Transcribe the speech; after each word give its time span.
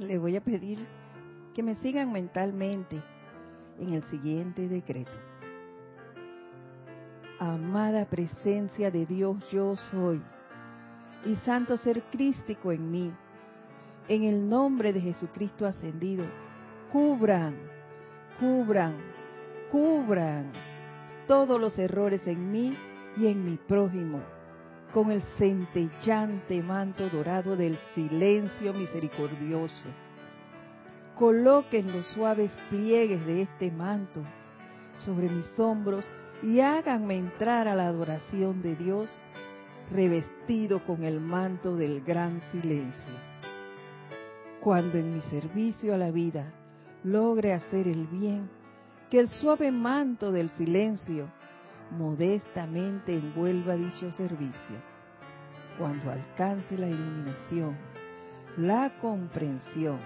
le 0.00 0.18
voy 0.18 0.36
a 0.36 0.40
pedir 0.40 0.78
que 1.54 1.62
me 1.62 1.74
sigan 1.76 2.12
mentalmente 2.12 3.00
en 3.78 3.92
el 3.92 4.02
siguiente 4.04 4.68
decreto. 4.68 5.12
Amada 7.38 8.06
presencia 8.06 8.90
de 8.90 9.06
Dios, 9.06 9.36
yo 9.50 9.76
soy, 9.90 10.22
y 11.24 11.36
santo 11.36 11.76
ser 11.76 12.02
crístico 12.04 12.72
en 12.72 12.90
mí, 12.90 13.12
en 14.08 14.24
el 14.24 14.48
nombre 14.48 14.92
de 14.92 15.00
Jesucristo 15.00 15.66
ascendido, 15.66 16.24
cubran, 16.90 17.56
cubran, 18.38 18.96
cubran 19.70 20.52
todos 21.26 21.60
los 21.60 21.78
errores 21.78 22.26
en 22.26 22.50
mí 22.50 22.76
y 23.16 23.26
en 23.26 23.44
mi 23.44 23.56
prójimo 23.56 24.20
con 24.92 25.10
el 25.10 25.22
centellante 25.38 26.62
manto 26.62 27.08
dorado 27.08 27.56
del 27.56 27.76
silencio 27.94 28.72
misericordioso. 28.72 29.84
Coloquen 31.14 31.92
los 31.92 32.06
suaves 32.08 32.56
pliegues 32.70 33.24
de 33.26 33.42
este 33.42 33.70
manto 33.70 34.22
sobre 35.04 35.28
mis 35.28 35.58
hombros 35.58 36.04
y 36.42 36.60
háganme 36.60 37.16
entrar 37.16 37.68
a 37.68 37.74
la 37.74 37.86
adoración 37.86 38.62
de 38.62 38.74
Dios 38.74 39.10
revestido 39.92 40.84
con 40.84 41.04
el 41.04 41.20
manto 41.20 41.76
del 41.76 42.02
gran 42.02 42.40
silencio. 42.52 43.12
Cuando 44.60 44.98
en 44.98 45.14
mi 45.14 45.20
servicio 45.22 45.94
a 45.94 45.98
la 45.98 46.10
vida 46.10 46.52
logre 47.04 47.52
hacer 47.52 47.88
el 47.88 48.06
bien, 48.06 48.48
que 49.10 49.20
el 49.20 49.28
suave 49.28 49.70
manto 49.72 50.32
del 50.32 50.50
silencio 50.50 51.30
modestamente 51.90 53.14
envuelva 53.14 53.76
dicho 53.76 54.12
servicio. 54.12 54.76
Cuando 55.78 56.10
alcance 56.10 56.76
la 56.76 56.88
iluminación, 56.88 57.76
la 58.56 58.98
comprensión 59.00 59.98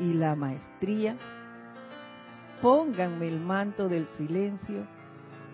y 0.00 0.14
la 0.14 0.34
maestría, 0.34 1.16
pónganme 2.62 3.28
el 3.28 3.40
manto 3.40 3.88
del 3.88 4.06
silencio 4.08 4.86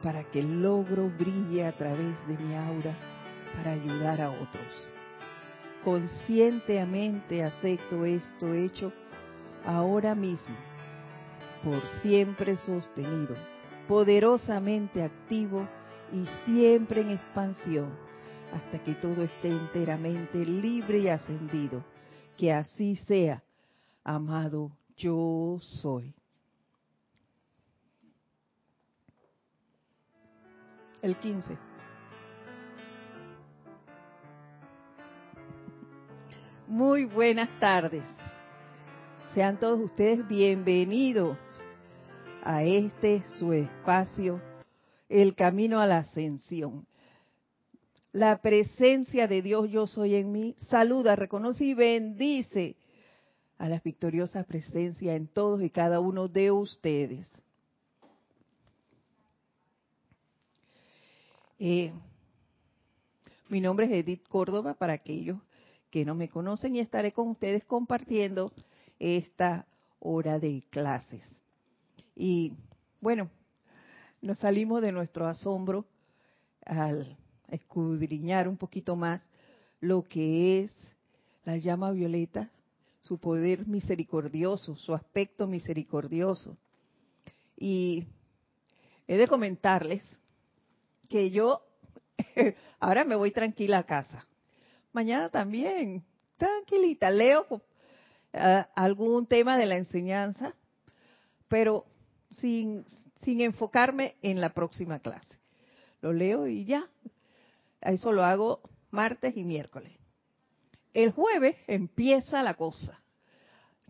para 0.02 0.24
que 0.24 0.40
el 0.40 0.62
logro 0.62 1.10
brille 1.18 1.66
a 1.66 1.72
través 1.72 2.16
de 2.26 2.36
mi 2.38 2.54
aura 2.54 2.94
para 3.56 3.72
ayudar 3.72 4.20
a 4.20 4.30
otros. 4.30 4.92
Conscientemente 5.84 7.42
acepto 7.42 8.04
esto 8.04 8.52
hecho 8.52 8.92
ahora 9.64 10.14
mismo, 10.14 10.56
por 11.64 11.80
siempre 12.02 12.56
sostenido 12.56 13.34
poderosamente 13.90 15.02
activo 15.02 15.66
y 16.12 16.24
siempre 16.44 17.00
en 17.00 17.10
expansión, 17.10 17.90
hasta 18.54 18.80
que 18.84 18.94
todo 18.94 19.24
esté 19.24 19.48
enteramente 19.48 20.46
libre 20.46 21.00
y 21.00 21.08
ascendido. 21.08 21.82
Que 22.36 22.52
así 22.52 22.94
sea, 22.94 23.42
amado 24.04 24.70
yo 24.96 25.58
soy. 25.60 26.14
El 31.02 31.16
15. 31.16 31.58
Muy 36.68 37.06
buenas 37.06 37.48
tardes. 37.58 38.04
Sean 39.34 39.58
todos 39.58 39.80
ustedes 39.80 40.28
bienvenidos 40.28 41.36
a 42.44 42.62
este 42.62 43.22
su 43.38 43.52
espacio, 43.52 44.40
el 45.08 45.34
camino 45.34 45.80
a 45.80 45.86
la 45.86 45.98
ascensión. 45.98 46.86
La 48.12 48.40
presencia 48.42 49.28
de 49.28 49.42
Dios 49.42 49.70
yo 49.70 49.86
soy 49.86 50.16
en 50.16 50.32
mí, 50.32 50.56
saluda, 50.58 51.16
reconoce 51.16 51.64
y 51.64 51.74
bendice 51.74 52.76
a 53.58 53.68
la 53.68 53.78
victoriosa 53.78 54.42
presencia 54.44 55.14
en 55.14 55.28
todos 55.28 55.62
y 55.62 55.70
cada 55.70 56.00
uno 56.00 56.28
de 56.28 56.50
ustedes. 56.50 57.30
Eh, 61.58 61.92
mi 63.48 63.60
nombre 63.60 63.86
es 63.86 63.92
Edith 63.92 64.26
Córdoba 64.28 64.74
para 64.74 64.94
aquellos 64.94 65.38
que 65.90 66.04
no 66.04 66.14
me 66.14 66.28
conocen 66.28 66.74
y 66.74 66.80
estaré 66.80 67.12
con 67.12 67.28
ustedes 67.28 67.64
compartiendo 67.64 68.52
esta 68.98 69.66
hora 69.98 70.38
de 70.38 70.62
clases. 70.70 71.22
Y 72.20 72.52
bueno, 73.00 73.30
nos 74.20 74.40
salimos 74.40 74.82
de 74.82 74.92
nuestro 74.92 75.26
asombro 75.26 75.86
al 76.66 77.16
escudriñar 77.48 78.46
un 78.46 78.58
poquito 78.58 78.94
más 78.94 79.26
lo 79.80 80.02
que 80.02 80.64
es 80.64 80.72
la 81.44 81.56
llama 81.56 81.92
violeta, 81.92 82.50
su 83.00 83.16
poder 83.16 83.66
misericordioso, 83.66 84.76
su 84.76 84.92
aspecto 84.92 85.46
misericordioso. 85.46 86.58
Y 87.56 88.04
he 89.08 89.16
de 89.16 89.26
comentarles 89.26 90.02
que 91.08 91.30
yo 91.30 91.62
ahora 92.80 93.06
me 93.06 93.16
voy 93.16 93.30
tranquila 93.30 93.78
a 93.78 93.86
casa. 93.86 94.26
Mañana 94.92 95.30
también, 95.30 96.04
tranquilita, 96.36 97.10
leo 97.10 97.46
uh, 97.50 97.60
algún 98.74 99.26
tema 99.26 99.56
de 99.56 99.64
la 99.64 99.78
enseñanza, 99.78 100.54
pero 101.48 101.86
sin, 102.30 102.84
sin 103.22 103.40
enfocarme 103.40 104.16
en 104.22 104.40
la 104.40 104.54
próxima 104.54 105.00
clase. 105.00 105.38
Lo 106.00 106.12
leo 106.12 106.46
y 106.46 106.64
ya. 106.64 106.88
Eso 107.80 108.12
lo 108.12 108.24
hago 108.24 108.60
martes 108.90 109.36
y 109.36 109.44
miércoles. 109.44 109.92
El 110.92 111.12
jueves 111.12 111.56
empieza 111.66 112.42
la 112.42 112.54
cosa. 112.54 113.00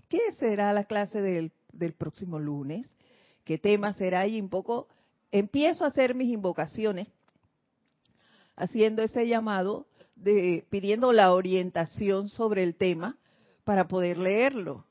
¿Qué 0.09 0.21
será 0.39 0.73
la 0.73 0.85
clase 0.85 1.21
del, 1.21 1.53
del 1.73 1.93
próximo 1.93 2.39
lunes? 2.39 2.93
¿Qué 3.45 3.59
tema 3.59 3.93
será? 3.95 4.27
Y 4.27 4.41
un 4.41 4.49
poco 4.49 4.89
empiezo 5.31 5.85
a 5.85 5.89
hacer 5.89 6.15
mis 6.15 6.29
invocaciones, 6.29 7.09
haciendo 8.57 9.03
ese 9.03 9.27
llamado, 9.27 9.87
de, 10.17 10.67
pidiendo 10.69 11.13
la 11.13 11.33
orientación 11.33 12.29
sobre 12.29 12.63
el 12.63 12.75
tema 12.75 13.17
para 13.65 13.89
poder 13.89 14.19
leerlo. 14.19 14.85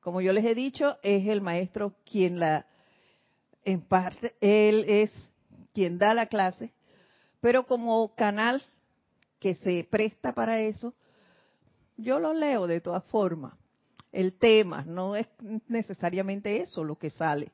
Como 0.00 0.20
yo 0.20 0.32
les 0.32 0.44
he 0.44 0.54
dicho, 0.54 0.98
es 1.02 1.26
el 1.28 1.40
maestro 1.40 1.94
quien 2.10 2.38
la, 2.38 2.66
en 3.64 3.82
parte, 3.82 4.34
él 4.40 4.84
es 4.88 5.30
quien 5.74 5.98
da 5.98 6.14
la 6.14 6.26
clase, 6.26 6.72
pero 7.40 7.66
como 7.66 8.14
canal 8.14 8.62
que 9.38 9.54
se 9.54 9.86
presta 9.90 10.32
para 10.32 10.60
eso, 10.60 10.94
yo 11.96 12.18
lo 12.18 12.32
leo 12.32 12.66
de 12.66 12.80
todas 12.80 13.04
formas. 13.04 13.54
El 14.12 14.34
tema 14.34 14.84
no 14.86 15.16
es 15.16 15.28
necesariamente 15.68 16.60
eso 16.60 16.82
lo 16.82 16.96
que 16.96 17.10
sale. 17.10 17.52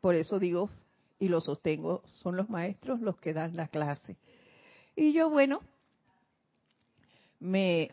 Por 0.00 0.14
eso 0.14 0.38
digo 0.38 0.70
y 1.18 1.28
lo 1.28 1.40
sostengo, 1.40 2.02
son 2.06 2.36
los 2.36 2.48
maestros 2.48 3.00
los 3.00 3.18
que 3.18 3.34
dan 3.34 3.56
la 3.56 3.68
clase. 3.68 4.16
Y 4.96 5.12
yo, 5.12 5.28
bueno, 5.28 5.60
me, 7.40 7.90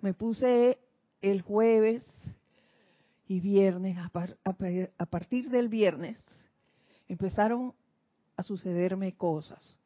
me 0.00 0.12
puse 0.12 0.78
el 1.30 1.42
jueves 1.42 2.04
y 3.26 3.40
viernes, 3.40 3.98
a, 3.98 5.06
partir 5.06 5.50
del 5.50 5.68
viernes, 5.68 6.22
empezaron 7.08 7.74
a 8.36 8.42
sucederme 8.44 9.16
cosas. 9.16 9.76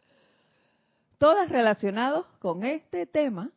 Todas 1.16 1.48
relacionadas 1.48 2.26
con 2.40 2.64
este 2.64 3.06
tema, 3.06 3.50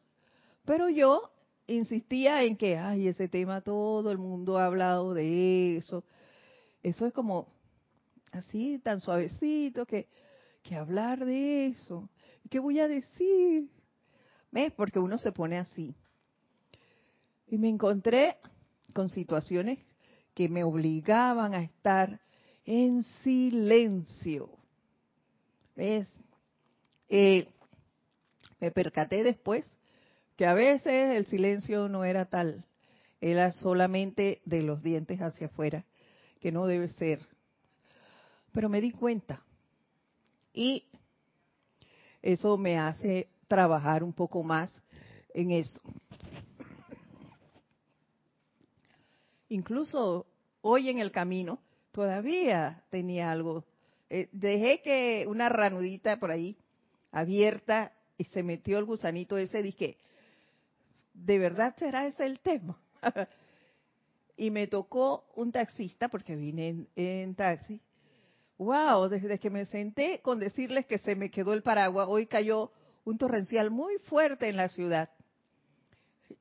pero 0.63 0.89
yo 0.89 1.29
insistía 1.67 2.43
en 2.43 2.55
que, 2.55 2.77
ay, 2.77 3.07
ese 3.09 3.27
tema 3.27 3.61
todo 3.61 4.11
el 4.11 4.17
mundo 4.17 4.57
ha 4.57 4.65
hablado 4.65 5.13
de 5.13 5.77
eso. 5.77 6.05
Eso 6.81 7.05
es 7.05 7.13
como 7.13 7.47
así, 8.31 8.79
tan 8.79 9.01
suavecito, 9.01 9.85
que, 9.85 10.07
que 10.61 10.75
hablar 10.75 11.25
de 11.25 11.67
eso. 11.67 12.09
¿Qué 12.49 12.59
voy 12.59 12.79
a 12.79 12.87
decir? 12.87 13.69
¿Ves? 14.51 14.71
Porque 14.73 14.99
uno 14.99 15.17
se 15.17 15.31
pone 15.33 15.57
así. 15.57 15.95
Y 17.53 17.59
me 17.59 17.69
encontré 17.69 18.37
con 18.93 19.09
situaciones 19.09 19.77
que 20.33 20.49
me 20.49 20.63
obligaban 20.63 21.53
a 21.53 21.61
estar 21.61 22.19
en 22.65 23.03
silencio. 23.23 24.49
¿Ves? 25.75 26.07
Eh, 27.09 27.47
me 28.59 28.71
percaté 28.71 29.23
después 29.23 29.67
que 30.35 30.47
a 30.47 30.55
veces 30.55 31.15
el 31.15 31.27
silencio 31.27 31.89
no 31.89 32.03
era 32.03 32.25
tal, 32.25 32.65
era 33.21 33.51
solamente 33.51 34.41
de 34.45 34.63
los 34.63 34.81
dientes 34.81 35.21
hacia 35.21 35.45
afuera, 35.45 35.85
que 36.39 36.51
no 36.51 36.65
debe 36.65 36.89
ser. 36.89 37.19
Pero 38.51 38.67
me 38.67 38.81
di 38.81 38.89
cuenta 38.89 39.43
y 40.53 40.87
eso 42.23 42.57
me 42.57 42.79
hace 42.79 43.27
trabajar 43.47 44.03
un 44.03 44.13
poco 44.13 44.41
más 44.41 44.81
en 45.35 45.51
eso. 45.51 45.79
Incluso 49.53 50.25
hoy 50.61 50.89
en 50.89 50.99
el 50.99 51.11
camino, 51.11 51.59
todavía 51.91 52.83
tenía 52.89 53.31
algo. 53.31 53.65
Eh, 54.09 54.29
dejé 54.31 54.81
que 54.81 55.25
una 55.27 55.49
ranudita 55.49 56.19
por 56.19 56.31
ahí 56.31 56.57
abierta 57.11 57.93
y 58.17 58.25
se 58.25 58.43
metió 58.43 58.79
el 58.79 58.85
gusanito 58.85 59.37
ese, 59.37 59.61
dije, 59.61 59.97
¿de 61.13 61.37
verdad 61.39 61.75
será 61.77 62.05
ese 62.07 62.25
el 62.25 62.39
tema? 62.39 62.79
y 64.37 64.51
me 64.51 64.67
tocó 64.67 65.25
un 65.35 65.51
taxista, 65.51 66.09
porque 66.09 66.35
vine 66.35 66.87
en, 66.95 67.35
taxi. 67.35 67.79
¡Wow! 68.57 69.09
Desde 69.09 69.39
que 69.39 69.49
me 69.49 69.65
senté 69.65 70.19
con 70.21 70.39
decirles 70.39 70.85
que 70.85 70.97
se 70.97 71.15
me 71.15 71.29
quedó 71.29 71.53
el 71.53 71.63
paraguas, 71.63 72.07
hoy 72.09 72.27
cayó 72.27 72.71
un 73.03 73.17
torrencial 73.17 73.69
muy 73.71 73.97
fuerte 73.99 74.47
en 74.47 74.57
la 74.57 74.69
ciudad. 74.69 75.09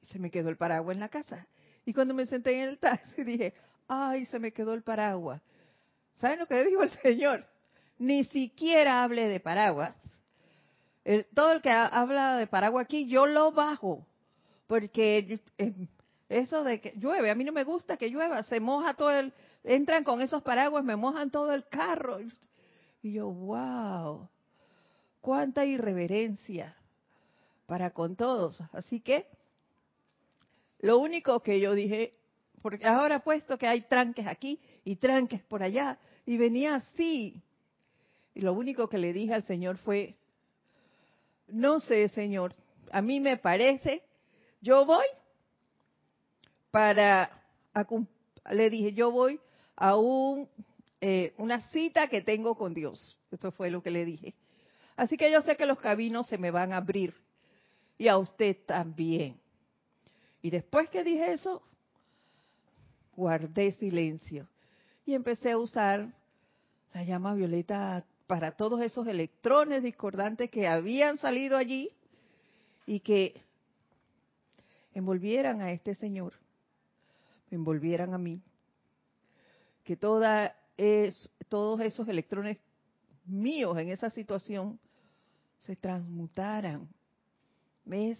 Se 0.02 0.18
me 0.18 0.30
quedó 0.30 0.48
el 0.48 0.56
paraguas 0.56 0.94
en 0.94 1.00
la 1.00 1.08
casa. 1.08 1.46
Y 1.84 1.92
cuando 1.92 2.14
me 2.14 2.26
senté 2.26 2.62
en 2.62 2.68
el 2.68 2.78
taxi 2.78 3.24
dije, 3.24 3.54
¡ay, 3.88 4.26
se 4.26 4.38
me 4.38 4.52
quedó 4.52 4.74
el 4.74 4.82
paraguas! 4.82 5.40
¿Saben 6.16 6.38
lo 6.38 6.46
que 6.46 6.64
dijo 6.64 6.82
el 6.82 6.90
Señor? 6.90 7.46
Ni 7.98 8.24
siquiera 8.24 9.02
hable 9.02 9.28
de 9.28 9.40
paraguas. 9.40 9.96
todo 11.34 11.52
el 11.52 11.62
que 11.62 11.70
habla 11.70 12.36
de 12.36 12.46
paraguas 12.46 12.84
aquí, 12.84 13.06
yo 13.08 13.26
lo 13.26 13.52
bajo. 13.52 14.06
Porque 14.66 15.40
eh, 15.58 15.74
eso 16.28 16.64
de 16.64 16.80
que 16.80 16.92
llueve, 16.96 17.30
a 17.30 17.34
mí 17.34 17.44
no 17.44 17.52
me 17.52 17.64
gusta 17.64 17.96
que 17.96 18.08
llueva, 18.08 18.42
se 18.44 18.60
moja 18.60 18.94
todo 18.94 19.10
el, 19.10 19.32
entran 19.64 20.04
con 20.04 20.20
esos 20.20 20.42
paraguas, 20.42 20.84
me 20.84 20.96
mojan 20.96 21.30
todo 21.30 21.52
el 21.52 21.66
carro. 21.66 22.18
Y 23.02 23.12
yo, 23.12 23.28
wow, 23.28 24.28
cuánta 25.20 25.64
irreverencia 25.64 26.76
para 27.66 27.90
con 27.90 28.16
todos. 28.16 28.60
Así 28.72 29.00
que 29.00 29.26
lo 30.82 30.98
único 30.98 31.40
que 31.40 31.58
yo 31.58 31.74
dije, 31.74 32.12
porque 32.60 32.86
ahora 32.86 33.20
puesto 33.20 33.56
que 33.56 33.66
hay 33.66 33.82
tranques 33.82 34.26
aquí 34.26 34.60
y 34.84 34.96
tranques 34.96 35.42
por 35.42 35.62
allá, 35.62 35.98
y 36.26 36.36
venía 36.36 36.74
así, 36.74 37.42
y 38.34 38.40
lo 38.40 38.52
único 38.52 38.88
que 38.88 38.98
le 38.98 39.12
dije 39.12 39.32
al 39.32 39.44
Señor 39.44 39.78
fue, 39.78 40.16
no 41.48 41.80
sé, 41.80 42.08
Señor, 42.10 42.54
a 42.90 43.00
mí 43.00 43.20
me 43.20 43.36
parece, 43.36 44.02
yo 44.60 44.84
voy 44.84 45.06
para, 46.70 47.30
le 48.50 48.70
dije, 48.70 48.92
yo 48.92 49.10
voy 49.10 49.40
a 49.76 49.96
un, 49.96 50.48
eh, 51.00 51.34
una 51.38 51.60
cita 51.70 52.08
que 52.08 52.22
tengo 52.22 52.56
con 52.56 52.74
Dios. 52.74 53.16
Eso 53.30 53.50
fue 53.52 53.70
lo 53.70 53.82
que 53.82 53.90
le 53.90 54.04
dije. 54.04 54.34
Así 54.96 55.16
que 55.16 55.30
yo 55.30 55.42
sé 55.42 55.56
que 55.56 55.66
los 55.66 55.78
caminos 55.78 56.26
se 56.26 56.38
me 56.38 56.50
van 56.50 56.72
a 56.72 56.78
abrir 56.78 57.14
y 57.98 58.08
a 58.08 58.18
usted 58.18 58.56
también. 58.66 59.41
Y 60.42 60.50
después 60.50 60.90
que 60.90 61.04
dije 61.04 61.32
eso, 61.32 61.62
guardé 63.16 63.72
silencio 63.72 64.48
y 65.06 65.14
empecé 65.14 65.52
a 65.52 65.58
usar 65.58 66.12
la 66.92 67.04
llama 67.04 67.34
violeta 67.34 68.04
para 68.26 68.52
todos 68.52 68.82
esos 68.82 69.06
electrones 69.06 69.82
discordantes 69.82 70.50
que 70.50 70.66
habían 70.66 71.16
salido 71.16 71.56
allí 71.56 71.90
y 72.86 73.00
que 73.00 73.40
envolvieran 74.94 75.62
a 75.62 75.70
este 75.72 75.94
señor 75.94 76.34
envolvieran 77.54 78.14
a 78.14 78.18
mí, 78.18 78.40
que 79.84 79.96
toda 79.96 80.56
es, 80.76 81.30
todos 81.48 81.80
esos 81.80 82.08
electrones 82.08 82.58
míos 83.26 83.76
en 83.78 83.90
esa 83.90 84.10
situación 84.10 84.78
se 85.58 85.76
transmutaran. 85.76 86.88
¿Ves? 87.84 88.18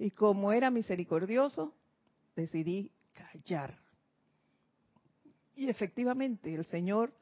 Y 0.00 0.12
como 0.12 0.50
era 0.50 0.70
misericordioso, 0.70 1.74
decidí 2.34 2.90
callar. 3.12 3.78
Y 5.54 5.68
efectivamente, 5.68 6.54
el 6.54 6.64
Señor 6.64 7.12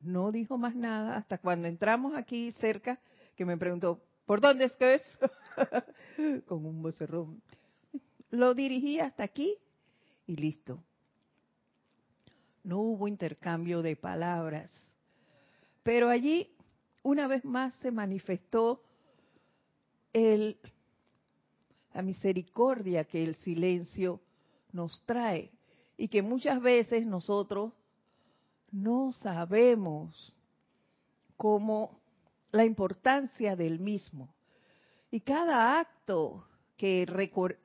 no 0.00 0.32
dijo 0.32 0.56
más 0.56 0.74
nada 0.74 1.18
hasta 1.18 1.36
cuando 1.36 1.68
entramos 1.68 2.14
aquí 2.14 2.50
cerca, 2.52 2.98
que 3.36 3.44
me 3.44 3.58
preguntó, 3.58 4.00
¿por 4.24 4.40
dónde 4.40 4.64
es 4.64 4.76
que 4.78 4.94
es? 4.94 5.18
Con 6.46 6.64
un 6.64 6.80
vocerrón. 6.80 7.42
Lo 8.30 8.54
dirigí 8.54 9.00
hasta 9.00 9.24
aquí 9.24 9.58
y 10.26 10.36
listo. 10.36 10.82
No 12.64 12.78
hubo 12.78 13.06
intercambio 13.06 13.82
de 13.82 13.96
palabras. 13.96 14.70
Pero 15.82 16.08
allí, 16.08 16.50
una 17.02 17.28
vez 17.28 17.44
más, 17.44 17.74
se 17.76 17.90
manifestó 17.90 18.82
el, 20.14 20.58
la 21.98 22.04
misericordia 22.04 23.02
que 23.06 23.24
el 23.24 23.34
silencio 23.34 24.20
nos 24.70 25.02
trae 25.04 25.50
y 25.96 26.06
que 26.06 26.22
muchas 26.22 26.62
veces 26.62 27.04
nosotros 27.04 27.72
no 28.70 29.10
sabemos 29.12 30.32
cómo 31.36 32.00
la 32.52 32.64
importancia 32.64 33.56
del 33.56 33.80
mismo. 33.80 34.32
Y 35.10 35.22
cada 35.22 35.80
acto 35.80 36.46
que, 36.76 37.04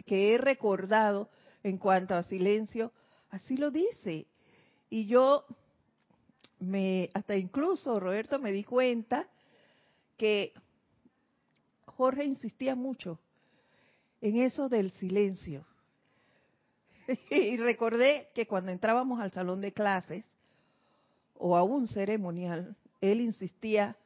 que 0.04 0.34
he 0.34 0.40
recordado 0.40 1.30
en 1.62 1.78
cuanto 1.78 2.16
a 2.16 2.24
silencio, 2.24 2.92
así 3.30 3.56
lo 3.56 3.70
dice. 3.70 4.26
Y 4.90 5.06
yo 5.06 5.46
me, 6.58 7.12
hasta 7.14 7.38
incluso 7.38 8.00
Roberto 8.00 8.40
me 8.40 8.52
di 8.52 8.64
cuenta 8.64 9.28
que 10.18 10.54
Jorge 11.86 12.26
insistía 12.26 12.74
mucho 12.74 13.20
en 14.24 14.38
eso 14.42 14.70
del 14.70 14.90
silencio. 14.92 15.66
y 17.30 17.58
recordé 17.58 18.30
que 18.34 18.48
cuando 18.48 18.72
entrábamos 18.72 19.20
al 19.20 19.32
salón 19.32 19.60
de 19.60 19.74
clases 19.74 20.24
o 21.36 21.58
a 21.58 21.64
un 21.64 21.88
ceremonial, 21.88 22.74
él 23.02 23.20
insistía 23.20 23.98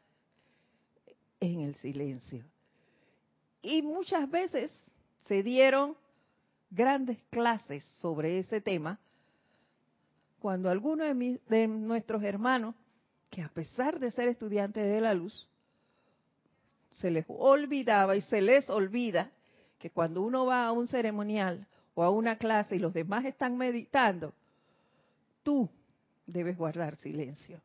en 1.39 1.59
el 1.59 1.75
silencio. 1.75 2.43
Y 3.61 3.83
muchas 3.83 4.27
veces 4.31 4.71
se 5.27 5.43
dieron 5.43 5.95
grandes 6.71 7.21
clases 7.29 7.83
sobre 8.01 8.39
ese 8.39 8.59
tema, 8.59 8.99
cuando 10.39 10.71
algunos 10.71 11.15
de, 11.15 11.39
de 11.47 11.67
nuestros 11.67 12.23
hermanos, 12.23 12.73
que 13.29 13.43
a 13.43 13.49
pesar 13.49 13.99
de 13.99 14.09
ser 14.09 14.29
estudiantes 14.29 14.83
de 14.83 14.99
la 14.99 15.13
luz, 15.13 15.47
se 16.89 17.11
les 17.11 17.25
olvidaba 17.27 18.15
y 18.15 18.21
se 18.21 18.41
les 18.41 18.67
olvida 18.71 19.31
que 19.79 19.89
cuando 19.91 20.21
uno 20.21 20.45
va 20.45 20.65
a 20.65 20.71
un 20.71 20.87
ceremonial 20.87 21.67
o 21.95 22.03
a 22.03 22.09
una 22.09 22.37
clase 22.37 22.75
y 22.75 22.79
los 22.79 22.93
demás 22.93 23.25
están 23.25 23.57
meditando, 23.57 24.33
tú 25.43 25.69
debes 26.25 26.57
guardar 26.57 26.95
silencio. 26.97 27.61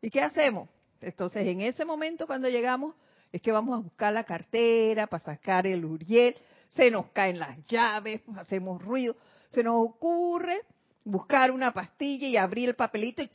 ¿Y 0.00 0.10
qué 0.10 0.20
hacemos? 0.20 0.68
Entonces, 1.00 1.46
en 1.46 1.60
ese 1.60 1.84
momento 1.84 2.26
cuando 2.26 2.48
llegamos, 2.48 2.94
es 3.32 3.42
que 3.42 3.52
vamos 3.52 3.78
a 3.78 3.82
buscar 3.82 4.12
la 4.12 4.24
cartera 4.24 5.06
para 5.06 5.22
sacar 5.22 5.66
el 5.66 5.84
uriel, 5.84 6.36
se 6.68 6.90
nos 6.90 7.06
caen 7.10 7.38
las 7.38 7.64
llaves, 7.66 8.22
hacemos 8.36 8.82
ruido, 8.82 9.16
se 9.50 9.62
nos 9.62 9.74
ocurre 9.76 10.62
buscar 11.04 11.50
una 11.50 11.72
pastilla 11.72 12.26
y 12.26 12.36
abrir 12.36 12.70
el 12.70 12.74
papelito 12.74 13.22
y 13.22 13.30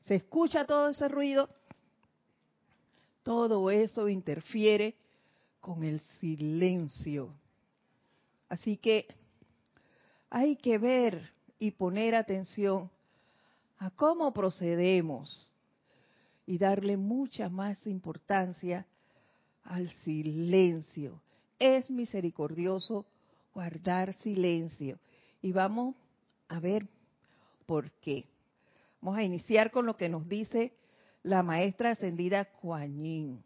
se 0.00 0.14
escucha 0.16 0.64
todo 0.64 0.88
ese 0.88 1.08
ruido. 1.08 1.48
Todo 3.22 3.70
eso 3.70 4.08
interfiere 4.08 4.96
con 5.60 5.82
el 5.82 6.00
silencio. 6.20 7.32
Así 8.48 8.76
que 8.76 9.06
hay 10.30 10.56
que 10.56 10.78
ver 10.78 11.30
y 11.58 11.72
poner 11.72 12.14
atención 12.14 12.90
a 13.78 13.90
cómo 13.90 14.32
procedemos 14.32 15.46
y 16.46 16.58
darle 16.58 16.96
mucha 16.96 17.48
más 17.48 17.86
importancia 17.86 18.86
al 19.64 19.90
silencio. 20.04 21.20
Es 21.58 21.90
misericordioso 21.90 23.06
guardar 23.54 24.14
silencio. 24.14 24.98
Y 25.42 25.52
vamos 25.52 25.94
a 26.48 26.60
ver 26.60 26.86
por 27.66 27.90
qué. 27.92 28.24
Vamos 29.00 29.18
a 29.18 29.22
iniciar 29.22 29.70
con 29.70 29.86
lo 29.86 29.96
que 29.96 30.08
nos 30.08 30.28
dice 30.28 30.72
la 31.22 31.42
maestra 31.42 31.92
ascendida 31.92 32.46
Kuan 32.46 33.42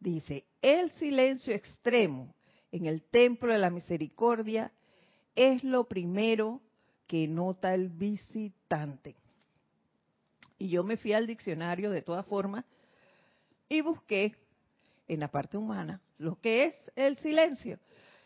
Dice, 0.00 0.44
el 0.62 0.90
silencio 0.92 1.54
extremo 1.54 2.34
en 2.70 2.86
el 2.86 3.02
templo 3.02 3.52
de 3.52 3.58
la 3.58 3.70
misericordia 3.70 4.72
es 5.34 5.64
lo 5.64 5.88
primero 5.88 6.60
que 7.06 7.26
nota 7.26 7.74
el 7.74 7.88
visitante. 7.88 9.16
Y 10.58 10.68
yo 10.68 10.84
me 10.84 10.96
fui 10.96 11.12
al 11.12 11.26
diccionario 11.26 11.90
de 11.90 12.02
todas 12.02 12.26
formas 12.26 12.64
y 13.68 13.80
busqué 13.80 14.34
en 15.06 15.20
la 15.20 15.28
parte 15.28 15.56
humana 15.56 16.00
lo 16.18 16.40
que 16.40 16.64
es 16.64 16.74
el 16.96 17.16
silencio. 17.18 17.78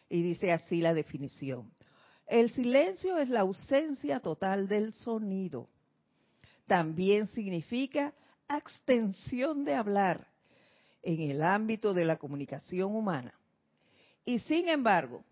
Y 0.09 0.23
dice 0.23 0.53
así 0.53 0.81
la 0.81 0.95
definición. 0.95 1.71
El 2.27 2.51
silencio 2.51 3.19
es 3.19 3.29
la 3.29 3.41
ausencia 3.41 4.21
total 4.21 4.69
del 4.69 4.93
sonido. 4.93 5.69
También 6.67 7.27
significa 7.29 8.15
extensión 8.49 9.65
de 9.65 9.75
hablar 9.75 10.32
en 11.03 11.31
el 11.31 11.43
ámbito 11.43 11.95
de 11.95 12.05
la 12.05 12.17
comunicación 12.17 12.95
humana. 12.95 13.35
Y 14.25 14.39
sin 14.41 14.69
embargo, 14.69 15.25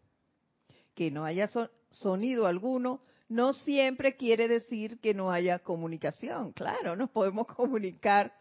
que 0.94 1.10
no 1.10 1.24
haya 1.24 1.48
sonido 1.90 2.46
alguno 2.46 3.00
no 3.28 3.52
siempre 3.52 4.16
quiere 4.16 4.48
decir 4.48 4.98
que 4.98 5.14
no 5.14 5.30
haya 5.30 5.60
comunicación. 5.60 6.52
Claro, 6.52 6.96
nos 6.96 7.10
podemos 7.10 7.46
comunicar 7.54 8.34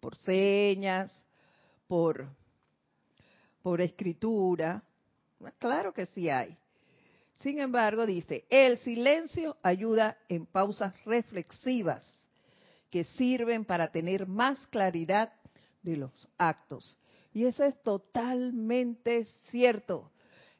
por 0.00 0.16
señas, 0.16 1.24
por 1.86 2.28
por 3.64 3.80
escritura. 3.80 4.82
Claro 5.58 5.94
que 5.94 6.04
sí 6.04 6.28
hay. 6.28 6.54
Sin 7.40 7.58
embargo, 7.60 8.04
dice, 8.04 8.44
el 8.50 8.76
silencio 8.78 9.56
ayuda 9.62 10.18
en 10.28 10.44
pausas 10.44 10.94
reflexivas 11.06 12.04
que 12.90 13.04
sirven 13.04 13.64
para 13.64 13.90
tener 13.90 14.26
más 14.26 14.66
claridad 14.66 15.32
de 15.84 15.98
los 15.98 16.28
actos. 16.38 16.98
Y 17.32 17.44
eso 17.44 17.64
es 17.64 17.80
totalmente 17.82 19.24
cierto. 19.50 20.10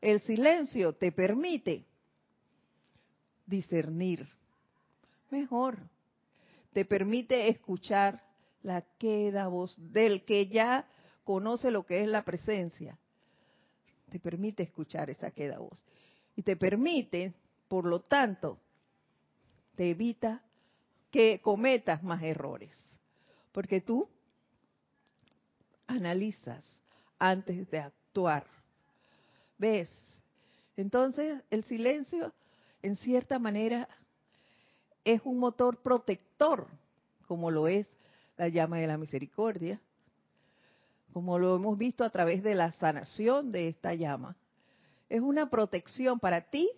El 0.00 0.20
silencio 0.20 0.92
te 0.92 1.10
permite 1.10 1.84
discernir 3.46 4.28
mejor. 5.30 5.78
Te 6.72 6.84
permite 6.84 7.48
escuchar 7.48 8.22
la 8.62 8.82
queda 8.98 9.48
voz 9.48 9.76
del 9.92 10.24
que 10.24 10.46
ya 10.46 10.88
conoce 11.24 11.70
lo 11.70 11.84
que 11.86 12.02
es 12.02 12.08
la 12.08 12.24
presencia. 12.24 12.98
Te 14.10 14.20
permite 14.20 14.62
escuchar 14.62 15.10
esa 15.10 15.30
queda 15.30 15.58
voz. 15.58 15.84
Y 16.36 16.42
te 16.42 16.56
permite, 16.56 17.34
por 17.68 17.86
lo 17.86 18.00
tanto, 18.00 18.58
te 19.76 19.90
evita 19.90 20.42
que 21.10 21.40
cometas 21.40 22.02
más 22.02 22.22
errores. 22.22 22.72
Porque 23.52 23.80
tú 23.80 24.08
analizas 25.86 26.64
antes 27.18 27.70
de 27.70 27.78
actuar. 27.78 28.46
¿Ves? 29.58 29.90
Entonces, 30.76 31.42
el 31.50 31.64
silencio, 31.64 32.32
en 32.82 32.96
cierta 32.96 33.38
manera, 33.38 33.88
es 35.04 35.20
un 35.24 35.38
motor 35.38 35.82
protector, 35.82 36.66
como 37.26 37.50
lo 37.50 37.68
es 37.68 37.86
la 38.36 38.48
llama 38.48 38.78
de 38.78 38.86
la 38.86 38.98
misericordia, 38.98 39.80
como 41.12 41.38
lo 41.38 41.56
hemos 41.56 41.78
visto 41.78 42.02
a 42.02 42.10
través 42.10 42.42
de 42.42 42.54
la 42.54 42.72
sanación 42.72 43.52
de 43.52 43.68
esta 43.68 43.94
llama. 43.94 44.36
Es 45.08 45.20
una 45.20 45.48
protección 45.48 46.18
para 46.18 46.40
ti 46.40 46.68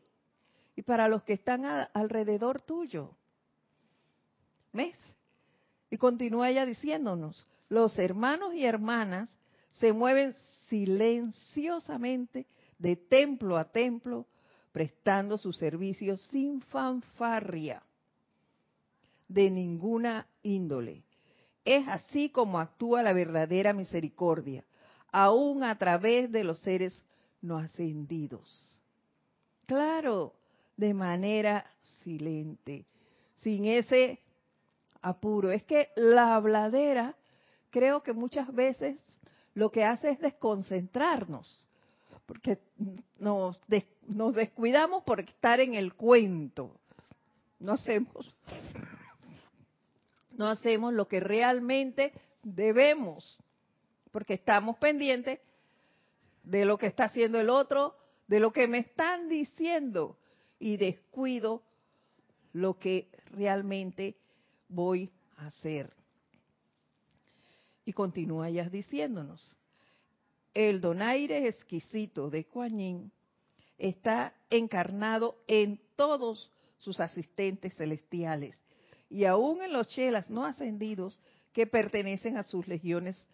y 0.75 0.83
para 0.83 1.09
los 1.09 1.23
que 1.23 1.33
están 1.33 1.65
alrededor 1.95 2.61
tuyo. 2.61 3.11
¿Ves? 4.73 4.97
Y 5.89 5.97
continúa 5.97 6.51
ella 6.51 6.67
diciéndonos, 6.67 7.47
los 7.69 7.99
hermanos 7.99 8.55
y 8.55 8.65
hermanas 8.65 9.37
se 9.69 9.93
mueven 9.93 10.35
silenciosamente 10.69 12.47
de 12.79 12.97
templo 12.97 13.57
a 13.57 13.65
templo, 13.65 14.27
prestando 14.73 15.39
su 15.39 15.53
servicio 15.53 16.17
sin 16.17 16.61
fanfarria 16.61 17.83
de 19.29 19.51
ninguna 19.51 20.27
índole. 20.43 21.03
Es 21.65 21.89
así 21.89 22.31
como 22.31 22.61
actúa 22.61 23.03
la 23.03 23.13
verdadera 23.13 23.73
misericordia, 23.73 24.65
aún 25.11 25.65
a 25.65 25.77
través 25.79 26.31
de 26.31 26.45
los 26.45 26.61
seres 26.61 27.03
no 27.41 27.59
ascendidos. 27.59 28.81
Claro, 29.67 30.35
de 30.77 30.95
manera 30.95 31.67
silente, 32.05 32.85
sin 33.37 33.65
ese 33.65 34.21
apuro. 35.01 35.51
Es 35.51 35.65
que 35.65 35.89
la 35.97 36.37
habladera 36.37 37.17
creo 37.77 38.03
que 38.03 38.15
muchas 38.15 38.51
veces 38.55 38.99
lo 39.53 39.71
que 39.71 39.85
hace 39.85 40.09
es 40.09 40.19
desconcentrarnos, 40.19 41.69
porque 42.25 42.59
nos, 43.19 43.61
descuidamos 43.69 45.03
por 45.03 45.21
estar 45.21 45.61
en 45.61 45.75
el 45.75 45.93
cuento. 45.93 46.81
No 47.59 47.73
hacemos, 47.73 48.35
no 50.31 50.47
hacemos 50.47 50.95
lo 50.95 51.07
que 51.07 51.21
realmente 51.21 52.15
debemos, 52.43 53.39
porque 54.11 54.33
estamos 54.33 54.79
pendientes 54.79 55.39
de 56.45 56.65
lo 56.65 56.79
que 56.79 56.87
está 56.87 57.05
haciendo 57.05 57.39
el 57.39 57.51
otro, 57.51 57.95
de 58.27 58.41
lo 58.41 58.55
que 58.55 58.69
me 58.69 58.79
están 58.79 59.29
diciendo, 59.29 60.17
y 60.59 60.79
descuido 60.79 61.63
lo 62.55 62.79
que 62.79 63.11
realmente 63.33 64.17
voy 64.67 65.13
a 65.37 65.49
hacer. 65.49 65.96
Y 67.87 67.95
continúa 67.95 68.51
ya 68.51 68.69
diciéndonos, 68.69 69.57
el 70.53 70.83
donaire 70.83 71.49
exquisito 71.49 72.29
de 72.29 72.45
Kuan 72.45 73.11
está 73.79 74.35
encarnado 74.51 75.37
en 75.47 75.81
todos 75.97 76.51
sus 76.79 77.01
asistentes 77.01 77.75
celestiales 77.77 78.59
y 79.09 79.25
aún 79.25 79.63
en 79.63 79.73
los 79.73 79.89
chelas 79.89 80.29
no 80.31 80.45
ascendidos 80.45 81.19
que 81.53 81.67
pertenecen 81.67 82.37
a 82.37 82.43
sus 82.43 82.67
legiones 82.69 83.27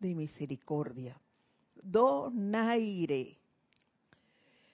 de 0.00 0.14
misericordia. 0.14 1.16
Donaire. 1.82 3.36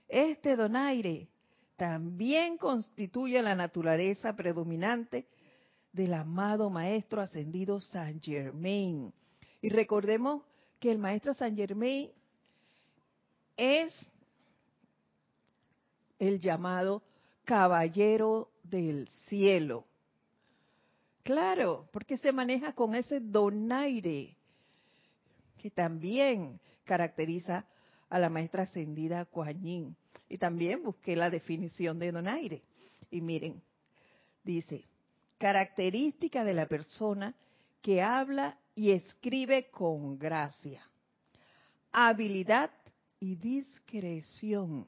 Este 0.09 0.57
donaire 0.57 1.29
también 1.77 2.57
constituye 2.57 3.43
la 3.43 3.55
naturaleza 3.55 4.35
predominante 4.37 5.27
del 5.93 6.15
amado 6.15 6.71
Maestro 6.71 7.21
Ascendido 7.21 7.81
Saint 7.81 8.23
Germain, 8.23 9.13
y 9.65 9.71
recordemos 9.71 10.43
que 10.79 10.91
el 10.91 10.99
maestro 10.99 11.33
Saint 11.33 11.57
Germain 11.57 12.11
es 13.57 14.13
el 16.19 16.39
llamado 16.39 17.03
caballero 17.47 18.51
del 18.63 19.09
cielo. 19.27 19.87
Claro, 21.23 21.89
porque 21.95 22.19
se 22.19 22.31
maneja 22.31 22.75
con 22.75 22.95
ese 22.95 23.21
donaire 23.21 24.37
que 25.57 25.71
también 25.71 26.61
caracteriza 26.85 27.65
a 28.11 28.19
la 28.19 28.29
maestra 28.29 28.65
ascendida 28.65 29.25
Kuan 29.25 29.63
Yin. 29.63 29.97
Y 30.29 30.37
también 30.37 30.83
busqué 30.83 31.17
la 31.17 31.31
definición 31.31 31.99
de 31.99 32.13
donaire. 32.13 32.61
Y 33.11 33.23
miren, 33.23 33.63
dice, 34.43 34.85
característica 35.39 36.45
de 36.45 36.53
la 36.53 36.67
persona 36.67 37.35
que 37.81 38.03
habla 38.03 38.59
y 38.75 38.91
escribe 38.91 39.71
con 39.71 40.19
gracia, 40.19 40.83
habilidad 41.93 42.71
y 43.21 43.37
discreción. 43.37 44.87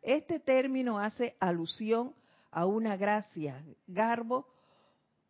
Este 0.00 0.40
término 0.40 0.98
hace 0.98 1.36
alusión 1.38 2.14
a 2.50 2.66
una 2.66 2.96
gracia, 2.96 3.62
garbo, 3.86 4.48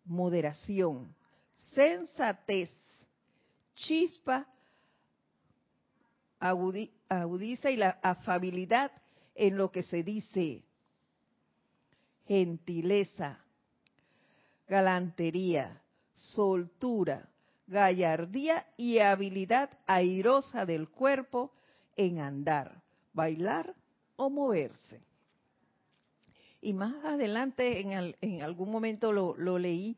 moderación, 0.05 1.15
sensatez, 1.55 2.71
chispa, 3.75 4.47
agudiza 6.39 7.71
y 7.71 7.77
la 7.77 7.99
afabilidad 8.03 8.93
en 9.35 9.57
lo 9.57 9.71
que 9.71 9.83
se 9.83 10.03
dice, 10.03 10.65
gentileza, 12.27 13.39
galantería, 14.67 15.82
soltura, 16.13 17.29
gallardía 17.67 18.67
y 18.77 18.99
habilidad 18.99 19.71
airosa 19.87 20.67
del 20.67 20.89
cuerpo 20.89 21.53
en 21.97 22.21
andar, 22.21 22.83
bailar 23.13 23.75
o 24.17 24.31
moverse. 24.31 25.01
Y 26.61 26.73
más 26.75 27.05
adelante, 27.05 27.81
en, 28.21 28.43
algún 28.43 28.71
momento 28.71 29.13
lo, 29.13 29.59
leí 29.59 29.97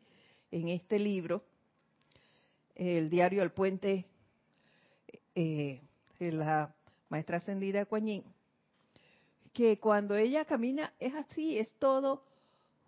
en 0.50 0.68
este 0.68 0.98
libro, 0.98 1.44
el 2.74 3.10
diario 3.10 3.42
El 3.42 3.52
Puente, 3.52 4.06
eh, 5.34 5.82
de 6.18 6.32
la 6.32 6.74
maestra 7.10 7.36
ascendida 7.36 7.84
Coañín, 7.84 8.24
que 9.52 9.78
cuando 9.78 10.16
ella 10.16 10.44
camina 10.44 10.92
es 10.98 11.14
así, 11.14 11.58
es 11.58 11.74
todo 11.74 12.24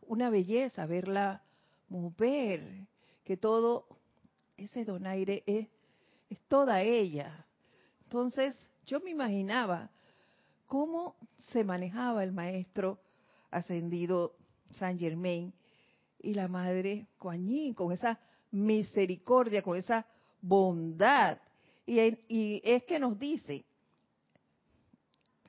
una 0.02 0.30
belleza 0.30 0.86
verla 0.86 1.42
mover, 1.88 2.86
que 3.26 3.36
todo 3.36 3.88
ese 4.56 4.84
donaire 4.84 5.42
es, 5.46 5.66
es 6.30 6.40
toda 6.46 6.80
ella. 6.82 7.44
Entonces, 8.04 8.56
yo 8.86 9.00
me 9.00 9.10
imaginaba 9.10 9.90
cómo 10.66 11.16
se 11.36 11.64
manejaba 11.64 12.22
el 12.22 12.30
maestro 12.30 13.00
ascendido 13.50 14.36
San 14.70 14.96
Germain 14.96 15.52
y 16.20 16.34
la 16.34 16.46
madre 16.46 17.08
Kuan 17.18 17.74
con 17.74 17.90
esa 17.90 18.20
misericordia, 18.52 19.60
con 19.60 19.76
esa 19.76 20.06
bondad. 20.40 21.38
Y, 21.84 22.00
y, 22.28 22.62
es 22.64 22.84
que 22.84 23.00
nos 23.00 23.18
dice, 23.18 23.64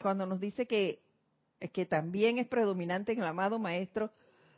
cuando 0.02 0.26
nos 0.26 0.40
dice 0.40 0.66
que, 0.66 1.00
que 1.72 1.86
también 1.86 2.40
es 2.40 2.48
predominante 2.48 3.12
en 3.12 3.20
el 3.20 3.26
amado 3.26 3.60
maestro 3.60 4.12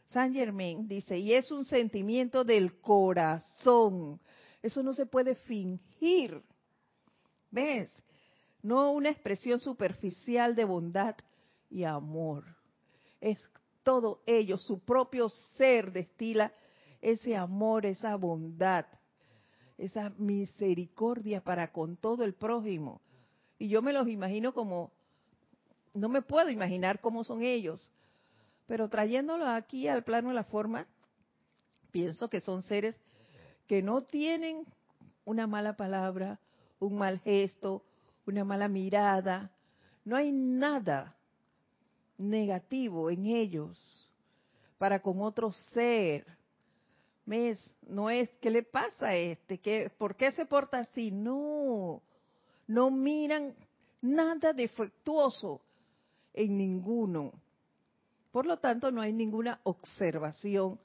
Saint 0.09 0.33
Germain 0.33 0.87
dice, 0.87 1.17
y 1.17 1.33
es 1.33 1.51
un 1.51 1.63
sentimiento 1.65 2.43
del 2.43 2.79
corazón. 2.81 4.19
Eso 4.61 4.83
no 4.83 4.93
se 4.93 5.05
puede 5.05 5.35
fingir. 5.35 6.41
¿Ves? 7.51 7.91
No 8.61 8.91
una 8.91 9.09
expresión 9.09 9.59
superficial 9.59 10.55
de 10.55 10.65
bondad 10.65 11.15
y 11.69 11.83
amor. 11.83 12.43
Es 13.21 13.39
todo 13.83 14.21
ello, 14.25 14.57
su 14.57 14.79
propio 14.79 15.29
ser 15.57 15.91
destila 15.91 16.51
ese 17.01 17.35
amor, 17.35 17.85
esa 17.85 18.15
bondad. 18.15 18.85
esa 19.79 20.09
misericordia 20.17 21.41
para 21.41 21.71
con 21.71 21.95
todo 21.95 22.23
el 22.25 22.33
prójimo. 22.33 23.01
Y 23.57 23.69
yo 23.69 23.81
me 23.81 23.93
los 23.93 24.07
imagino 24.07 24.53
como, 24.53 24.91
no 25.93 26.09
me 26.09 26.21
puedo 26.21 26.49
imaginar 26.49 26.99
cómo 26.99 27.23
son 27.23 27.41
ellos, 27.41 27.91
pero 28.69 28.87
trayéndolo 28.87 29.47
aquí 29.47 29.87
al 29.87 30.03
plano 30.03 30.29
de 30.29 30.35
la 30.35 30.43
forma, 30.43 30.85
pienso 31.89 32.29
que 32.29 32.39
son 32.39 32.61
seres 32.61 32.99
que 33.65 33.81
no 33.81 34.03
tienen 34.03 34.63
una 35.25 35.47
mala 35.47 35.75
palabra, 35.75 36.39
un 36.77 36.99
mal 36.99 37.19
gesto, 37.21 37.83
una 38.27 38.45
mala 38.45 38.67
mirada, 38.67 39.49
no 40.05 40.15
hay 40.15 40.31
nada 40.31 41.17
negativo 42.19 43.09
en 43.09 43.25
ellos 43.25 44.07
para 44.77 45.01
con 45.01 45.19
otro 45.23 45.51
ser. 45.73 46.27
¿Ves? 47.25 47.75
No 47.87 48.11
es, 48.11 48.29
¿qué 48.37 48.51
le 48.51 48.61
pasa 48.61 49.07
a 49.07 49.15
este? 49.15 49.57
¿Qué, 49.57 49.91
¿Por 49.97 50.15
qué 50.15 50.31
se 50.31 50.45
porta 50.45 50.77
así? 50.77 51.09
No, 51.09 52.03
no 52.67 52.91
miran 52.91 53.55
nada 53.99 54.53
defectuoso 54.53 55.59
en 56.35 56.55
ninguno. 56.55 57.33
Por 58.39 58.45
lo 58.45 58.55
tanto, 58.55 58.89
no 58.89 59.01
hay 59.01 59.11
ninguna 59.11 59.59
observación 59.63 60.79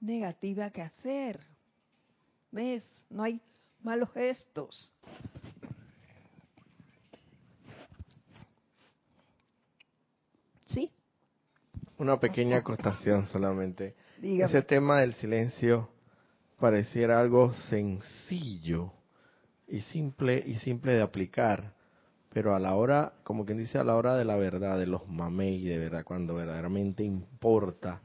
negativa 0.00 0.68
que 0.70 0.82
hacer. 0.82 1.38
¿Ves? 2.50 2.84
No 3.08 3.22
hay 3.22 3.40
malos 3.84 4.10
gestos. 4.12 4.92
¿Sí? 10.66 10.90
Una 11.98 12.18
pequeña 12.18 12.56
acotación 12.56 13.28
solamente. 13.28 13.94
Ese 14.20 14.62
tema 14.62 15.02
del 15.02 15.14
silencio 15.14 15.88
pareciera 16.58 17.20
algo 17.20 17.52
sencillo 17.70 18.92
y 19.68 19.82
simple 19.82 20.42
y 20.44 20.54
simple 20.54 20.94
de 20.94 21.02
aplicar, 21.02 21.74
pero 22.32 22.54
a 22.54 22.58
la 22.58 22.74
hora, 22.74 23.12
como 23.24 23.44
quien 23.44 23.58
dice, 23.58 23.78
a 23.78 23.84
la 23.84 23.94
hora 23.94 24.16
de 24.16 24.24
la 24.24 24.36
verdad, 24.36 24.78
de 24.78 24.86
los 24.86 25.06
mamey, 25.06 25.64
de 25.64 25.78
verdad, 25.78 26.04
cuando 26.04 26.34
verdaderamente 26.34 27.04
importa, 27.04 28.00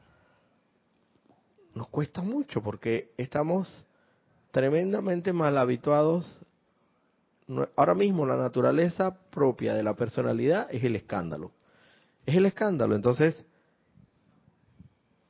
nos 1.74 1.88
cuesta 1.88 2.20
mucho 2.20 2.62
porque 2.62 3.12
estamos 3.16 3.86
tremendamente 4.50 5.32
mal 5.32 5.56
habituados. 5.56 6.40
Ahora 7.76 7.94
mismo 7.94 8.26
la 8.26 8.36
naturaleza 8.36 9.16
propia 9.30 9.72
de 9.72 9.82
la 9.82 9.94
personalidad 9.94 10.68
es 10.70 10.84
el 10.84 10.96
escándalo. 10.96 11.52
Es 12.26 12.36
el 12.36 12.44
escándalo. 12.44 12.94
Entonces, 12.94 13.44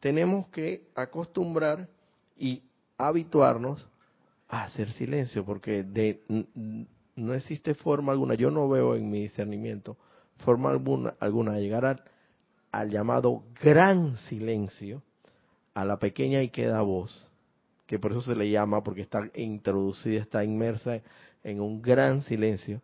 tenemos 0.00 0.48
que 0.48 0.88
acostumbrar 0.96 1.88
y 2.36 2.64
habituarnos 2.96 3.88
a 4.48 4.64
hacer 4.64 4.90
silencio, 4.92 5.44
porque 5.44 5.84
de, 5.84 6.22
no 7.18 7.34
existe 7.34 7.74
forma 7.74 8.12
alguna, 8.12 8.34
yo 8.34 8.50
no 8.50 8.68
veo 8.68 8.94
en 8.94 9.10
mi 9.10 9.22
discernimiento 9.22 9.96
forma 10.38 10.70
alguna, 10.70 11.14
alguna 11.20 11.54
de 11.54 11.62
llegar 11.62 12.02
al, 12.72 12.90
llamado 12.90 13.44
gran 13.60 14.16
silencio, 14.28 15.02
a 15.74 15.84
la 15.84 15.98
pequeña 15.98 16.42
y 16.42 16.50
queda 16.50 16.80
voz, 16.82 17.28
que 17.86 17.98
por 17.98 18.12
eso 18.12 18.22
se 18.22 18.36
le 18.36 18.50
llama, 18.50 18.82
porque 18.82 19.02
está 19.02 19.28
introducida, 19.34 20.20
está 20.20 20.44
inmersa 20.44 21.00
en 21.42 21.60
un 21.60 21.82
gran 21.82 22.22
silencio, 22.22 22.82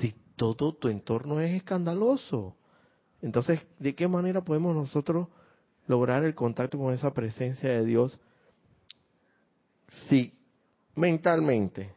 si 0.00 0.14
todo 0.36 0.74
tu 0.74 0.88
entorno 0.88 1.40
es 1.40 1.52
escandaloso. 1.52 2.56
Entonces, 3.20 3.60
¿de 3.78 3.94
qué 3.94 4.08
manera 4.08 4.42
podemos 4.42 4.74
nosotros 4.74 5.28
lograr 5.86 6.24
el 6.24 6.34
contacto 6.34 6.78
con 6.78 6.94
esa 6.94 7.12
presencia 7.12 7.68
de 7.68 7.84
Dios 7.84 8.18
si 10.08 10.32
mentalmente 10.94 11.92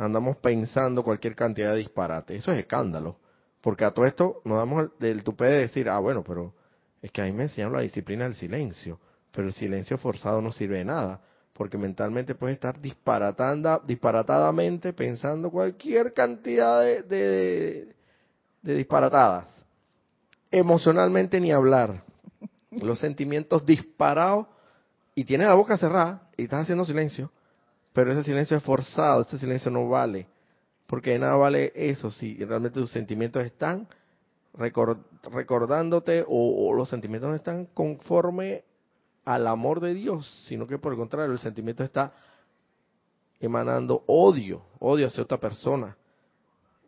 andamos 0.00 0.38
pensando 0.38 1.02
cualquier 1.02 1.36
cantidad 1.36 1.72
de 1.72 1.78
disparate. 1.78 2.34
Eso 2.34 2.52
es 2.52 2.60
escándalo. 2.60 3.18
Porque 3.60 3.84
a 3.84 3.90
todo 3.90 4.06
esto 4.06 4.40
nos 4.44 4.56
damos 4.56 4.98
del 4.98 5.22
tupé 5.22 5.44
de 5.44 5.58
decir, 5.60 5.88
ah, 5.90 5.98
bueno, 5.98 6.24
pero 6.24 6.54
es 7.02 7.10
que 7.10 7.20
a 7.20 7.26
mí 7.26 7.32
me 7.32 7.44
enseñaron 7.44 7.74
la 7.74 7.82
disciplina 7.82 8.24
del 8.24 8.34
silencio. 8.34 8.98
Pero 9.30 9.48
el 9.48 9.54
silencio 9.54 9.98
forzado 9.98 10.40
no 10.40 10.52
sirve 10.52 10.78
de 10.78 10.86
nada. 10.86 11.20
Porque 11.52 11.76
mentalmente 11.76 12.34
puedes 12.34 12.54
estar 12.54 12.80
disparatando, 12.80 13.82
disparatadamente 13.86 14.94
pensando 14.94 15.50
cualquier 15.50 16.14
cantidad 16.14 16.80
de, 16.80 17.94
de 18.62 18.74
disparatadas. 18.74 19.48
Emocionalmente 20.50 21.38
ni 21.40 21.52
hablar. 21.52 22.02
Los 22.70 23.00
sentimientos 23.00 23.66
disparados 23.66 24.46
y 25.14 25.24
tienes 25.24 25.48
la 25.48 25.54
boca 25.54 25.76
cerrada 25.76 26.30
y 26.38 26.44
estás 26.44 26.62
haciendo 26.62 26.86
silencio 26.86 27.30
pero 27.92 28.12
ese 28.12 28.22
silencio 28.22 28.56
es 28.56 28.62
forzado, 28.62 29.22
ese 29.22 29.38
silencio 29.38 29.70
no 29.70 29.88
vale. 29.88 30.26
Porque 30.86 31.10
de 31.10 31.18
nada 31.20 31.36
vale 31.36 31.72
eso 31.74 32.10
si 32.10 32.36
realmente 32.44 32.80
tus 32.80 32.90
sentimientos 32.90 33.44
están 33.44 33.88
recordándote 34.54 36.24
o, 36.26 36.74
los 36.74 36.88
sentimientos 36.88 37.30
no 37.30 37.36
están 37.36 37.66
conforme 37.66 38.64
al 39.24 39.46
amor 39.46 39.80
de 39.80 39.94
Dios, 39.94 40.28
sino 40.48 40.66
que 40.66 40.78
por 40.78 40.92
el 40.92 40.98
contrario, 40.98 41.32
el 41.32 41.38
sentimiento 41.38 41.84
está 41.84 42.12
emanando 43.38 44.02
odio, 44.06 44.62
odio 44.80 45.06
hacia 45.06 45.22
otra 45.22 45.38
persona, 45.38 45.96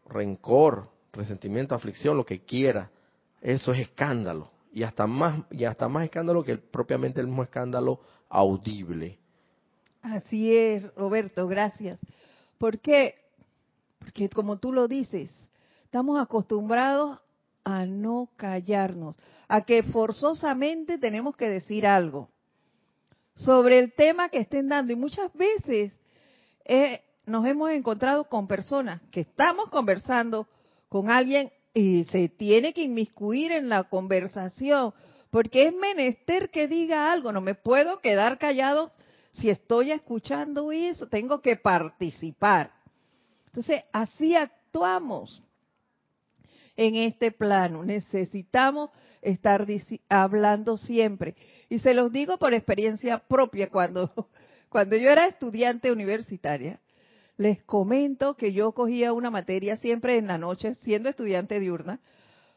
rencor, 0.08 0.88
resentimiento, 1.12 1.74
aflicción, 1.74 2.16
lo 2.16 2.26
que 2.26 2.40
quiera. 2.40 2.90
Eso 3.40 3.72
es 3.72 3.80
escándalo. 3.80 4.50
Y 4.72 4.82
hasta 4.82 5.06
más, 5.06 5.44
y 5.50 5.64
hasta 5.64 5.88
más 5.88 6.04
escándalo 6.04 6.42
que 6.42 6.56
propiamente 6.56 7.20
el 7.20 7.26
mismo 7.26 7.42
escándalo 7.42 8.00
audible. 8.28 9.18
Así 10.02 10.56
es, 10.56 10.94
Roberto, 10.96 11.46
gracias. 11.46 11.98
¿Por 12.58 12.80
qué? 12.80 13.14
Porque 14.00 14.28
como 14.28 14.58
tú 14.58 14.72
lo 14.72 14.88
dices, 14.88 15.30
estamos 15.84 16.20
acostumbrados 16.20 17.20
a 17.64 17.86
no 17.86 18.28
callarnos, 18.36 19.16
a 19.46 19.62
que 19.62 19.84
forzosamente 19.84 20.98
tenemos 20.98 21.36
que 21.36 21.48
decir 21.48 21.86
algo 21.86 22.28
sobre 23.36 23.78
el 23.78 23.92
tema 23.92 24.28
que 24.28 24.38
estén 24.38 24.68
dando. 24.68 24.92
Y 24.92 24.96
muchas 24.96 25.32
veces 25.34 25.92
eh, 26.64 27.00
nos 27.24 27.46
hemos 27.46 27.70
encontrado 27.70 28.24
con 28.24 28.48
personas 28.48 29.00
que 29.12 29.20
estamos 29.20 29.70
conversando 29.70 30.48
con 30.88 31.10
alguien 31.10 31.52
y 31.74 32.04
se 32.04 32.28
tiene 32.28 32.74
que 32.74 32.82
inmiscuir 32.82 33.52
en 33.52 33.68
la 33.68 33.84
conversación, 33.84 34.92
porque 35.30 35.68
es 35.68 35.74
menester 35.74 36.50
que 36.50 36.66
diga 36.66 37.12
algo, 37.12 37.30
no 37.30 37.40
me 37.40 37.54
puedo 37.54 38.00
quedar 38.00 38.38
callado 38.38 38.90
si 39.32 39.48
estoy 39.48 39.90
escuchando 39.90 40.70
eso, 40.72 41.08
tengo 41.08 41.40
que 41.40 41.56
participar. 41.56 42.70
Entonces, 43.46 43.82
así 43.92 44.36
actuamos 44.36 45.42
en 46.76 46.96
este 46.96 47.32
plano. 47.32 47.84
Necesitamos 47.84 48.90
estar 49.22 49.66
hablando 50.08 50.76
siempre. 50.76 51.34
Y 51.68 51.78
se 51.78 51.94
los 51.94 52.12
digo 52.12 52.36
por 52.36 52.52
experiencia 52.52 53.18
propia, 53.18 53.70
cuando, 53.70 54.28
cuando 54.68 54.96
yo 54.96 55.10
era 55.10 55.26
estudiante 55.26 55.90
universitaria, 55.90 56.80
les 57.38 57.62
comento 57.64 58.36
que 58.36 58.52
yo 58.52 58.72
cogía 58.72 59.14
una 59.14 59.30
materia 59.30 59.76
siempre 59.76 60.18
en 60.18 60.26
la 60.26 60.36
noche, 60.38 60.74
siendo 60.74 61.08
estudiante 61.08 61.58
diurna, 61.58 62.00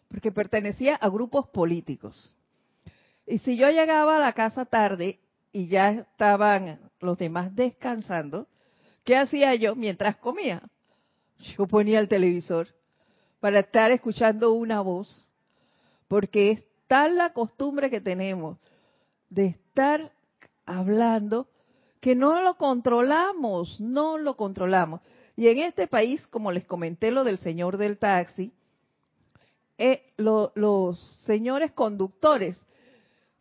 porque 0.10 0.32
pertenecía 0.32 0.96
a 0.96 1.10
grupos 1.10 1.48
políticos. 1.48 2.36
Y 3.26 3.40
si 3.40 3.56
yo 3.58 3.70
llegaba 3.72 4.18
a 4.18 4.20
la 4.20 4.34
casa 4.34 4.66
tarde, 4.66 5.20
y 5.56 5.68
ya 5.68 5.92
estaban 5.92 6.82
los 7.00 7.18
demás 7.18 7.56
descansando, 7.56 8.46
¿qué 9.06 9.16
hacía 9.16 9.56
yo 9.56 9.74
mientras 9.74 10.18
comía? 10.18 10.62
Yo 11.40 11.66
ponía 11.66 12.00
el 12.00 12.10
televisor 12.10 12.68
para 13.40 13.62
estar 13.62 13.90
escuchando 13.92 14.52
una 14.52 14.82
voz, 14.82 15.32
porque 16.10 16.52
es 16.52 16.66
tal 16.88 17.16
la 17.16 17.32
costumbre 17.32 17.90
que 17.90 18.02
tenemos 18.02 18.58
de 19.30 19.46
estar 19.46 20.12
hablando 20.66 21.48
que 22.02 22.16
no 22.16 22.42
lo 22.42 22.56
controlamos, 22.56 23.80
no 23.80 24.18
lo 24.18 24.36
controlamos. 24.36 25.00
Y 25.38 25.48
en 25.48 25.60
este 25.60 25.88
país, 25.88 26.28
como 26.28 26.52
les 26.52 26.66
comenté 26.66 27.12
lo 27.12 27.24
del 27.24 27.38
señor 27.38 27.78
del 27.78 27.98
taxi, 27.98 28.52
eh, 29.78 30.12
los 30.18 31.00
señores 31.26 31.72
conductores 31.72 32.60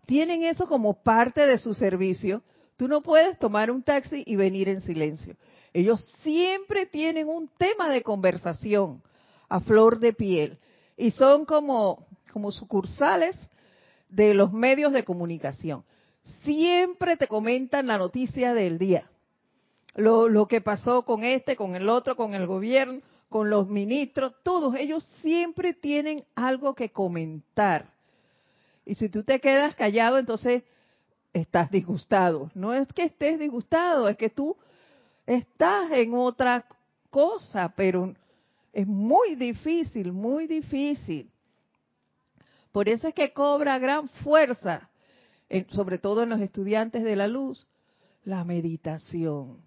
tienen 0.07 0.45
eso 0.45 0.67
como 0.67 1.03
parte 1.03 1.47
de 1.47 1.59
su 1.59 1.75
servicio. 1.75 2.43
Tú 2.77 2.89
no 2.89 3.03
puedes 3.03 3.39
tomar 3.39 3.71
un 3.71 3.83
taxi 3.83 4.23
y 4.27 4.37
venir 4.37 4.69
en 4.69 4.81
silencio. 4.81 5.37
Ellos 5.73 6.05
siempre 6.23 6.87
tienen 6.87 7.29
un 7.29 7.49
tema 7.49 7.91
de 7.91 8.03
conversación 8.03 9.03
a 9.49 9.61
flor 9.61 9.99
de 9.99 10.13
piel 10.13 10.59
y 10.97 11.11
son 11.11 11.45
como, 11.45 12.07
como 12.33 12.53
sucursales 12.53 13.37
de 14.09 14.35
los 14.35 14.53
medios 14.53 14.93
de 14.93 15.05
comunicación. 15.05 15.85
Siempre 16.43 17.17
te 17.17 17.29
comentan 17.29 17.87
la 17.87 17.99
noticia 17.99 18.55
del 18.55 18.79
día. 18.79 19.11
Lo, 19.95 20.29
lo 20.29 20.47
que 20.47 20.61
pasó 20.61 21.03
con 21.03 21.23
este, 21.23 21.57
con 21.57 21.77
el 21.77 21.89
otro, 21.89 22.17
con 22.17 22.35
el 22.35 22.47
gobierno, 22.47 23.01
con 23.29 23.51
los 23.51 23.69
ministros, 23.69 24.33
todos 24.43 24.77
ellos 24.77 25.05
siempre 25.21 25.75
tienen 25.75 26.25
algo 26.35 26.75
que 26.75 26.91
comentar. 26.91 27.94
Y 28.85 28.95
si 28.97 29.09
tú 29.09 29.25
te 29.25 29.41
quedas 29.41 29.75
callado, 29.75 30.19
entonces 30.19 30.63
estás 31.33 31.71
disgustado. 31.71 32.51
No 32.55 32.73
es 32.75 32.87
que 32.89 33.05
estés 33.05 33.39
disgustado, 33.39 34.09
es 34.09 34.17
que 34.17 34.31
tú 34.31 34.57
estás 35.27 35.91
en 35.93 36.15
otra 36.15 36.67
cosa, 37.11 37.73
pero 37.77 38.15
es 38.73 38.87
muy 38.87 39.35
difícil, 39.37 40.13
muy 40.13 40.47
difícil. 40.47 41.31
Por 42.73 42.89
eso 42.89 43.09
es 43.09 43.15
que 43.15 43.33
cobra 43.33 43.79
gran 43.79 44.09
fuerza, 44.09 44.91
sobre 45.69 45.99
todo 45.99 46.25
en 46.25 46.31
los 46.31 46.41
estudiantes 46.41 47.05
de 47.05 47.17
la 47.17 47.29
luz, 47.29 47.67
la 48.25 48.45
meditación. 48.45 49.65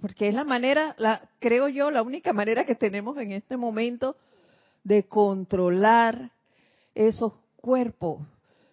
Porque 0.00 0.28
es 0.28 0.34
la 0.34 0.44
manera, 0.44 0.94
la, 0.98 1.28
creo 1.38 1.68
yo, 1.68 1.90
la 1.90 2.02
única 2.02 2.32
manera 2.32 2.64
que 2.64 2.74
tenemos 2.74 3.16
en 3.18 3.32
este 3.32 3.56
momento 3.56 4.16
de 4.84 5.04
controlar 5.04 6.30
esos 6.94 7.32
cuerpos, 7.60 8.26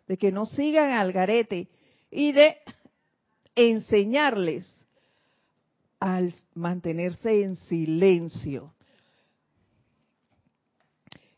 de 0.08 0.17
que 0.17 0.32
no 0.32 0.45
sigan 0.45 0.91
al 0.91 1.12
garete 1.12 1.67
y 2.12 2.32
de 2.32 2.58
enseñarles 3.56 4.86
al 6.00 6.34
mantenerse 6.54 7.43
en 7.43 7.56
silencio. 7.56 8.74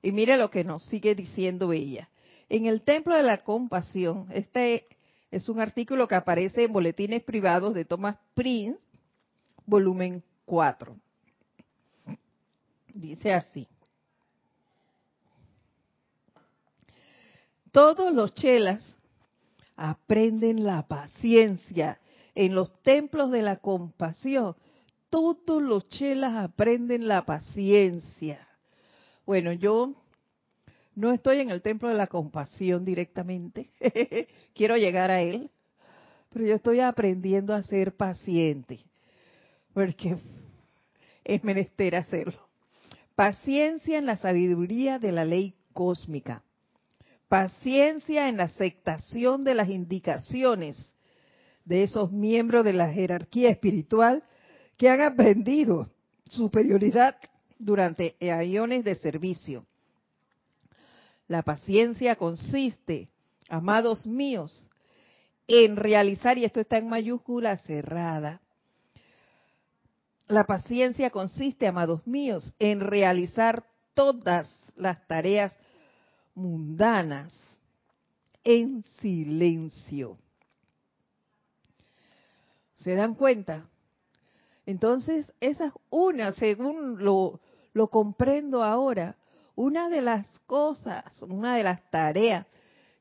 Y 0.01 0.12
mire 0.12 0.38
lo 0.38 0.49
que 0.49 0.63
nos 0.63 0.83
sigue 0.86 1.15
diciendo 1.15 1.71
ella. 1.73 2.10
En 2.49 2.65
el 2.65 2.81
Templo 2.83 3.15
de 3.15 3.23
la 3.23 3.39
Compasión, 3.39 4.27
este 4.31 4.88
es 5.31 5.49
un 5.49 5.60
artículo 5.60 6.07
que 6.07 6.15
aparece 6.15 6.63
en 6.63 6.73
Boletines 6.73 7.23
Privados 7.23 7.73
de 7.73 7.86
Thomas 7.86 8.17
Prince, 8.33 8.79
volumen 9.65 10.23
4. 10.45 10.95
Dice 12.93 13.33
así. 13.33 13.67
Todos 17.71 18.13
los 18.13 18.34
chelas 18.34 18.95
aprenden 19.75 20.63
la 20.63 20.88
paciencia 20.88 21.99
en 22.36 22.56
los 22.56 22.82
templos 22.82 23.32
de 23.32 23.41
la 23.41 23.58
compasión. 23.58 24.56
Todos 25.10 25.62
los 25.62 25.88
chelas 25.89 26.36
aprenden 26.36 27.08
la 27.08 27.25
paciencia. 27.25 28.47
Bueno, 29.25 29.53
yo 29.53 29.93
no 30.95 31.12
estoy 31.12 31.39
en 31.39 31.51
el 31.51 31.62
templo 31.62 31.89
de 31.89 31.95
la 31.95 32.08
compasión 32.08 32.84
directamente, 32.84 33.69
quiero 34.56 34.77
llegar 34.77 35.12
a 35.12 35.21
él, 35.21 35.51
pero 36.34 36.45
yo 36.45 36.56
estoy 36.56 36.80
aprendiendo 36.80 37.53
a 37.53 37.62
ser 37.62 37.95
paciente, 37.95 38.80
porque 39.73 40.17
es 41.23 41.43
menester 41.43 41.95
hacerlo. 41.95 42.47
Paciencia 43.15 43.99
en 43.99 44.08
la 44.08 44.17
sabiduría 44.17 44.97
de 44.97 45.12
la 45.12 45.23
ley 45.23 45.53
cósmica. 45.73 46.43
Paciencia 47.27 48.29
en 48.29 48.37
la 48.37 48.43
aceptación 48.43 49.43
de 49.43 49.53
las 49.53 49.69
indicaciones 49.69 50.93
de 51.65 51.83
esos 51.83 52.11
miembros 52.11 52.63
de 52.63 52.73
la 52.73 52.91
jerarquía 52.91 53.49
espiritual 53.49 54.23
que 54.77 54.89
han 54.89 55.01
aprendido 55.01 55.89
superioridad 56.27 57.17
durante 57.59 58.15
eones 58.19 58.85
de 58.85 58.95
servicio. 58.95 59.65
La 61.27 61.43
paciencia 61.43 62.15
consiste, 62.15 63.09
amados 63.49 64.07
míos, 64.07 64.69
en 65.47 65.75
realizar, 65.75 66.37
y 66.37 66.45
esto 66.45 66.61
está 66.61 66.77
en 66.77 66.87
mayúscula 66.87 67.57
cerrada, 67.57 68.41
la 70.27 70.43
paciencia 70.43 71.09
consiste, 71.09 71.67
amados 71.67 72.05
míos, 72.05 72.53
en 72.59 72.81
realizar 72.81 73.65
todas 73.93 74.51
las 74.75 75.05
tareas 75.07 75.57
mundanas 76.38 77.38
en 78.43 78.84
silencio. 78.84 80.17
¿Se 82.76 82.95
dan 82.95 83.15
cuenta? 83.15 83.67
Entonces, 84.65 85.32
esa 85.41 85.65
es 85.65 85.73
una, 85.89 86.32
según 86.34 87.04
lo, 87.04 87.39
lo 87.73 87.88
comprendo 87.88 88.63
ahora. 88.63 89.15
Una 89.56 89.89
de 89.89 90.02
las 90.02 90.28
cosas, 90.45 91.04
una 91.23 91.56
de 91.56 91.63
las 91.63 91.89
tareas 91.89 92.45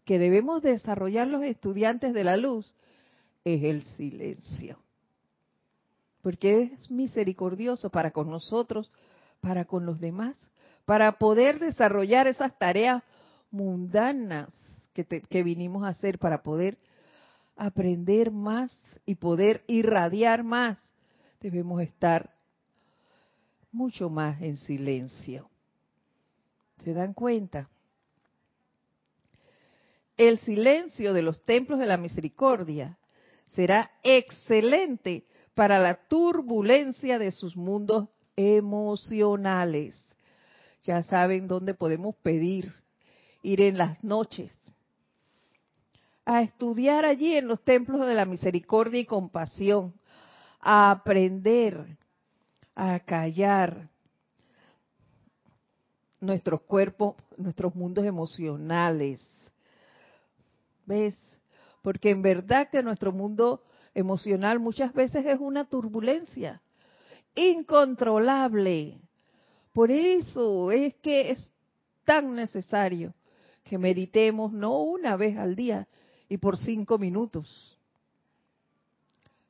que 0.04 0.18
debemos 0.18 0.62
desarrollar 0.62 1.26
los 1.26 1.42
estudiantes 1.42 2.14
de 2.14 2.24
la 2.24 2.36
luz 2.36 2.74
es 3.44 3.62
el 3.62 3.82
silencio. 3.96 4.78
Porque 6.22 6.62
es 6.62 6.90
misericordioso 6.90 7.90
para 7.90 8.12
con 8.12 8.30
nosotros, 8.30 8.90
para 9.40 9.66
con 9.66 9.84
los 9.84 10.00
demás, 10.00 10.36
para 10.86 11.18
poder 11.18 11.58
desarrollar 11.58 12.26
esas 12.26 12.56
tareas 12.58 13.02
mundanas 13.50 14.52
que, 14.92 15.04
que 15.04 15.42
vinimos 15.42 15.84
a 15.84 15.88
hacer, 15.88 16.18
para 16.18 16.42
poder 16.42 16.78
aprender 17.56 18.30
más 18.30 18.82
y 19.04 19.16
poder 19.16 19.64
irradiar 19.66 20.44
más. 20.44 20.78
Debemos 21.40 21.80
estar 21.82 22.30
mucho 23.72 24.08
más 24.08 24.40
en 24.40 24.56
silencio. 24.56 25.50
¿Se 26.84 26.92
dan 26.92 27.14
cuenta? 27.14 27.68
El 30.16 30.38
silencio 30.38 31.12
de 31.12 31.22
los 31.22 31.42
templos 31.42 31.78
de 31.78 31.86
la 31.86 31.98
misericordia 31.98 32.98
será 33.46 33.90
excelente 34.02 35.26
para 35.54 35.78
la 35.78 35.94
turbulencia 36.08 37.18
de 37.18 37.32
sus 37.32 37.56
mundos 37.56 38.08
emocionales. 38.34 40.02
Ya 40.84 41.02
saben 41.02 41.48
dónde 41.48 41.74
podemos 41.74 42.14
pedir, 42.16 42.74
ir 43.46 43.60
en 43.60 43.78
las 43.78 44.02
noches, 44.02 44.52
a 46.24 46.42
estudiar 46.42 47.04
allí 47.04 47.36
en 47.36 47.46
los 47.46 47.62
templos 47.62 48.04
de 48.04 48.14
la 48.14 48.24
misericordia 48.24 48.98
y 48.98 49.06
compasión, 49.06 49.94
a 50.58 50.90
aprender 50.90 51.96
a 52.74 52.98
callar 52.98 53.88
nuestros 56.20 56.62
cuerpos, 56.62 57.14
nuestros 57.36 57.72
mundos 57.76 58.04
emocionales. 58.04 59.24
¿Ves? 60.84 61.14
Porque 61.82 62.10
en 62.10 62.22
verdad 62.22 62.68
que 62.68 62.82
nuestro 62.82 63.12
mundo 63.12 63.62
emocional 63.94 64.58
muchas 64.58 64.92
veces 64.92 65.24
es 65.24 65.38
una 65.38 65.66
turbulencia 65.66 66.60
incontrolable. 67.36 68.98
Por 69.72 69.92
eso 69.92 70.72
es 70.72 70.96
que 70.96 71.30
es 71.30 71.52
tan 72.04 72.34
necesario 72.34 73.14
que 73.68 73.78
meditemos 73.78 74.52
no 74.52 74.80
una 74.82 75.16
vez 75.16 75.36
al 75.36 75.56
día 75.56 75.88
y 76.28 76.38
por 76.38 76.56
cinco 76.56 76.98
minutos, 76.98 77.76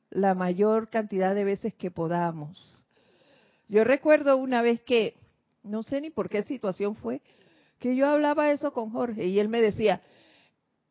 la 0.09 0.33
mayor 0.33 0.89
cantidad 0.89 1.35
de 1.35 1.43
veces 1.43 1.73
que 1.75 1.91
podamos. 1.91 2.83
Yo 3.67 3.83
recuerdo 3.83 4.37
una 4.37 4.61
vez 4.61 4.81
que, 4.81 5.15
no 5.63 5.83
sé 5.83 6.01
ni 6.01 6.09
por 6.09 6.29
qué 6.29 6.43
situación 6.43 6.95
fue, 6.95 7.21
que 7.79 7.95
yo 7.95 8.07
hablaba 8.07 8.51
eso 8.51 8.73
con 8.73 8.89
Jorge 8.89 9.25
y 9.25 9.39
él 9.39 9.49
me 9.49 9.61
decía, 9.61 10.01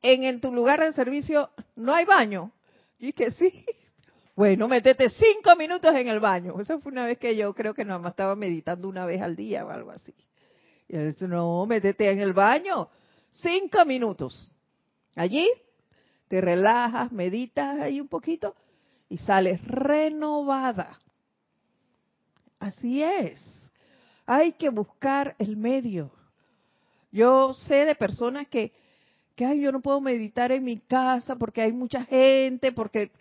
en, 0.02 0.40
tu 0.40 0.52
lugar 0.52 0.80
de 0.80 0.92
servicio 0.92 1.50
no 1.74 1.94
hay 1.94 2.04
baño. 2.04 2.52
Y 2.98 3.12
que 3.12 3.30
sí. 3.32 3.64
Bueno, 4.36 4.68
métete 4.68 5.08
cinco 5.08 5.56
minutos 5.56 5.94
en 5.94 6.08
el 6.08 6.20
baño. 6.20 6.60
Esa 6.60 6.78
fue 6.78 6.92
una 6.92 7.06
vez 7.06 7.18
que 7.18 7.34
yo 7.34 7.52
creo 7.54 7.74
que 7.74 7.84
nada 7.84 7.98
más 7.98 8.12
estaba 8.12 8.36
meditando 8.36 8.88
una 8.88 9.04
vez 9.04 9.20
al 9.20 9.34
día 9.34 9.66
o 9.66 9.70
algo 9.70 9.90
así. 9.90 10.14
Y 10.88 10.96
él 10.96 11.12
dice, 11.12 11.26
no, 11.26 11.66
métete 11.66 12.10
en 12.10 12.20
el 12.20 12.32
baño. 12.32 12.88
Cinco 13.30 13.84
minutos. 13.84 14.52
Allí 15.14 15.48
te 16.28 16.40
relajas, 16.40 17.12
meditas 17.12 17.78
ahí 17.80 18.00
un 18.00 18.08
poquito 18.08 18.54
y 19.08 19.18
sales 19.18 19.62
renovada. 19.64 20.98
Así 22.58 23.02
es. 23.02 23.70
Hay 24.26 24.54
que 24.54 24.70
buscar 24.70 25.36
el 25.38 25.56
medio. 25.56 26.10
Yo 27.12 27.54
sé 27.54 27.84
de 27.84 27.94
personas 27.94 28.48
que, 28.48 28.72
que 29.34 29.46
ay, 29.46 29.60
yo 29.60 29.70
no 29.70 29.80
puedo 29.80 30.00
meditar 30.00 30.50
en 30.52 30.64
mi 30.64 30.78
casa 30.78 31.36
porque 31.36 31.62
hay 31.62 31.72
mucha 31.72 32.04
gente, 32.04 32.72
porque 32.72 33.12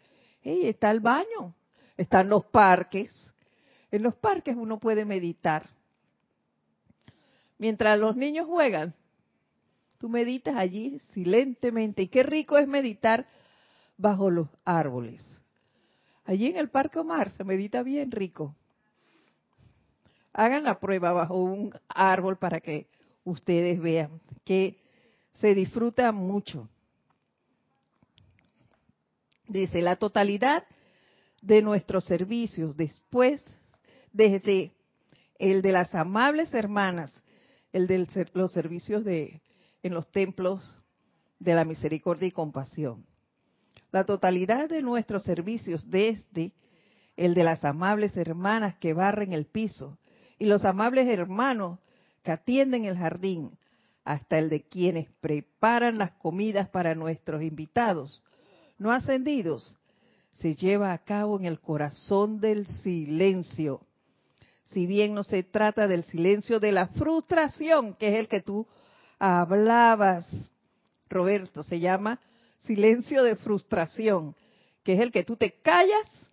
hey, 0.41 0.68
está 0.68 0.89
el 0.91 1.00
baño, 1.00 1.54
están 1.96 2.30
los 2.30 2.46
parques. 2.46 3.32
En 3.91 4.04
los 4.04 4.15
parques 4.15 4.56
uno 4.58 4.80
puede 4.80 5.06
meditar. 5.06 5.70
Mientras 7.58 7.98
los 8.00 8.15
niños 8.15 8.48
juegan, 8.48 8.94
tú 9.97 10.10
meditas 10.10 10.55
allí 10.55 10.99
silentemente. 11.13 12.03
Y 12.03 12.08
qué 12.08 12.23
rico 12.23 12.58
es 12.58 12.67
meditar 12.67 13.27
bajo 13.97 14.29
los 14.29 14.47
árboles. 14.63 15.23
Allí 16.25 16.47
en 16.47 16.58
el 16.58 16.69
Parque 16.69 16.99
Omar 16.99 17.31
se 17.31 17.43
medita 17.43 17.84
bien 17.84 18.12
rico 18.12 18.55
hagan 20.36 20.65
la 20.65 20.79
prueba 20.79 21.13
bajo 21.13 21.36
un 21.36 21.73
árbol 21.88 22.38
para 22.38 22.60
que 22.60 22.88
ustedes 23.23 23.79
vean 23.79 24.21
que 24.43 24.77
se 25.34 25.55
disfruta 25.55 26.12
mucho. 26.12 26.69
Dice, 29.47 29.81
la 29.81 29.95
totalidad 29.95 30.65
de 31.41 31.62
nuestros 31.62 32.05
servicios 32.05 32.75
después, 32.75 33.41
desde 34.12 34.71
el 35.39 35.62
de 35.62 35.71
las 35.71 35.95
amables 35.95 36.53
hermanas, 36.53 37.13
el 37.71 37.88
de 37.88 38.27
los 38.34 38.51
servicios 38.51 39.05
de, 39.05 39.41
en 39.86 39.93
los 39.93 40.12
templos 40.12 40.62
de 41.39 41.54
la 41.54 41.63
misericordia 41.63 42.28
y 42.28 42.32
compasión. 42.32 43.06
La 43.91 44.04
totalidad 44.04 44.67
de 44.67 44.82
nuestros 44.82 45.24
servicios 45.24 45.89
desde 45.89 46.54
el 47.15 47.34
de 47.34 47.43
las 47.43 47.63
amables 47.63 48.17
hermanas 48.17 48.76
que 48.78 48.93
barren 48.93 49.32
el 49.32 49.45
piso 49.45 49.98
y 50.38 50.45
los 50.45 50.65
amables 50.65 51.08
hermanos 51.08 51.80
que 52.24 52.32
atienden 52.32 52.86
el 52.86 52.98
jardín, 52.98 53.58
hasta 54.04 54.38
el 54.38 54.50
de 54.50 54.63
quienes 54.63 55.08
preparan 55.21 55.98
las 55.98 56.12
comidas 56.13 56.67
para 56.69 56.95
nuestros 56.95 57.41
invitados 57.41 58.21
no 58.78 58.91
ascendidos, 58.91 59.78
se 60.34 60.56
lleva 60.56 60.91
a 60.91 60.98
cabo 60.98 61.39
en 61.39 61.45
el 61.45 61.60
corazón 61.60 62.39
del 62.39 62.67
silencio. 62.67 63.82
Si 64.65 64.86
bien 64.86 65.13
no 65.13 65.24
se 65.24 65.43
trata 65.43 65.88
del 65.88 66.04
silencio 66.04 66.60
de 66.60 66.71
la 66.71 66.88
frustración, 66.88 67.93
que 67.93 68.10
es 68.10 68.15
el 68.15 68.28
que 68.28 68.41
tú 68.41 68.67
hablabas, 69.19 70.25
Roberto, 71.10 71.63
se 71.63 71.80
llama 71.80 72.19
silencio 72.58 73.23
de 73.23 73.36
frustración, 73.36 74.36
que 74.84 74.93
es 74.93 74.99
el 74.99 75.12
que 75.12 75.23
tú 75.23 75.36
te 75.36 75.51
callas, 75.62 76.25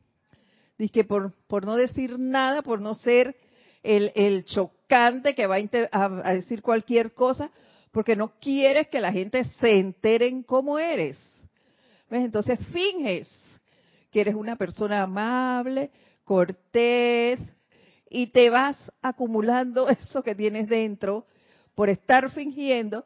que 0.91 1.05
por, 1.05 1.33
por 1.47 1.65
no 1.65 1.77
decir 1.77 2.19
nada, 2.19 2.63
por 2.63 2.81
no 2.81 2.95
ser 2.95 3.37
el, 3.83 4.45
chocante 4.45 5.35
que 5.35 5.47
va 5.47 5.57
a, 5.93 6.35
decir 6.35 6.63
cualquier 6.63 7.13
cosa, 7.13 7.51
porque 7.91 8.17
no 8.17 8.33
quieres 8.41 8.89
que 8.89 9.01
la 9.01 9.13
gente 9.13 9.45
se 9.45 9.79
enteren 9.79 10.43
cómo 10.43 10.79
eres. 10.79 11.19
Entonces 12.11 12.59
finges 12.73 13.31
que 14.11 14.21
eres 14.21 14.35
una 14.35 14.57
persona 14.57 15.03
amable, 15.03 15.91
cortés, 16.25 17.39
y 18.11 18.27
te 18.27 18.51
vas 18.51 18.77
acumulando 19.01 19.89
eso 19.89 20.23
que 20.23 20.35
tienes 20.35 20.69
dentro 20.69 21.27
por 21.75 21.89
estar 21.89 22.31
fingiendo 22.31 23.05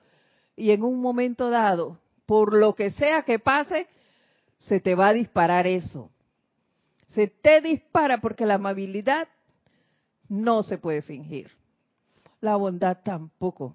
y 0.57 0.70
en 0.70 0.83
un 0.83 1.00
momento 1.00 1.50
dado, 1.50 2.00
por 2.24 2.55
lo 2.55 2.74
que 2.74 2.90
sea 2.90 3.22
que 3.22 3.38
pase, 3.38 3.87
se 4.59 4.81
te 4.81 4.94
va 4.94 5.09
a 5.09 5.12
disparar 5.12 5.66
eso. 5.66 6.11
Se 7.11 7.29
te 7.29 7.61
dispara 7.61 8.18
porque 8.18 8.46
la 8.46 8.55
amabilidad 8.55 9.29
no 10.29 10.62
se 10.62 10.79
puede 10.79 11.02
fingir. 11.02 11.50
La 12.40 12.57
bondad 12.57 12.98
tampoco. 13.02 13.74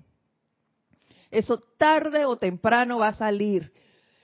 Eso 1.29 1.59
tarde 1.77 2.25
o 2.25 2.37
temprano 2.37 2.99
va 2.99 3.09
a 3.09 3.13
salir 3.13 3.71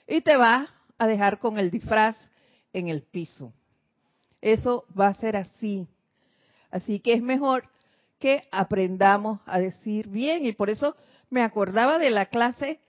y 0.08 0.22
te 0.22 0.36
va 0.36 0.68
a 0.98 1.08
dejar 1.08 1.40
con 1.40 1.58
el 1.58 1.72
disfraz 1.72 2.18
en 2.74 2.90
el 2.90 3.02
piso. 3.04 3.54
Eso 4.42 4.86
va 4.98 5.08
a 5.08 5.14
ser 5.14 5.38
así. 5.38 5.88
Así 6.70 7.00
que 7.00 7.14
es 7.14 7.22
mejor 7.22 7.70
que 8.20 8.48
aprendamos 8.52 9.40
a 9.46 9.60
decir 9.60 10.08
bien 10.08 10.46
y 10.46 10.54
por 10.54 10.70
eso 10.70 10.96
me 11.30 11.42
acordaba 11.42 12.00
de 12.00 12.10
la 12.10 12.28
clase 12.28 12.80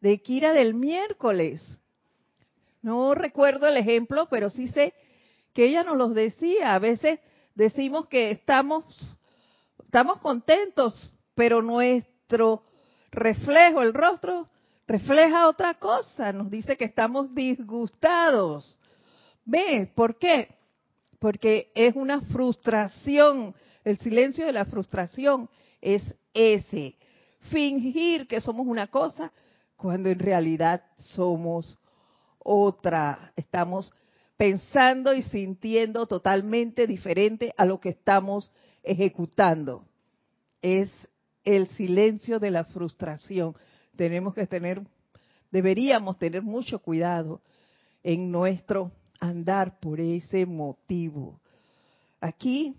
de 0.00 0.20
Kira 0.20 0.52
del 0.52 0.74
miércoles. 0.74 1.62
No 2.82 3.14
recuerdo 3.14 3.68
el 3.68 3.76
ejemplo, 3.76 4.26
pero 4.28 4.50
sí 4.50 4.68
sé 4.68 4.92
que 5.52 5.66
ella 5.66 5.84
nos 5.84 5.96
los 5.96 6.14
decía. 6.14 6.74
A 6.74 6.78
veces 6.78 7.20
decimos 7.54 8.08
que 8.08 8.30
estamos, 8.32 8.84
estamos 9.84 10.18
contentos, 10.18 11.12
pero 11.34 11.62
nuestro 11.62 12.64
reflejo, 13.12 13.82
el 13.82 13.94
rostro, 13.94 14.48
refleja 14.88 15.48
otra 15.48 15.74
cosa. 15.74 16.32
Nos 16.32 16.50
dice 16.50 16.76
que 16.76 16.86
estamos 16.86 17.32
disgustados. 17.34 18.78
¿Ve? 19.44 19.90
¿Por 19.94 20.18
qué? 20.18 20.48
Porque 21.20 21.70
es 21.74 21.94
una 21.94 22.20
frustración. 22.20 23.54
El 23.84 23.98
silencio 23.98 24.46
de 24.46 24.52
la 24.52 24.64
frustración 24.64 25.48
es 25.80 26.02
ese. 26.34 26.96
Fingir 27.50 28.28
que 28.28 28.40
somos 28.40 28.66
una 28.66 28.86
cosa 28.86 29.32
cuando 29.76 30.08
en 30.08 30.18
realidad 30.18 30.84
somos 30.98 31.78
otra. 32.38 33.32
Estamos 33.36 33.92
pensando 34.36 35.14
y 35.14 35.22
sintiendo 35.22 36.06
totalmente 36.06 36.86
diferente 36.86 37.52
a 37.56 37.64
lo 37.64 37.80
que 37.80 37.90
estamos 37.90 38.50
ejecutando. 38.82 39.84
Es 40.60 40.90
el 41.44 41.66
silencio 41.68 42.38
de 42.38 42.52
la 42.52 42.64
frustración. 42.64 43.56
Tenemos 43.96 44.34
que 44.34 44.46
tener, 44.46 44.80
deberíamos 45.50 46.16
tener 46.18 46.42
mucho 46.42 46.78
cuidado 46.78 47.42
en 48.04 48.30
nuestro 48.30 48.92
andar 49.20 49.78
por 49.80 50.00
ese 50.00 50.46
motivo. 50.46 51.40
Aquí 52.20 52.76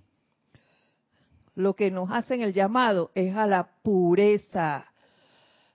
lo 1.56 1.76
que 1.76 1.92
nos 1.92 2.10
hacen 2.12 2.42
el 2.42 2.54
llamado 2.54 3.12
es 3.16 3.36
a 3.36 3.46
la 3.46 3.70
pureza, 3.84 4.86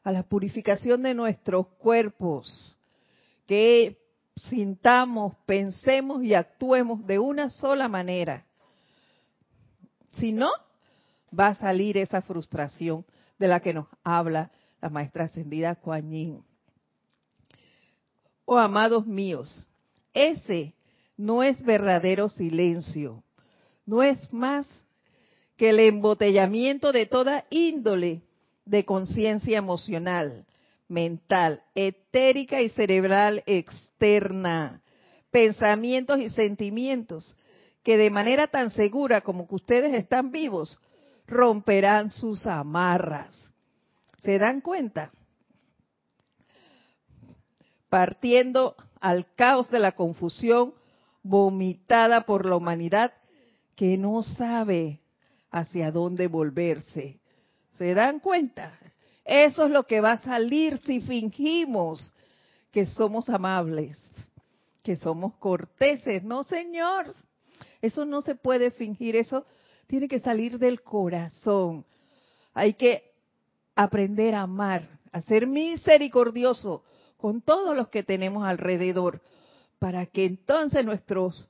a 0.02 0.12
la 0.12 0.22
purificación 0.22 1.02
de 1.02 1.14
nuestros 1.14 1.68
cuerpos, 1.78 2.76
que 3.46 3.98
sintamos, 4.48 5.34
pensemos 5.46 6.22
y 6.22 6.34
actuemos 6.34 7.06
de 7.06 7.18
una 7.18 7.50
sola 7.50 7.88
manera. 7.88 8.44
Si 10.14 10.32
no, 10.32 10.50
va 11.38 11.48
a 11.48 11.54
salir 11.54 11.96
esa 11.96 12.22
frustración 12.22 13.04
de 13.38 13.48
la 13.48 13.60
que 13.60 13.74
nos 13.74 13.86
habla 14.02 14.50
la 14.80 14.88
maestra 14.88 15.24
ascendida 15.24 15.76
Kuan 15.76 16.10
Yin. 16.10 16.44
Oh 18.44 18.58
amados 18.58 19.06
míos, 19.06 19.68
ese 20.12 20.74
no 21.16 21.42
es 21.42 21.62
verdadero 21.62 22.28
silencio, 22.28 23.22
no 23.84 24.02
es 24.02 24.32
más 24.32 24.66
que 25.58 25.70
el 25.70 25.80
embotellamiento 25.80 26.92
de 26.92 27.04
toda 27.06 27.44
índole 27.50 28.22
de 28.64 28.84
conciencia 28.84 29.58
emocional, 29.58 30.46
mental, 30.86 31.64
etérica 31.74 32.62
y 32.62 32.68
cerebral 32.70 33.42
externa, 33.44 34.80
pensamientos 35.32 36.20
y 36.20 36.30
sentimientos 36.30 37.36
que 37.82 37.98
de 37.98 38.08
manera 38.08 38.46
tan 38.46 38.70
segura 38.70 39.20
como 39.20 39.48
que 39.48 39.56
ustedes 39.56 39.94
están 39.94 40.30
vivos, 40.30 40.80
romperán 41.26 42.12
sus 42.12 42.46
amarras. 42.46 43.52
¿Se 44.18 44.38
dan 44.38 44.60
cuenta? 44.60 45.10
Partiendo 47.88 48.76
al 49.00 49.26
caos 49.34 49.70
de 49.70 49.80
la 49.80 49.92
confusión 49.92 50.72
vomitada 51.24 52.26
por 52.26 52.46
la 52.46 52.54
humanidad 52.54 53.12
que 53.74 53.98
no 53.98 54.22
sabe 54.22 55.00
hacia 55.50 55.90
dónde 55.90 56.28
volverse. 56.28 57.20
¿Se 57.70 57.94
dan 57.94 58.20
cuenta? 58.20 58.78
Eso 59.24 59.66
es 59.66 59.70
lo 59.70 59.84
que 59.84 60.00
va 60.00 60.12
a 60.12 60.18
salir 60.18 60.78
si 60.78 61.00
fingimos 61.00 62.12
que 62.70 62.86
somos 62.86 63.28
amables, 63.28 63.98
que 64.82 64.96
somos 64.96 65.34
corteses. 65.34 66.22
No, 66.22 66.44
Señor, 66.44 67.14
eso 67.80 68.04
no 68.04 68.22
se 68.22 68.34
puede 68.34 68.70
fingir, 68.70 69.16
eso 69.16 69.44
tiene 69.86 70.08
que 70.08 70.20
salir 70.20 70.58
del 70.58 70.82
corazón. 70.82 71.84
Hay 72.54 72.74
que 72.74 73.12
aprender 73.74 74.34
a 74.34 74.42
amar, 74.42 74.88
a 75.12 75.20
ser 75.20 75.46
misericordioso 75.46 76.82
con 77.16 77.42
todos 77.42 77.76
los 77.76 77.88
que 77.88 78.02
tenemos 78.02 78.46
alrededor, 78.46 79.20
para 79.78 80.06
que 80.06 80.24
entonces 80.24 80.84
nuestros 80.84 81.48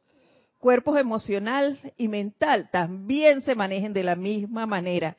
cuerpos 0.58 0.98
emocional 0.98 1.78
y 1.96 2.08
mental 2.08 2.68
también 2.70 3.40
se 3.40 3.54
manejen 3.54 3.92
de 3.92 4.02
la 4.02 4.16
misma 4.16 4.66
manera 4.66 5.16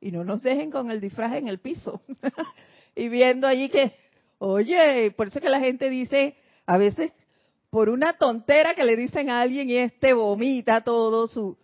y 0.00 0.10
no 0.10 0.24
nos 0.24 0.42
dejen 0.42 0.70
con 0.70 0.90
el 0.90 1.00
disfraz 1.00 1.34
en 1.34 1.48
el 1.48 1.58
piso 1.58 2.00
y 2.94 3.08
viendo 3.08 3.46
allí 3.46 3.68
que, 3.68 3.94
oye, 4.38 5.10
por 5.12 5.28
eso 5.28 5.40
que 5.40 5.48
la 5.48 5.60
gente 5.60 5.90
dice, 5.90 6.36
a 6.66 6.78
veces 6.78 7.12
por 7.70 7.88
una 7.88 8.14
tontera 8.14 8.74
que 8.74 8.84
le 8.84 8.96
dicen 8.96 9.30
a 9.30 9.40
alguien 9.40 9.68
y 9.68 9.76
este 9.76 10.12
vomita 10.12 10.82
todo 10.82 11.26
su, 11.26 11.56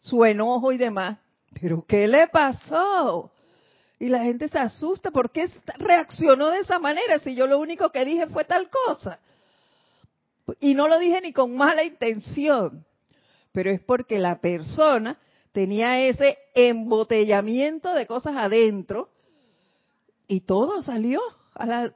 su 0.00 0.24
enojo 0.24 0.72
y 0.72 0.78
demás, 0.78 1.18
pero 1.60 1.84
¿qué 1.86 2.08
le 2.08 2.28
pasó? 2.28 3.30
Y 3.98 4.08
la 4.08 4.24
gente 4.24 4.48
se 4.48 4.58
asusta, 4.58 5.12
¿por 5.12 5.30
qué 5.30 5.48
reaccionó 5.78 6.50
de 6.50 6.58
esa 6.58 6.78
manera 6.78 7.20
si 7.20 7.34
yo 7.34 7.46
lo 7.46 7.60
único 7.60 7.90
que 7.90 8.04
dije 8.04 8.26
fue 8.26 8.44
tal 8.44 8.68
cosa? 8.68 9.20
Y 10.60 10.74
no 10.74 10.88
lo 10.88 10.98
dije 10.98 11.20
ni 11.20 11.32
con 11.32 11.56
mala 11.56 11.84
intención, 11.84 12.84
pero 13.52 13.70
es 13.70 13.80
porque 13.80 14.18
la 14.18 14.40
persona 14.40 15.18
tenía 15.52 16.00
ese 16.00 16.38
embotellamiento 16.54 17.94
de 17.94 18.06
cosas 18.06 18.36
adentro 18.36 19.10
y 20.26 20.40
todo 20.40 20.82
salió 20.82 21.20
a 21.54 21.66
la, 21.66 21.94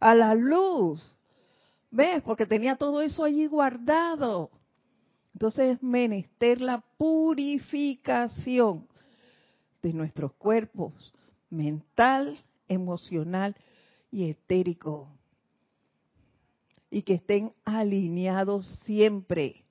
a, 0.00 0.14
la 0.14 0.34
luz. 0.34 1.16
¿Ves? 1.90 2.22
Porque 2.22 2.46
tenía 2.46 2.76
todo 2.76 3.00
eso 3.02 3.24
allí 3.24 3.46
guardado. 3.46 4.50
Entonces 5.32 5.76
es 5.76 5.82
menester 5.82 6.60
la 6.60 6.84
purificación 6.96 8.86
de 9.82 9.92
nuestros 9.92 10.32
cuerpos 10.34 11.12
mental, 11.50 12.38
emocional 12.68 13.56
y 14.10 14.30
etérico. 14.30 15.15
Y 16.90 17.02
que 17.02 17.14
estén 17.14 17.52
alineados 17.64 18.66
siempre. 18.84 19.64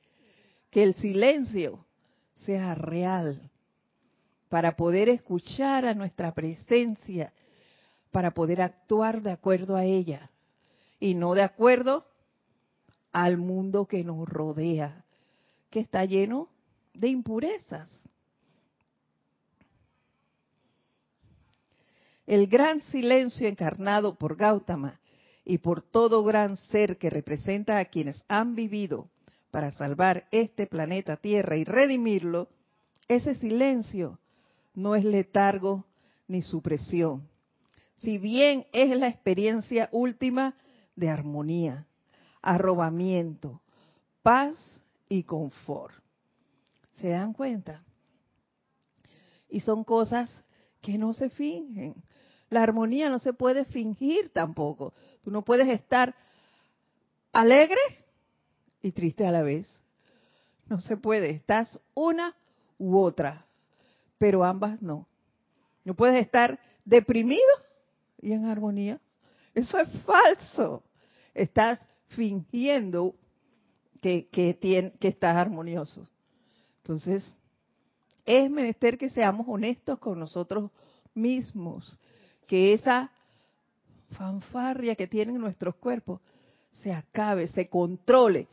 Que 0.70 0.84
el 0.84 0.94
silencio 0.96 1.86
sea 2.34 2.76
real, 2.76 3.50
para 4.50 4.76
poder 4.76 5.10
escuchar 5.10 5.86
a 5.86 5.94
nuestra 5.94 6.34
presencia, 6.34 7.34
para 8.12 8.32
poder 8.32 8.62
actuar 8.62 9.22
de 9.22 9.32
acuerdo 9.32 9.76
a 9.76 9.86
ella 9.86 10.30
y 11.00 11.16
no 11.16 11.34
de 11.34 11.42
acuerdo 11.42 12.06
al 13.12 13.38
mundo 13.38 13.86
que 13.86 14.04
nos 14.04 14.28
rodea, 14.28 15.04
que 15.70 15.80
está 15.80 16.06
lleno 16.06 16.50
de 16.94 17.08
impurezas. 17.10 17.92
El 22.28 22.48
gran 22.48 22.82
silencio 22.82 23.48
encarnado 23.48 24.16
por 24.16 24.36
Gautama 24.36 25.00
y 25.46 25.60
por 25.60 25.84
todo 25.84 26.24
gran 26.24 26.58
ser 26.58 26.98
que 26.98 27.10
representa 27.10 27.78
a 27.78 27.86
quienes 27.86 28.24
han 28.28 28.56
vivido 28.56 29.10
para 29.52 29.72
salvar 29.72 30.28
este 30.32 30.68
planeta 30.68 31.18
Tierra 31.18 31.56
y 31.56 31.64
redimirlo, 31.64 32.50
ese 33.08 33.36
silencio 33.36 34.20
no 34.74 34.96
es 34.96 35.06
letargo 35.06 35.86
ni 36.28 36.42
supresión, 36.42 37.30
si 37.96 38.18
bien 38.18 38.66
es 38.74 38.98
la 38.98 39.08
experiencia 39.08 39.88
última 39.92 40.56
de 40.96 41.10
armonía, 41.10 41.86
arrobamiento, 42.42 43.62
paz 44.24 44.56
y 45.08 45.24
confort. 45.24 45.94
¿Se 46.94 47.10
dan 47.10 47.34
cuenta? 47.34 47.84
Y 49.50 49.60
son 49.60 49.84
cosas 49.84 50.44
que 50.82 50.98
no 50.98 51.14
se 51.14 51.30
fingen. 51.30 51.96
La 52.50 52.64
armonía 52.64 53.10
no 53.10 53.20
se 53.20 53.34
puede 53.34 53.66
fingir 53.66 54.30
tampoco. 54.30 54.94
Tú 55.26 55.32
no 55.32 55.42
puedes 55.42 55.68
estar 55.70 56.14
alegre 57.34 57.80
y 58.84 58.92
triste 58.92 59.26
a 59.26 59.32
la 59.32 59.42
vez. 59.42 59.68
No 60.68 60.80
se 60.80 60.98
puede. 60.98 61.32
Estás 61.32 61.82
una 61.96 62.36
u 62.78 62.96
otra, 62.96 63.48
pero 64.20 64.44
ambas 64.44 64.80
no. 64.84 65.08
No 65.84 65.96
puedes 65.96 66.22
estar 66.22 66.60
deprimido 66.86 67.42
y 68.22 68.34
en 68.34 68.46
armonía. 68.46 69.02
Eso 69.56 69.80
es 69.80 69.90
falso. 70.04 70.84
Estás 71.34 71.80
fingiendo 72.10 73.16
que, 74.04 74.28
que, 74.28 74.94
que 75.00 75.08
estás 75.08 75.36
armonioso. 75.36 76.08
Entonces, 76.84 77.36
es 78.28 78.52
menester 78.52 79.00
que 79.00 79.10
seamos 79.10 79.48
honestos 79.50 79.98
con 79.98 80.20
nosotros 80.20 80.70
mismos, 81.16 82.00
que 82.46 82.76
esa 82.76 83.10
fanfarria 84.18 84.96
que 84.96 85.08
tienen 85.08 85.38
nuestros 85.38 85.76
cuerpos 85.76 86.22
se 86.84 86.92
acabe, 86.92 87.48
se 87.48 87.70
controle. 87.70 88.48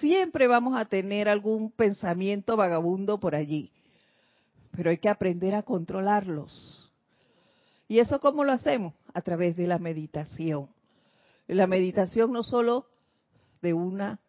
Siempre 0.00 0.46
vamos 0.46 0.78
a 0.78 0.84
tener 0.84 1.28
algún 1.28 1.70
pensamiento 1.70 2.56
vagabundo 2.56 3.18
por 3.18 3.34
allí, 3.34 3.72
pero 4.72 4.90
hay 4.90 4.98
que 4.98 5.08
aprender 5.08 5.54
a 5.54 5.62
controlarlos. 5.62 6.90
¿Y 7.88 7.98
eso 7.98 8.20
cómo 8.20 8.44
lo 8.44 8.52
hacemos? 8.52 8.94
A 9.12 9.20
través 9.20 9.56
de 9.56 9.66
la 9.66 9.78
meditación. 9.78 10.68
La 11.48 11.66
meditación 11.66 12.32
no 12.32 12.42
solo 12.42 12.86
de 13.60 13.74
una 13.74 14.20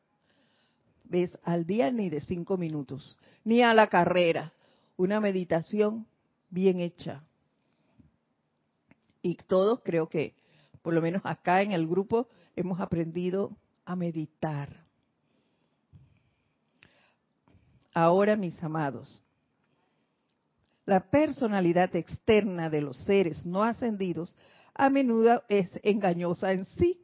vez 1.06 1.38
al 1.44 1.66
día 1.66 1.92
ni 1.92 2.10
de 2.10 2.22
cinco 2.22 2.58
minutos, 2.58 3.18
ni 3.44 3.62
a 3.62 3.74
la 3.74 3.88
carrera. 3.88 4.54
Una 4.98 5.20
meditación 5.20 6.08
bien 6.50 6.80
hecha. 6.80 7.24
Y 9.22 9.36
todos 9.48 9.82
creo 9.84 10.10
que, 10.10 10.34
por 10.84 10.94
lo 10.94 11.02
menos 11.02 11.24
acá 11.26 11.64
en 11.64 11.72
el 11.72 11.88
grupo, 11.88 12.28
hemos 12.56 12.80
aprendido 12.80 13.58
a 13.86 13.96
meditar. 13.96 14.84
Ahora, 17.94 18.36
mis 18.36 18.62
amados, 18.62 19.24
la 20.86 21.00
personalidad 21.10 21.96
externa 21.96 22.70
de 22.70 22.82
los 22.82 22.98
seres 23.06 23.46
no 23.46 23.64
ascendidos 23.64 24.38
a 24.76 24.90
menudo 24.90 25.44
es 25.48 25.70
engañosa 25.84 26.52
en 26.52 26.66
sí. 26.66 27.00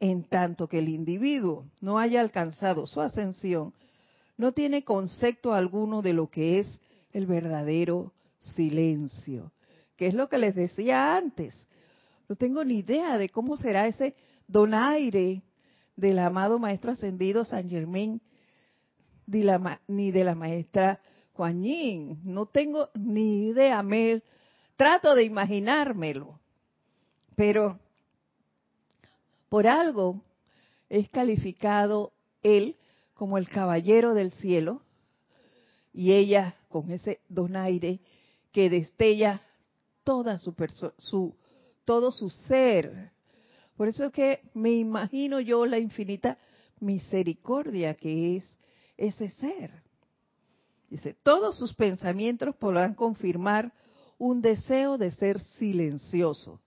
En 0.00 0.24
tanto 0.24 0.68
que 0.68 0.80
el 0.80 0.88
individuo 0.88 1.66
no 1.80 1.98
haya 1.98 2.20
alcanzado 2.20 2.86
su 2.86 3.00
ascensión, 3.00 3.72
no 4.36 4.52
tiene 4.52 4.84
concepto 4.84 5.52
alguno 5.52 6.02
de 6.02 6.12
lo 6.12 6.28
que 6.28 6.58
es 6.58 6.80
el 7.12 7.26
verdadero 7.26 8.12
silencio, 8.38 9.52
que 9.96 10.08
es 10.08 10.14
lo 10.14 10.28
que 10.28 10.38
les 10.38 10.54
decía 10.54 11.16
antes. 11.16 11.67
No 12.28 12.36
tengo 12.36 12.64
ni 12.64 12.78
idea 12.78 13.16
de 13.16 13.30
cómo 13.30 13.56
será 13.56 13.86
ese 13.86 14.14
donaire 14.46 15.42
del 15.96 16.18
amado 16.18 16.58
Maestro 16.58 16.92
Ascendido 16.92 17.44
San 17.44 17.68
Germain, 17.68 18.20
ni 19.26 20.10
de 20.10 20.24
la 20.24 20.34
Maestra 20.34 21.00
Juanín. 21.32 22.20
No 22.24 22.46
tengo 22.46 22.90
ni 22.94 23.48
idea, 23.48 23.82
me 23.82 24.22
trato 24.76 25.14
de 25.14 25.24
imaginármelo. 25.24 26.38
Pero 27.34 27.78
por 29.48 29.66
algo 29.66 30.22
es 30.88 31.08
calificado 31.08 32.12
él 32.42 32.76
como 33.14 33.38
el 33.38 33.48
caballero 33.48 34.14
del 34.14 34.32
cielo 34.32 34.82
y 35.92 36.12
ella 36.12 36.56
con 36.68 36.90
ese 36.90 37.20
donaire 37.28 38.00
que 38.52 38.70
destella 38.70 39.42
toda 40.04 40.38
su, 40.38 40.54
su 40.98 41.34
todo 41.88 42.10
su 42.10 42.28
ser. 42.28 43.12
Por 43.74 43.88
eso 43.88 44.04
es 44.04 44.12
que 44.12 44.42
me 44.52 44.72
imagino 44.72 45.40
yo 45.40 45.64
la 45.64 45.78
infinita 45.78 46.36
misericordia 46.80 47.94
que 47.94 48.36
es 48.36 48.58
ese 48.98 49.30
ser. 49.30 49.70
Dice, 50.90 51.16
todos 51.22 51.56
sus 51.56 51.72
pensamientos 51.72 52.54
podrán 52.56 52.92
confirmar 52.92 53.72
un 54.18 54.42
deseo 54.42 54.98
de 54.98 55.12
ser 55.12 55.40
silencioso, 55.40 56.60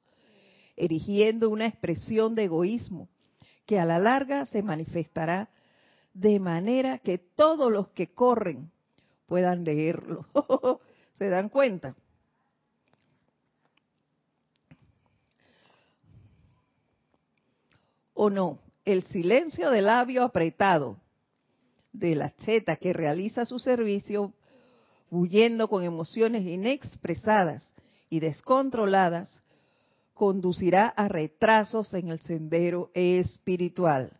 erigiendo 0.75 1.51
una 1.51 1.67
expresión 1.67 2.33
de 2.33 2.45
egoísmo 2.45 3.07
que 3.67 3.79
a 3.79 3.85
la 3.85 3.99
larga 3.99 4.47
se 4.47 4.63
manifestará 4.63 5.51
de 6.15 6.39
manera 6.39 6.97
que 6.97 7.19
todos 7.19 7.71
los 7.71 7.89
que 7.89 8.11
corren 8.11 8.71
puedan 9.27 9.65
leerlo. 9.65 10.25
¿Se 11.13 11.29
dan 11.29 11.49
cuenta? 11.49 11.95
¿O 18.23 18.29
no? 18.29 18.59
El 18.85 19.01
silencio 19.05 19.71
del 19.71 19.85
labio 19.85 20.21
apretado 20.21 20.99
de 21.91 22.13
la 22.13 22.29
zeta 22.45 22.75
que 22.75 22.93
realiza 22.93 23.45
su 23.45 23.57
servicio, 23.57 24.35
huyendo 25.09 25.67
con 25.67 25.83
emociones 25.83 26.45
inexpresadas 26.45 27.73
y 28.11 28.19
descontroladas, 28.19 29.41
conducirá 30.13 30.87
a 30.89 31.07
retrasos 31.07 31.95
en 31.95 32.09
el 32.09 32.19
sendero 32.19 32.91
espiritual. 32.93 34.11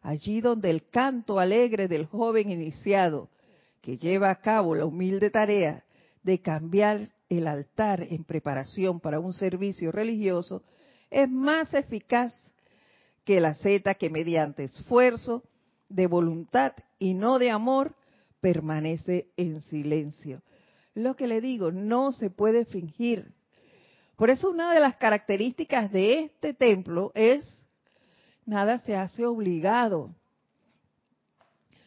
Allí 0.00 0.40
donde 0.40 0.70
el 0.70 0.88
canto 0.88 1.38
alegre 1.38 1.86
del 1.86 2.06
joven 2.06 2.50
iniciado, 2.50 3.28
que 3.82 3.98
lleva 3.98 4.30
a 4.30 4.40
cabo 4.40 4.74
la 4.74 4.84
humilde 4.84 5.30
tarea 5.30 5.84
de 6.24 6.40
cambiar 6.40 7.10
el 7.28 7.46
altar 7.46 8.02
en 8.02 8.24
preparación 8.24 8.98
para 8.98 9.20
un 9.20 9.32
servicio 9.32 9.92
religioso, 9.92 10.64
es 11.08 11.30
más 11.30 11.72
eficaz 11.72 12.51
que 13.24 13.40
la 13.40 13.54
zeta 13.54 13.94
que 13.94 14.10
mediante 14.10 14.64
esfuerzo 14.64 15.42
de 15.88 16.06
voluntad 16.06 16.72
y 16.98 17.14
no 17.14 17.38
de 17.38 17.50
amor, 17.50 17.94
permanece 18.40 19.28
en 19.36 19.60
silencio. 19.60 20.42
Lo 20.94 21.14
que 21.16 21.26
le 21.26 21.40
digo, 21.40 21.70
no 21.70 22.12
se 22.12 22.30
puede 22.30 22.64
fingir. 22.64 23.32
Por 24.16 24.30
eso 24.30 24.50
una 24.50 24.72
de 24.72 24.80
las 24.80 24.96
características 24.96 25.90
de 25.92 26.20
este 26.20 26.52
templo 26.52 27.12
es, 27.14 27.66
nada 28.44 28.78
se 28.78 28.96
hace 28.96 29.24
obligado. 29.24 30.14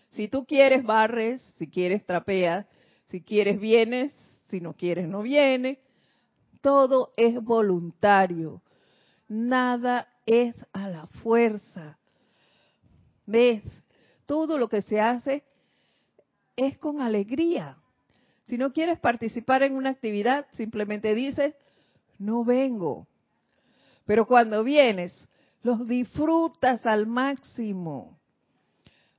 Si 0.10 0.28
tú 0.28 0.46
quieres, 0.46 0.84
barres, 0.84 1.42
si 1.58 1.70
quieres, 1.70 2.06
trapeas, 2.06 2.66
si 3.06 3.22
quieres, 3.22 3.60
vienes, 3.60 4.14
si 4.50 4.62
no 4.62 4.74
quieres, 4.74 5.08
no 5.08 5.22
vienes. 5.22 5.78
Todo 6.62 7.12
es 7.18 7.36
voluntario. 7.44 8.62
Nada 9.28 10.08
es 10.26 10.56
a 10.74 10.90
la 10.90 11.08
fuerza. 11.08 11.98
¿Ves? 13.26 13.64
todo 14.26 14.58
lo 14.58 14.68
que 14.68 14.82
se 14.82 15.00
hace 15.00 15.44
es 16.56 16.78
con 16.78 17.02
alegría. 17.02 17.78
Si 18.46 18.58
no 18.58 18.72
quieres 18.72 19.00
participar 19.00 19.64
en 19.64 19.76
una 19.76 19.90
actividad, 19.90 20.46
simplemente 20.54 21.16
dices, 21.16 21.56
no 22.20 22.44
vengo. 22.44 23.08
Pero 24.06 24.28
cuando 24.28 24.64
vienes, 24.64 25.28
los 25.64 25.88
disfrutas 25.88 26.86
al 26.86 27.08
máximo. 27.08 28.18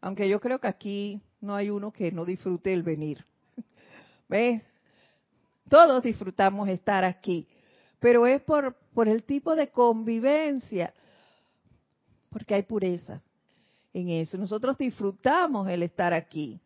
Aunque 0.01 0.29
yo 0.29 0.41
creo 0.41 0.61
que 0.61 0.69
aquí 0.69 1.21
no 1.41 1.55
hay 1.55 1.71
uno 1.71 1.93
que 1.93 2.13
no 2.13 2.25
disfrute 2.25 2.73
el 2.73 2.83
venir. 2.83 3.25
¿Ves? 4.29 4.63
Todos 5.69 6.05
disfrutamos 6.05 6.69
estar 6.69 7.03
aquí, 7.03 7.49
pero 7.99 8.25
es 8.29 8.41
por, 8.43 8.77
por 8.97 9.11
el 9.11 9.25
tipo 9.25 9.55
de 9.55 9.69
convivencia, 9.69 10.95
porque 12.31 12.55
hay 12.55 12.63
pureza, 12.63 13.21
en 13.93 14.09
eso. 14.09 14.39
Nosotros 14.39 14.79
disfrutamos 14.79 15.69
el 15.69 15.83
estar 15.83 16.15
aquí. 16.15 16.59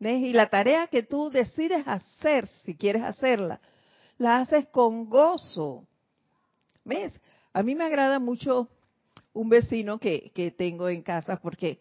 Y 0.00 0.32
la 0.32 0.48
tarea 0.48 0.86
que 0.86 1.02
tú 1.02 1.28
decides 1.28 1.86
hacer, 1.86 2.46
si 2.64 2.74
quieres 2.74 3.02
hacerla, 3.02 3.60
la 4.16 4.38
haces 4.38 4.66
con 4.68 5.10
gozo. 5.10 5.86
¿Ves? 6.86 7.12
A 7.52 7.62
mí 7.62 7.74
me 7.74 7.84
agrada 7.84 8.18
mucho 8.18 8.70
un 9.34 9.50
vecino 9.50 9.98
que, 9.98 10.32
que 10.34 10.50
tengo 10.50 10.88
en 10.88 11.02
casa 11.02 11.36
porque 11.36 11.80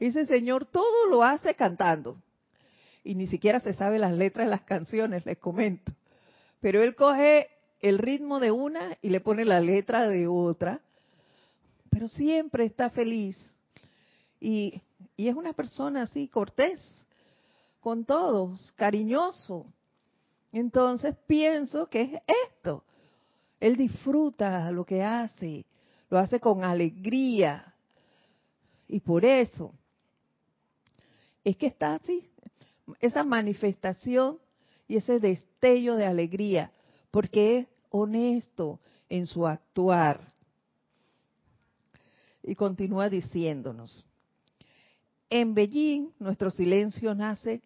Ese 0.00 0.26
señor 0.26 0.66
todo 0.66 1.06
lo 1.10 1.22
hace 1.22 1.54
cantando. 1.54 2.20
Y 3.04 3.14
ni 3.14 3.28
siquiera 3.28 3.60
se 3.60 3.72
sabe 3.72 4.00
las 4.00 4.14
letras 4.14 4.46
de 4.46 4.50
las 4.50 4.62
canciones, 4.62 5.24
les 5.24 5.38
comento. 5.38 5.92
Pero 6.60 6.82
él 6.82 6.96
coge 6.96 7.46
el 7.80 7.98
ritmo 7.98 8.40
de 8.40 8.50
una 8.50 8.96
y 9.02 9.10
le 9.10 9.20
pone 9.20 9.44
la 9.44 9.60
letra 9.60 10.08
de 10.08 10.26
otra. 10.26 10.80
Pero 11.90 12.08
siempre 12.08 12.64
está 12.64 12.90
feliz. 12.90 13.36
Y, 14.40 14.80
y 15.16 15.28
es 15.28 15.34
una 15.34 15.52
persona 15.52 16.02
así, 16.02 16.28
cortés, 16.28 16.80
con 17.80 18.04
todos, 18.04 18.72
cariñoso. 18.76 19.66
Entonces 20.52 21.16
pienso 21.26 21.88
que 21.88 22.02
es 22.02 22.22
esto. 22.50 22.84
Él 23.60 23.76
disfruta 23.76 24.70
lo 24.70 24.84
que 24.84 25.02
hace, 25.02 25.66
lo 26.10 26.18
hace 26.18 26.40
con 26.40 26.64
alegría. 26.64 27.74
Y 28.86 29.00
por 29.00 29.24
eso 29.24 29.72
es 31.44 31.56
que 31.56 31.66
está 31.66 31.94
así, 31.94 32.28
esa 33.00 33.24
manifestación 33.24 34.38
y 34.86 34.96
ese 34.96 35.18
destello 35.18 35.96
de 35.96 36.06
alegría, 36.06 36.72
porque 37.10 37.58
es 37.58 37.66
honesto 37.90 38.80
en 39.08 39.26
su 39.26 39.46
actuar. 39.46 40.32
Y 42.42 42.54
continúa 42.54 43.08
diciéndonos, 43.08 44.06
en 45.30 45.54
Beijing 45.54 46.10
nuestro 46.18 46.50
silencio 46.50 47.14
nace 47.14 47.62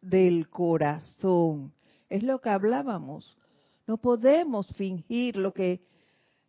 del 0.00 0.48
corazón. 0.48 1.72
Es 2.08 2.22
lo 2.22 2.40
que 2.40 2.50
hablábamos. 2.50 3.36
No 3.86 3.98
podemos 3.98 4.66
fingir 4.74 5.36
lo 5.36 5.52
que 5.52 5.80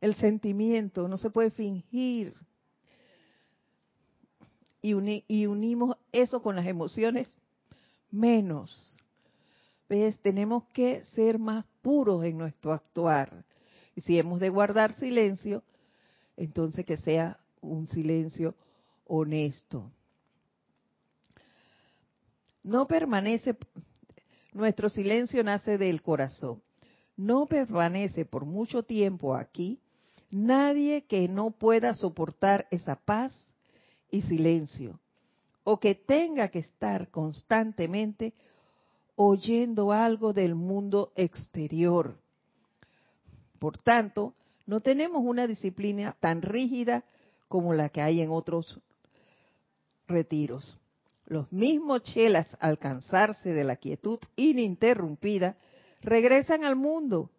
el 0.01 0.15
sentimiento, 0.15 1.07
no 1.07 1.17
se 1.17 1.29
puede 1.29 1.51
fingir. 1.51 2.33
Y, 4.81 5.23
y 5.27 5.45
unimos 5.45 5.97
eso 6.11 6.41
con 6.41 6.57
las 6.57 6.67
emociones 6.67 7.37
menos. 8.11 8.92
Tenemos 10.21 10.63
que 10.73 11.03
ser 11.03 11.37
más 11.37 11.65
puros 11.81 12.23
en 12.25 12.37
nuestro 12.37 12.73
actuar. 12.73 13.45
Y 13.95 14.01
si 14.01 14.17
hemos 14.17 14.39
de 14.39 14.49
guardar 14.49 14.93
silencio, 14.95 15.63
entonces 16.35 16.83
que 16.85 16.97
sea 16.97 17.39
un 17.61 17.85
silencio 17.85 18.55
honesto. 19.05 19.91
No 22.63 22.87
permanece, 22.87 23.55
nuestro 24.53 24.89
silencio 24.89 25.43
nace 25.43 25.77
del 25.77 26.01
corazón. 26.01 26.63
No 27.15 27.45
permanece 27.45 28.25
por 28.25 28.45
mucho 28.45 28.81
tiempo 28.81 29.35
aquí 29.35 29.79
nadie 30.31 31.03
que 31.05 31.27
no 31.27 31.51
pueda 31.51 31.93
soportar 31.93 32.65
esa 32.71 32.95
paz 32.95 33.31
y 34.09 34.23
silencio, 34.23 34.99
o 35.63 35.79
que 35.79 35.93
tenga 35.93 36.47
que 36.47 36.59
estar 36.59 37.09
constantemente 37.09 38.33
oyendo 39.15 39.91
algo 39.91 40.33
del 40.33 40.55
mundo 40.55 41.11
exterior. 41.15 42.17
Por 43.59 43.77
tanto, 43.77 44.33
no 44.65 44.79
tenemos 44.79 45.23
una 45.23 45.47
disciplina 45.47 46.15
tan 46.19 46.41
rígida 46.41 47.03
como 47.47 47.73
la 47.73 47.89
que 47.89 48.01
hay 48.01 48.21
en 48.21 48.31
otros 48.31 48.79
retiros. 50.07 50.77
Los 51.25 51.51
mismos 51.51 52.03
chelas, 52.03 52.57
al 52.59 52.77
cansarse 52.77 53.53
de 53.53 53.63
la 53.63 53.77
quietud 53.77 54.19
ininterrumpida, 54.35 55.57
regresan 56.01 56.65
al 56.65 56.75
mundo, 56.75 57.29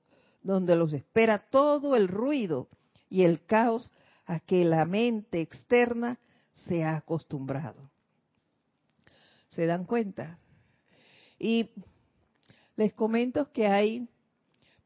donde 0.42 0.76
los 0.76 0.92
espera 0.92 1.38
todo 1.50 1.96
el 1.96 2.08
ruido 2.08 2.68
y 3.10 3.22
el 3.22 3.44
caos 3.44 3.90
a 4.26 4.40
que 4.40 4.64
la 4.64 4.84
mente 4.84 5.40
externa 5.40 6.18
se 6.52 6.84
ha 6.84 6.96
acostumbrado. 6.96 7.90
¿Se 9.48 9.66
dan 9.66 9.84
cuenta? 9.84 10.38
Y 11.44 11.68
les 12.74 12.94
comento 12.94 13.52
que 13.52 13.66
hay 13.66 14.08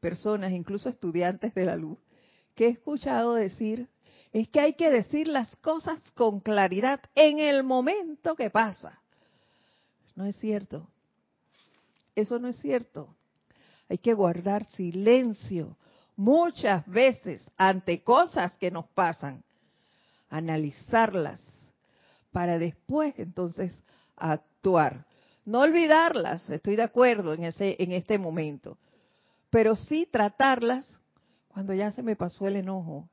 personas, 0.01 0.51
incluso 0.51 0.89
estudiantes 0.89 1.55
de 1.55 1.63
la 1.63 1.77
luz, 1.77 1.97
que 2.53 2.65
he 2.65 2.69
escuchado 2.71 3.33
decir, 3.33 3.87
es 4.33 4.49
que 4.49 4.59
hay 4.59 4.73
que 4.73 4.89
decir 4.89 5.29
las 5.29 5.55
cosas 5.55 6.01
con 6.15 6.41
claridad 6.41 6.99
en 7.15 7.39
el 7.39 7.63
momento 7.63 8.35
que 8.35 8.49
pasa. 8.49 8.99
No 10.17 10.25
es 10.25 10.35
cierto. 10.35 10.89
Eso 12.13 12.39
no 12.39 12.49
es 12.49 12.59
cierto. 12.59 13.15
Hay 13.87 13.99
que 13.99 14.13
guardar 14.13 14.65
silencio 14.71 15.77
muchas 16.17 16.85
veces 16.87 17.49
ante 17.55 18.03
cosas 18.03 18.57
que 18.57 18.69
nos 18.69 18.85
pasan, 18.87 19.45
analizarlas 20.29 21.41
para 22.33 22.59
después 22.59 23.17
entonces 23.17 23.81
actuar. 24.17 25.05
No 25.45 25.61
olvidarlas, 25.61 26.49
estoy 26.49 26.75
de 26.75 26.83
acuerdo 26.83 27.33
en 27.33 27.43
ese 27.43 27.75
en 27.79 27.91
este 27.91 28.17
momento, 28.17 28.77
pero 29.49 29.75
sí 29.75 30.07
tratarlas 30.11 30.99
cuando 31.47 31.73
ya 31.73 31.91
se 31.91 32.03
me 32.03 32.15
pasó 32.15 32.47
el 32.47 32.55
enojo, 32.55 33.09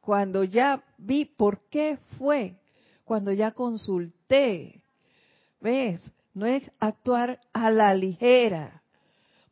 cuando 0.00 0.44
ya 0.44 0.82
vi 0.98 1.24
por 1.24 1.68
qué 1.68 1.98
fue, 2.18 2.56
cuando 3.04 3.32
ya 3.32 3.52
consulté. 3.52 4.80
¿Ves? 5.60 6.00
No 6.32 6.46
es 6.46 6.62
actuar 6.78 7.38
a 7.52 7.70
la 7.70 7.94
ligera. 7.94 8.82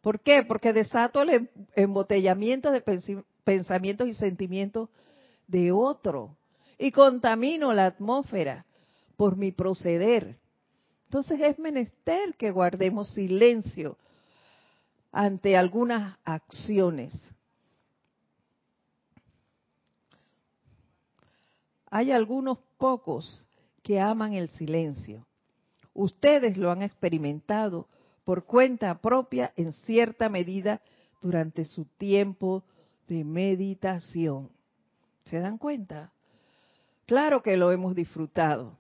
¿Por 0.00 0.20
qué? 0.20 0.42
Porque 0.42 0.72
desato 0.72 1.22
el 1.22 1.30
em, 1.30 1.48
embotellamiento 1.74 2.70
de 2.70 2.82
pensamientos 3.44 4.08
y 4.08 4.14
sentimientos 4.14 4.88
de 5.46 5.72
otro 5.72 6.36
y 6.78 6.92
contamino 6.92 7.72
la 7.74 7.86
atmósfera 7.86 8.64
por 9.16 9.36
mi 9.36 9.52
proceder. 9.52 10.38
Entonces 11.08 11.40
es 11.40 11.58
menester 11.58 12.34
que 12.36 12.50
guardemos 12.50 13.08
silencio 13.14 13.96
ante 15.10 15.56
algunas 15.56 16.18
acciones. 16.22 17.18
Hay 21.90 22.12
algunos 22.12 22.58
pocos 22.76 23.48
que 23.82 23.98
aman 23.98 24.34
el 24.34 24.50
silencio. 24.50 25.26
Ustedes 25.94 26.58
lo 26.58 26.70
han 26.70 26.82
experimentado 26.82 27.88
por 28.24 28.44
cuenta 28.44 29.00
propia 29.00 29.54
en 29.56 29.72
cierta 29.72 30.28
medida 30.28 30.82
durante 31.22 31.64
su 31.64 31.86
tiempo 31.86 32.64
de 33.08 33.24
meditación. 33.24 34.50
¿Se 35.24 35.38
dan 35.38 35.56
cuenta? 35.56 36.12
Claro 37.06 37.42
que 37.42 37.56
lo 37.56 37.72
hemos 37.72 37.94
disfrutado. 37.94 38.76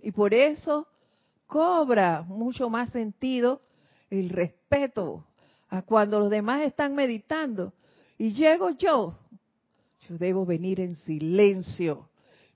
Y 0.00 0.10
por 0.10 0.34
eso 0.34 0.88
cobra 1.46 2.22
mucho 2.22 2.70
más 2.70 2.90
sentido 2.90 3.60
el 4.10 4.30
respeto 4.30 5.24
a 5.68 5.82
cuando 5.82 6.18
los 6.20 6.30
demás 6.30 6.62
están 6.62 6.94
meditando 6.94 7.72
y 8.18 8.32
llego 8.32 8.70
yo. 8.70 9.18
Yo 10.08 10.18
debo 10.18 10.44
venir 10.44 10.80
en 10.80 10.96
silencio, 10.96 12.08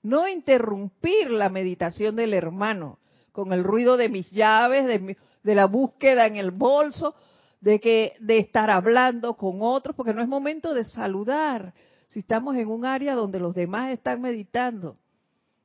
no 0.03 0.27
interrumpir 0.27 1.31
la 1.31 1.49
meditación 1.49 2.15
del 2.15 2.33
hermano 2.33 2.99
con 3.31 3.53
el 3.53 3.63
ruido 3.63 3.97
de 3.97 4.09
mis 4.09 4.29
llaves, 4.31 4.85
de, 4.85 5.17
de 5.43 5.55
la 5.55 5.65
búsqueda 5.65 6.27
en 6.27 6.35
el 6.35 6.51
bolso, 6.51 7.15
de 7.61 7.79
que 7.79 8.13
de 8.19 8.37
estar 8.37 8.69
hablando 8.69 9.35
con 9.35 9.57
otros, 9.61 9.95
porque 9.95 10.13
no 10.13 10.21
es 10.21 10.27
momento 10.27 10.73
de 10.73 10.83
saludar. 10.83 11.73
Si 12.09 12.19
estamos 12.19 12.55
en 12.55 12.67
un 12.67 12.85
área 12.85 13.15
donde 13.15 13.39
los 13.39 13.53
demás 13.55 13.91
están 13.91 14.21
meditando, 14.21 14.97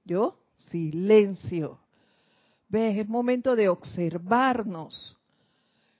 yo 0.04 0.38
silencio 0.56 1.78
¿Ves? 2.68 2.98
Es 2.98 3.08
momento 3.08 3.56
de 3.56 3.68
observarnos 3.68 5.16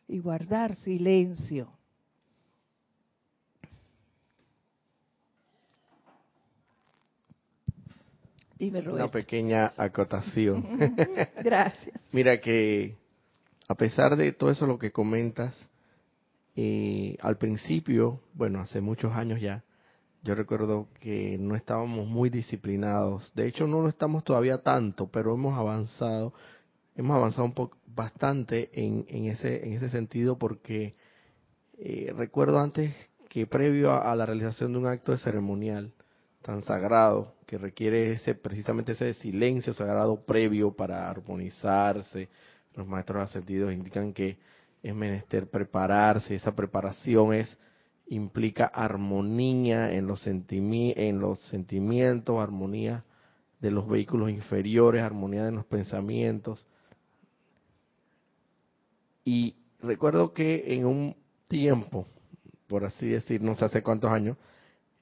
y 0.08 0.18
guardar 0.18 0.74
silencio. 0.76 1.70
Una 8.58 9.10
pequeña 9.10 9.72
acotación. 9.76 10.64
Gracias. 11.42 12.00
Mira 12.12 12.40
que 12.40 12.96
a 13.68 13.74
pesar 13.74 14.16
de 14.16 14.32
todo 14.32 14.50
eso 14.50 14.66
lo 14.66 14.78
que 14.78 14.92
comentas, 14.92 15.56
eh, 16.56 17.16
al 17.20 17.36
principio, 17.36 18.20
bueno, 18.34 18.60
hace 18.60 18.80
muchos 18.80 19.12
años 19.12 19.40
ya, 19.40 19.64
yo 20.25 20.35
recuerdo 20.35 20.89
que 21.01 21.37
no 21.39 21.55
estábamos 21.55 22.09
muy 22.09 22.31
disciplinados. 22.31 23.31
De 23.35 23.47
hecho, 23.47 23.66
no 23.66 23.83
lo 23.83 23.89
estamos 23.89 24.25
todavía 24.25 24.62
tanto, 24.62 25.07
pero 25.09 25.35
hemos 25.35 25.57
avanzado 25.57 26.33
hemos 26.97 27.16
avanzado 27.16 27.45
un 27.45 27.55
poco 27.55 27.77
bastante 27.87 28.70
en, 28.72 29.05
en 29.09 29.27
ese 29.27 29.66
en 29.66 29.72
ese 29.75 29.91
sentido 29.91 30.39
porque 30.39 30.95
eh, 31.79 32.12
recuerdo 32.16 32.61
antes 32.61 32.95
que 33.29 33.47
previo 33.47 33.93
a, 33.93 34.14
la 34.14 34.27
realización 34.27 34.72
de 34.72 34.79
un 34.79 34.87
acto 34.87 35.12
de 35.12 35.18
ceremonial 35.18 35.93
tan 36.43 36.62
sagrado 36.62 37.35
que 37.47 37.59
requiere 37.59 38.12
ese 38.12 38.35
precisamente 38.35 38.93
ese 38.93 39.14
silencio 39.14 39.72
sagrado 39.72 40.25
previo 40.25 40.72
para 40.72 41.11
armonizarse 41.11 42.29
los 42.75 42.87
maestros 42.87 43.25
ascendidos 43.25 43.72
indican 43.72 44.12
que 44.12 44.39
es 44.83 44.95
menester 44.95 45.49
prepararse 45.49 46.37
esa 46.37 46.55
preparación 46.55 47.35
es 47.35 47.59
implica 48.07 48.66
armonía 48.66 49.92
en 49.92 50.07
los 50.07 50.26
en 50.26 51.20
los 51.20 51.40
sentimientos 51.48 52.40
armonía 52.40 53.05
de 53.61 53.70
los 53.70 53.88
vehículos 53.88 54.30
inferiores, 54.30 55.02
armonía 55.02 55.44
de 55.44 55.52
los 55.52 55.64
pensamientos. 55.64 56.66
Y 59.24 59.57
recuerdo 59.80 60.34
que 60.34 60.74
en 60.74 60.84
un 60.84 61.16
tiempo, 61.48 62.07
por 62.66 62.84
así 62.84 63.09
decir, 63.09 63.40
no 63.40 63.55
sé 63.55 63.64
hace 63.64 63.82
cuántos 63.82 64.11
años, 64.11 64.36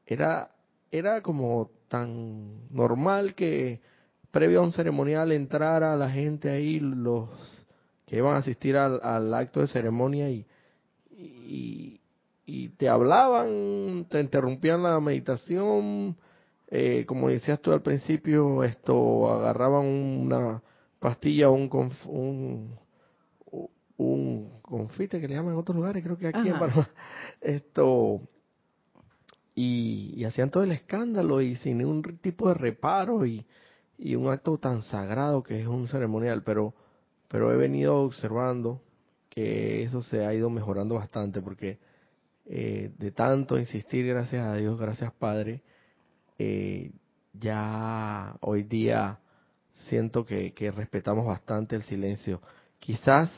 era, 0.07 0.53
era 0.91 1.23
como 1.23 1.71
tan 1.89 2.69
normal 2.71 3.35
que 3.35 3.81
previo 4.31 4.61
a 4.61 4.65
un 4.65 4.73
ceremonial 4.73 5.33
entrara 5.33 5.97
la 5.97 6.11
gente 6.11 6.49
ahí, 6.49 6.81
los 6.81 7.29
que 8.07 8.17
iban 8.17 8.35
a 8.35 8.39
asistir 8.39 8.77
al, 8.77 9.35
acto 9.35 9.61
de 9.61 9.67
ceremonia 9.67 10.31
y, 10.31 10.47
y, 12.45 12.71
te 12.71 12.89
hablaban, 12.89 14.07
te 14.09 14.21
interrumpían 14.21 14.83
la 14.83 14.99
meditación, 15.01 16.17
eh, 16.69 17.05
como 17.07 17.29
decías 17.29 17.61
tú 17.61 17.73
al 17.73 17.83
principio, 17.83 18.65
esto 18.65 19.31
agarraban 19.33 19.85
una 19.85 20.63
pastilla 20.99 21.51
o 21.51 21.53
un, 21.53 21.69
un, 22.07 22.79
un 23.97 24.61
confite 24.63 25.21
que 25.21 25.29
le 25.29 25.35
llaman 25.35 25.55
en 25.55 25.59
otros 25.61 25.77
lugares, 25.77 26.03
creo 26.03 26.17
que 26.17 26.29
aquí 26.29 26.49
en 26.49 26.59
Panamá, 26.59 26.89
esto, 27.41 28.21
y, 29.55 30.25
hacían 30.25 30.51
todo 30.51 30.65
el 30.65 30.73
escándalo 30.73 31.41
y 31.41 31.57
sin 31.57 31.79
ningún 31.79 32.03
tipo 32.19 32.49
de 32.49 32.55
reparo 32.55 33.27
y, 33.27 33.45
y 33.99 34.15
un 34.15 34.29
acto 34.29 34.59
tan 34.59 34.83
sagrado 34.83 35.43
que 35.43 35.61
es 35.61 35.67
un 35.67 35.87
ceremonial, 35.89 36.43
pero, 36.43 36.75
pero 37.29 37.53
he 37.53 37.57
venido 37.57 37.97
observando 37.97 38.81
que 39.29 39.83
eso 39.83 40.03
se 40.03 40.25
ha 40.27 40.35
ido 40.35 40.51
mejorando 40.51 40.95
bastante 40.97 41.41
porque 41.41 41.79
eh, 42.47 42.91
de 42.99 43.11
tanto 43.13 43.59
insistir, 43.59 44.07
gracias 44.07 44.45
a 44.45 44.57
Dios, 44.57 44.79
gracias 44.79 45.13
Padre, 45.13 45.63
eh, 46.39 46.91
ya 47.35 48.37
hoy 48.41 48.65
día 48.65 49.19
siento 49.89 50.25
que, 50.25 50.53
respetamos 50.75 51.27
bastante 51.27 51.77
el 51.77 51.83
silencio. 51.83 52.41
Quizás, 52.79 53.31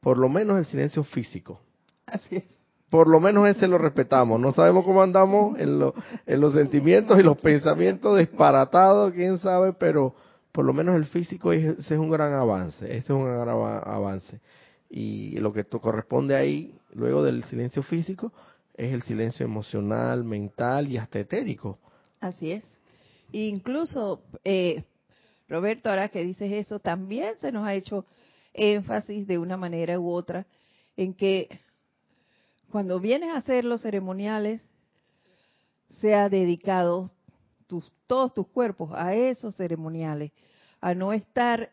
por 0.00 0.18
lo 0.18 0.28
menos 0.28 0.58
el 0.58 0.66
silencio 0.66 1.04
físico. 1.04 1.60
Así 2.06 2.36
es. 2.36 2.58
Por 2.90 3.08
lo 3.08 3.20
menos 3.20 3.46
ese 3.48 3.68
lo 3.68 3.76
respetamos. 3.76 4.40
No 4.40 4.52
sabemos 4.52 4.84
cómo 4.84 5.02
andamos 5.02 5.58
en, 5.58 5.78
en 6.26 6.40
los 6.40 6.52
sentimientos 6.54 7.18
y 7.18 7.22
los 7.22 7.36
pensamientos 7.38 8.18
disparatados, 8.18 9.12
quién 9.12 9.38
sabe, 9.38 9.74
pero 9.74 10.14
por 10.52 10.64
lo 10.64 10.72
menos 10.72 10.96
el 10.96 11.04
físico 11.04 11.52
ese 11.52 11.76
es 11.78 11.90
un 11.90 12.10
gran 12.10 12.32
avance. 12.32 12.86
Ese 12.86 12.98
es 12.98 13.10
un 13.10 13.24
gran 13.24 13.48
avance. 13.48 14.40
Y 14.88 15.38
lo 15.40 15.52
que 15.52 15.64
corresponde 15.64 16.34
ahí, 16.34 16.77
luego 16.92 17.22
del 17.22 17.44
silencio 17.44 17.82
físico, 17.82 18.32
es 18.74 18.92
el 18.92 19.02
silencio 19.02 19.44
emocional, 19.44 20.24
mental 20.24 20.88
y 20.88 20.96
hasta 20.96 21.18
etérico. 21.18 21.78
Así 22.20 22.52
es. 22.52 22.64
Incluso, 23.32 24.22
eh, 24.44 24.84
Roberto, 25.48 25.90
ahora 25.90 26.08
que 26.08 26.24
dices 26.24 26.52
eso, 26.52 26.78
también 26.78 27.34
se 27.40 27.52
nos 27.52 27.66
ha 27.66 27.74
hecho 27.74 28.06
énfasis 28.54 29.26
de 29.26 29.38
una 29.38 29.56
manera 29.56 29.98
u 29.98 30.10
otra 30.10 30.46
en 30.96 31.14
que 31.14 31.48
cuando 32.70 33.00
vienes 33.00 33.30
a 33.30 33.38
hacer 33.38 33.64
los 33.64 33.82
ceremoniales, 33.82 34.62
sea 35.88 36.28
dedicado 36.28 37.10
tus, 37.66 37.90
todos 38.06 38.34
tus 38.34 38.46
cuerpos 38.48 38.90
a 38.94 39.14
esos 39.14 39.56
ceremoniales, 39.56 40.32
a 40.80 40.94
no 40.94 41.12
estar 41.12 41.70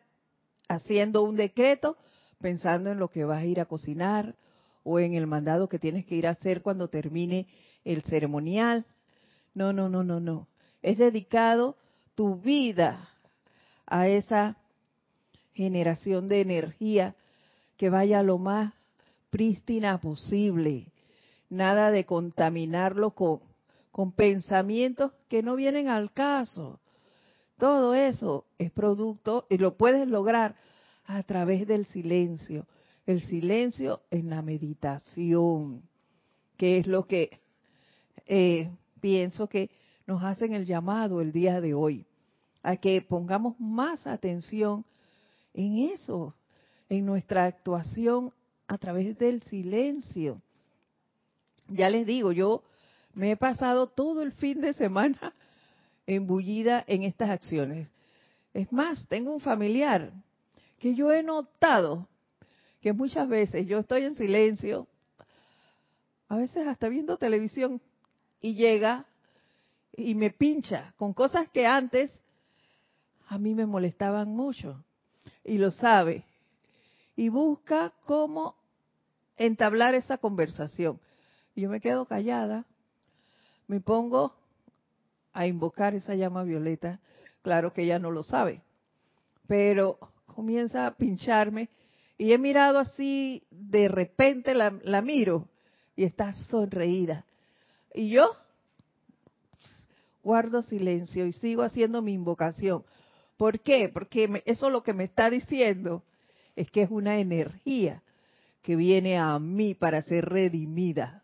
haciendo 0.68 1.24
un 1.24 1.36
decreto 1.36 1.98
pensando 2.40 2.92
en 2.92 3.00
lo 3.00 3.10
que 3.10 3.26
vas 3.26 3.42
a 3.42 3.46
ir 3.46 3.60
a 3.60 3.66
cocinar 3.66 4.36
o 4.86 5.00
en 5.00 5.16
el 5.16 5.28
mandado 5.28 5.68
que 5.68 5.80
tienes 5.80 6.06
que 6.06 6.16
ir 6.16 6.28
a 6.28 6.32
hacer 6.32 6.62
cuando 6.62 6.88
termine 6.88 7.48
el 7.84 8.04
ceremonial. 8.04 8.86
No, 9.54 9.74
no, 9.74 9.90
no, 9.90 10.04
no, 10.04 10.20
no. 10.20 10.48
Es 10.82 10.98
dedicado 10.98 11.76
tu 12.14 12.38
vida 12.38 13.10
a 13.88 14.08
esa 14.08 14.58
generación 15.54 16.28
de 16.28 16.42
energía 16.42 17.16
que 17.78 17.90
vaya 17.90 18.22
lo 18.22 18.38
más 18.38 18.74
prístina 19.32 20.00
posible. 20.00 20.92
Nada 21.50 21.90
de 21.90 22.06
contaminarlo 22.06 23.12
con, 23.12 23.40
con 23.92 24.12
pensamientos 24.12 25.14
que 25.30 25.42
no 25.42 25.56
vienen 25.56 25.90
al 25.90 26.12
caso. 26.12 26.80
Todo 27.58 27.96
eso 27.96 28.46
es 28.60 28.72
producto 28.72 29.48
y 29.50 29.58
lo 29.58 29.78
puedes 29.78 30.08
lograr 30.08 30.56
a 31.08 31.24
través 31.24 31.66
del 31.66 31.86
silencio. 31.88 32.68
El 33.06 33.22
silencio 33.22 34.02
en 34.10 34.30
la 34.30 34.42
meditación, 34.42 35.84
que 36.58 36.80
es 36.80 36.88
lo 36.88 37.06
que 37.06 37.40
eh, 38.26 38.72
pienso 39.00 39.48
que 39.48 39.70
nos 40.08 40.24
hacen 40.24 40.54
el 40.54 40.66
llamado 40.66 41.22
el 41.22 41.32
día 41.32 41.62
de 41.62 41.74
hoy, 41.74 42.06
a 42.64 42.78
que 42.78 43.02
pongamos 43.02 43.60
más 43.60 44.08
atención 44.08 44.86
en 45.54 45.90
eso, 45.92 46.36
en 46.90 47.06
nuestra 47.06 47.46
actuación 47.46 48.34
a 48.68 48.78
través 48.78 49.18
del 49.18 49.42
silencio. 49.44 50.42
Ya 51.68 51.90
les 51.90 52.06
digo, 52.06 52.32
yo 52.32 52.64
me 53.14 53.32
he 53.32 53.38
pasado 53.38 53.88
todo 53.88 54.22
el 54.22 54.32
fin 54.34 54.62
de 54.62 54.74
semana 54.74 55.34
embullida 56.08 56.84
en 56.88 57.04
estas 57.04 57.30
acciones. 57.30 57.88
Es 58.54 58.72
más, 58.72 59.08
tengo 59.08 59.32
un 59.32 59.42
familiar 59.42 60.12
que 60.80 60.96
yo 60.96 61.12
he 61.12 61.24
notado 61.24 62.08
que 62.86 62.94
muchas 62.94 63.28
veces 63.28 63.66
yo 63.66 63.80
estoy 63.80 64.04
en 64.04 64.14
silencio, 64.14 64.86
a 66.28 66.36
veces 66.36 66.68
hasta 66.68 66.88
viendo 66.88 67.18
televisión, 67.18 67.82
y 68.40 68.54
llega 68.54 69.08
y 69.98 70.14
me 70.14 70.30
pincha 70.30 70.94
con 70.96 71.12
cosas 71.12 71.50
que 71.50 71.66
antes 71.66 72.12
a 73.28 73.40
mí 73.40 73.56
me 73.56 73.66
molestaban 73.66 74.28
mucho 74.36 74.86
y 75.44 75.58
lo 75.58 75.72
sabe 75.72 76.26
y 77.16 77.30
busca 77.30 77.92
cómo 78.06 78.56
entablar 79.36 79.96
esa 79.96 80.20
conversación. 80.20 81.00
Y 81.56 81.62
yo 81.62 81.72
me 81.72 81.82
quedo 81.82 82.06
callada, 82.06 82.68
me 83.66 83.82
pongo 83.82 84.36
a 85.34 85.48
invocar 85.48 85.96
esa 85.96 86.14
llama 86.14 86.44
violeta, 86.44 87.00
claro 87.42 87.74
que 87.74 87.82
ella 87.82 87.98
no 87.98 88.12
lo 88.12 88.22
sabe, 88.22 88.62
pero 89.48 89.98
comienza 90.28 90.86
a 90.86 90.94
pincharme 90.94 91.70
y 92.18 92.32
he 92.32 92.38
mirado 92.38 92.80
así, 92.80 93.44
de 93.52 93.88
repente 93.88 94.54
la, 94.54 95.02
miro 95.02 95.50
y 95.96 96.06
está 96.06 96.34
sonreída 96.34 97.26
y 97.94 98.10
yo 98.10 98.32
guardo 100.24 100.62
silencio 100.62 101.28
y 101.28 101.34
sigo 101.34 101.62
haciendo 101.62 102.02
mi 102.02 102.14
invocación. 102.14 102.84
¿Por 103.38 103.60
qué? 103.60 103.90
Porque 103.90 104.42
eso 104.46 104.70
lo 104.70 104.82
que 104.82 104.94
me 104.94 105.04
está 105.04 105.30
diciendo 105.30 106.04
es 106.56 106.72
que 106.72 106.84
es 106.84 106.90
una 106.90 107.20
energía 107.20 108.02
que 108.62 108.76
viene 108.76 109.18
a 109.18 109.38
mí 109.40 109.76
para 109.76 110.02
ser 110.02 110.26
redimida. 110.26 111.22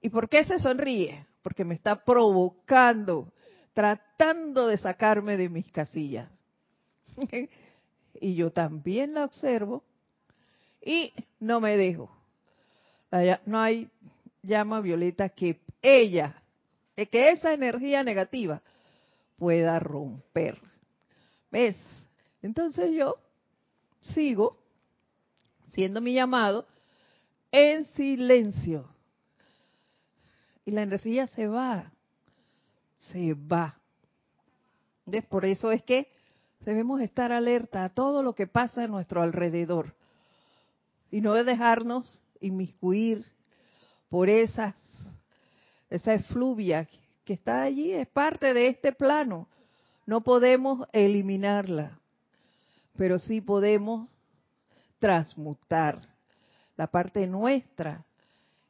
¿Y 0.00 0.10
por 0.10 0.28
qué 0.28 0.44
se 0.44 0.58
sonríe? 0.58 1.26
Porque 1.42 1.64
me 1.64 1.74
está 1.74 2.04
provocando, 2.04 3.32
tratando 3.72 4.68
de 4.68 4.76
sacarme 4.76 5.36
de 5.36 5.48
mis 5.48 5.70
casillas. 5.72 6.30
y 8.20 8.34
yo 8.34 8.50
también 8.50 9.14
la 9.14 9.24
observo 9.24 9.84
y 10.80 11.12
no 11.40 11.60
me 11.60 11.76
dejo. 11.76 12.10
No 13.46 13.60
hay 13.60 13.90
llama 14.42 14.80
violeta 14.80 15.28
que 15.28 15.60
ella, 15.82 16.42
que 16.94 17.30
esa 17.30 17.52
energía 17.52 18.02
negativa 18.02 18.62
pueda 19.36 19.78
romper. 19.78 20.58
¿Ves? 21.50 21.76
Entonces 22.42 22.92
yo 22.92 23.16
sigo 24.02 24.58
siendo 25.68 26.00
mi 26.00 26.14
llamado 26.14 26.66
en 27.50 27.84
silencio. 27.84 28.88
Y 30.64 30.70
la 30.70 30.82
energía 30.82 31.26
se 31.26 31.46
va, 31.46 31.92
se 32.98 33.34
va. 33.34 33.80
¿Ves? 35.06 35.24
Por 35.24 35.46
eso 35.46 35.72
es 35.72 35.82
que 35.82 36.10
debemos 36.68 37.00
estar 37.00 37.32
alerta 37.32 37.82
a 37.82 37.88
todo 37.88 38.22
lo 38.22 38.34
que 38.34 38.46
pasa 38.46 38.82
a 38.82 38.86
nuestro 38.86 39.22
alrededor 39.22 39.94
y 41.10 41.22
no 41.22 41.32
dejarnos 41.32 42.20
inmiscuir 42.42 43.24
por 44.10 44.28
esas, 44.28 44.74
esa 45.88 46.12
efluvia 46.12 46.86
que 47.24 47.32
está 47.32 47.62
allí, 47.62 47.92
es 47.92 48.06
parte 48.08 48.52
de 48.52 48.68
este 48.68 48.92
plano. 48.92 49.48
No 50.04 50.22
podemos 50.22 50.86
eliminarla, 50.92 51.98
pero 52.98 53.18
sí 53.18 53.40
podemos 53.40 54.10
transmutar 54.98 55.98
la 56.76 56.86
parte 56.88 57.26
nuestra 57.26 58.04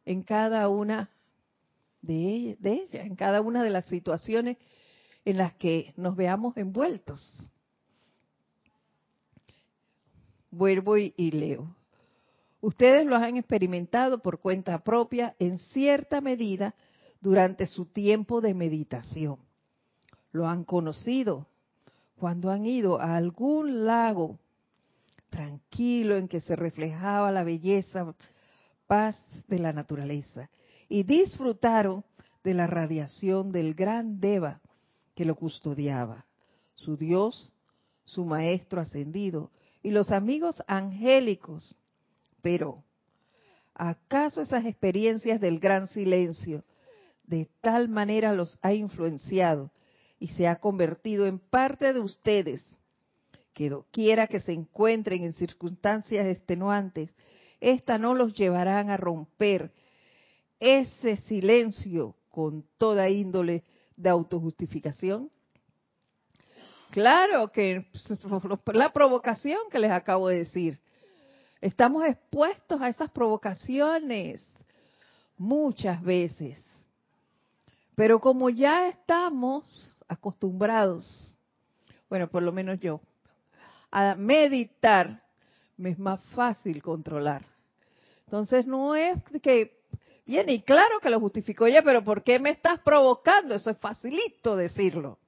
en 0.05 0.22
cada 0.22 0.68
una 0.68 1.11
de 2.01 2.46
ellas, 2.62 3.05
en 3.05 3.16
cada 3.16 3.40
una 3.40 3.64
de 3.64 3.70
las 3.70 3.86
situaciones 3.86 4.57
en 5.24 5.36
las 5.36 5.53
que 5.55 5.94
nos 5.96 6.14
veamos 6.14 6.57
envueltos. 6.57 7.51
Vuelvo 10.51 10.96
y, 10.96 11.12
leo. 11.30 11.74
Ustedes 12.61 13.07
lo 13.07 13.16
han 13.16 13.36
experimentado 13.36 14.18
por 14.18 14.40
cuenta 14.40 14.78
propia 14.78 15.34
en 15.38 15.59
cierta 15.59 16.20
medida 16.20 16.74
durante 17.20 17.66
su 17.66 17.86
tiempo 17.86 18.40
de 18.40 18.55
meditación. 18.55 19.38
lo 20.30 20.46
han 20.46 20.64
conocido 20.64 21.46
cuando 22.18 22.51
han 22.51 22.66
ido 22.66 23.01
a 23.01 23.16
algún 23.16 23.86
lago 23.86 24.38
tranquilo 25.30 26.16
en 26.16 26.28
que 26.28 26.40
se 26.40 26.55
reflejaba 26.55 27.32
la 27.32 27.44
belleza, 27.44 28.14
paz 28.86 29.24
de 29.46 29.59
la 29.59 29.72
naturaleza 29.72 30.51
y 30.88 31.03
disfrutaron 31.03 32.05
de 32.42 32.55
la 32.55 32.66
radiación 32.66 33.51
del 33.51 33.74
gran 33.74 34.20
Deva 34.20 34.61
que 35.14 35.24
lo 35.24 35.34
custodiaba, 35.34 36.24
su 36.74 36.96
Dios, 36.96 37.53
su 38.05 38.24
Maestro 38.24 38.80
ascendido 38.80 39.51
y 39.83 39.91
los 39.91 40.11
amigos 40.11 40.62
angélicos. 40.66 41.74
Pero, 42.43 42.85
¿acaso 43.74 44.41
esas 44.41 44.64
experiencias 44.64 45.41
del 45.41 45.59
gran 45.59 45.87
silencio 45.87 46.64
de 47.24 47.49
tal 47.61 47.89
manera 47.89 48.33
los 48.33 48.59
ha 48.62 48.72
influenciado 48.72 49.70
y 50.18 50.29
se 50.29 50.49
ha 50.49 50.57
convertido 50.57 51.26
en 51.26 51.39
parte 51.39 51.93
de 51.93 52.01
ustedes, 52.01 52.64
que 53.53 53.76
quiera 53.91 54.26
que 54.26 54.41
se 54.41 54.53
encuentren 54.53 55.24
en 55.24 55.33
circunstancias 55.33 56.26
extenuantes, 56.26 57.11
éstas 57.61 58.01
no 58.01 58.14
los 58.14 58.35
llevarán 58.35 58.89
a 58.91 58.97
romper 58.97 59.72
ese 60.61 61.16
silencio 61.16 62.16
con 62.31 62.64
toda 62.79 63.09
índole 63.11 63.64
de 63.97 64.09
autojustificación? 64.09 65.31
Claro 66.91 67.53
que 67.53 67.86
la 68.72 68.93
provocación 68.93 69.59
que 69.70 69.78
les 69.78 69.91
acabo 69.91 70.28
de 70.28 70.39
decir. 70.39 70.78
Estamos 71.61 72.05
expuestos 72.07 72.80
a 72.80 72.89
esas 72.89 73.11
provocaciones 73.11 74.43
muchas 75.36 76.03
veces. 76.03 76.59
Pero 77.95 78.20
como 78.20 78.49
ya 78.49 78.89
estamos 78.89 79.97
acostumbrados, 80.07 81.36
bueno, 82.09 82.28
por 82.28 82.43
lo 82.43 82.53
menos 82.53 82.78
yo, 82.80 83.01
a 83.91 84.14
meditar, 84.14 85.22
me 85.76 85.91
es 85.91 85.99
más 85.99 86.20
fácil 86.34 86.82
controlar. 86.82 87.43
Entonces 88.26 88.66
no 88.66 88.95
es 88.95 89.18
que 89.43 89.80
viene 90.24 90.53
y 90.53 90.62
claro 90.62 91.01
que 91.01 91.11
lo 91.11 91.18
justificó 91.18 91.66
ella, 91.66 91.82
pero 91.82 92.05
¿por 92.05 92.22
qué 92.22 92.39
me 92.39 92.51
estás 92.51 92.78
provocando? 92.80 93.55
Eso 93.55 93.70
es 93.70 93.78
facilito 93.78 94.55
decirlo. 94.55 95.18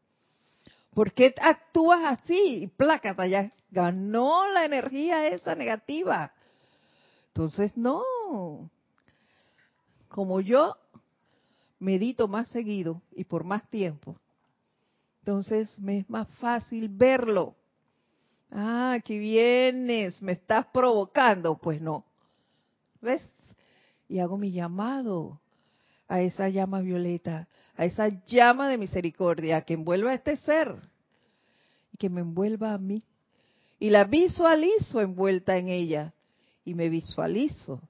¿Por 0.95 1.13
qué 1.13 1.35
actúas 1.41 2.01
así? 2.05 2.65
Y 2.65 2.67
plácata, 2.67 3.27
ya 3.27 3.53
ganó 3.71 4.49
la 4.49 4.65
energía 4.65 5.29
esa 5.29 5.55
negativa. 5.55 6.33
Entonces, 7.29 7.77
no. 7.77 8.03
Como 10.09 10.41
yo 10.41 10.77
medito 11.79 12.27
más 12.27 12.49
seguido 12.49 13.01
y 13.13 13.25
por 13.25 13.45
más 13.45 13.69
tiempo, 13.71 14.17
entonces 15.21 15.79
me 15.79 15.99
es 15.99 16.11
más 16.11 16.29
fácil 16.39 16.89
verlo. 16.89 17.55
Ah, 18.51 18.95
aquí 18.95 19.19
vienes, 19.19 20.21
me 20.21 20.33
estás 20.33 20.67
provocando. 20.73 21.57
Pues 21.57 21.81
no. 21.81 22.05
¿Ves? 23.01 23.23
Y 24.09 24.19
hago 24.19 24.37
mi 24.37 24.51
llamado 24.51 25.41
a 26.09 26.21
esa 26.21 26.49
llama 26.49 26.81
violeta, 26.81 27.47
a 27.81 27.87
esa 27.87 28.09
llama 28.27 28.69
de 28.69 28.77
misericordia 28.77 29.63
que 29.63 29.73
envuelva 29.73 30.11
a 30.11 30.15
este 30.15 30.37
ser 30.37 30.77
y 31.95 31.97
que 31.97 32.11
me 32.11 32.21
envuelva 32.21 32.75
a 32.75 32.79
mí. 32.79 33.03
Y 33.79 33.89
la 33.89 34.05
visualizo 34.05 35.01
envuelta 35.01 35.57
en 35.57 35.69
ella 35.69 36.13
y 36.63 36.75
me 36.75 36.91
visualizo 36.91 37.81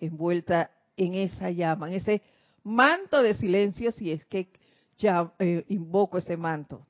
envuelta 0.00 0.70
en 0.96 1.12
esa 1.12 1.50
llama, 1.50 1.88
en 1.88 1.96
ese 1.96 2.22
manto 2.62 3.22
de 3.22 3.34
silencio 3.34 3.92
si 3.92 4.12
es 4.12 4.24
que 4.24 4.48
eh, 5.38 5.64
invoco 5.68 6.16
ese 6.16 6.38
manto 6.38 6.86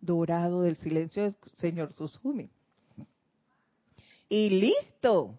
dorado 0.00 0.62
del 0.62 0.76
silencio 0.76 1.24
del 1.24 1.36
señor 1.52 1.92
Susumi. 1.92 2.48
Y 4.30 4.48
listo, 4.48 5.38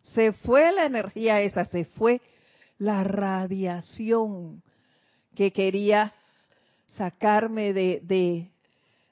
se 0.00 0.32
fue 0.32 0.72
la 0.72 0.86
energía 0.86 1.42
esa, 1.42 1.66
se 1.66 1.84
fue 1.84 2.22
la 2.78 3.04
radiación 3.04 4.62
que 5.34 5.52
quería 5.52 6.14
sacarme 6.96 7.72
de, 7.72 8.00
de 8.02 8.50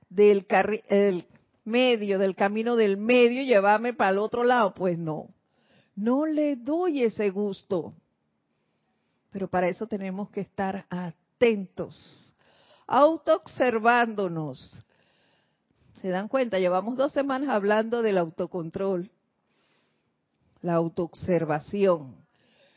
del 0.08 0.46
el 0.88 1.26
medio, 1.64 2.18
del 2.18 2.34
camino 2.34 2.76
del 2.76 2.96
medio 2.96 3.42
y 3.42 3.46
llevarme 3.46 3.94
para 3.94 4.10
el 4.10 4.18
otro 4.18 4.44
lado. 4.44 4.74
Pues 4.74 4.98
no, 4.98 5.28
no 5.96 6.26
le 6.26 6.56
doy 6.56 7.02
ese 7.02 7.30
gusto. 7.30 7.94
Pero 9.30 9.48
para 9.48 9.68
eso 9.68 9.86
tenemos 9.86 10.30
que 10.30 10.40
estar 10.40 10.84
atentos, 10.90 12.34
autoobservándonos. 12.86 14.84
¿Se 16.00 16.08
dan 16.08 16.28
cuenta? 16.28 16.58
Llevamos 16.58 16.96
dos 16.96 17.12
semanas 17.12 17.48
hablando 17.48 18.02
del 18.02 18.18
autocontrol, 18.18 19.10
la 20.60 20.74
autoobservación. 20.74 22.16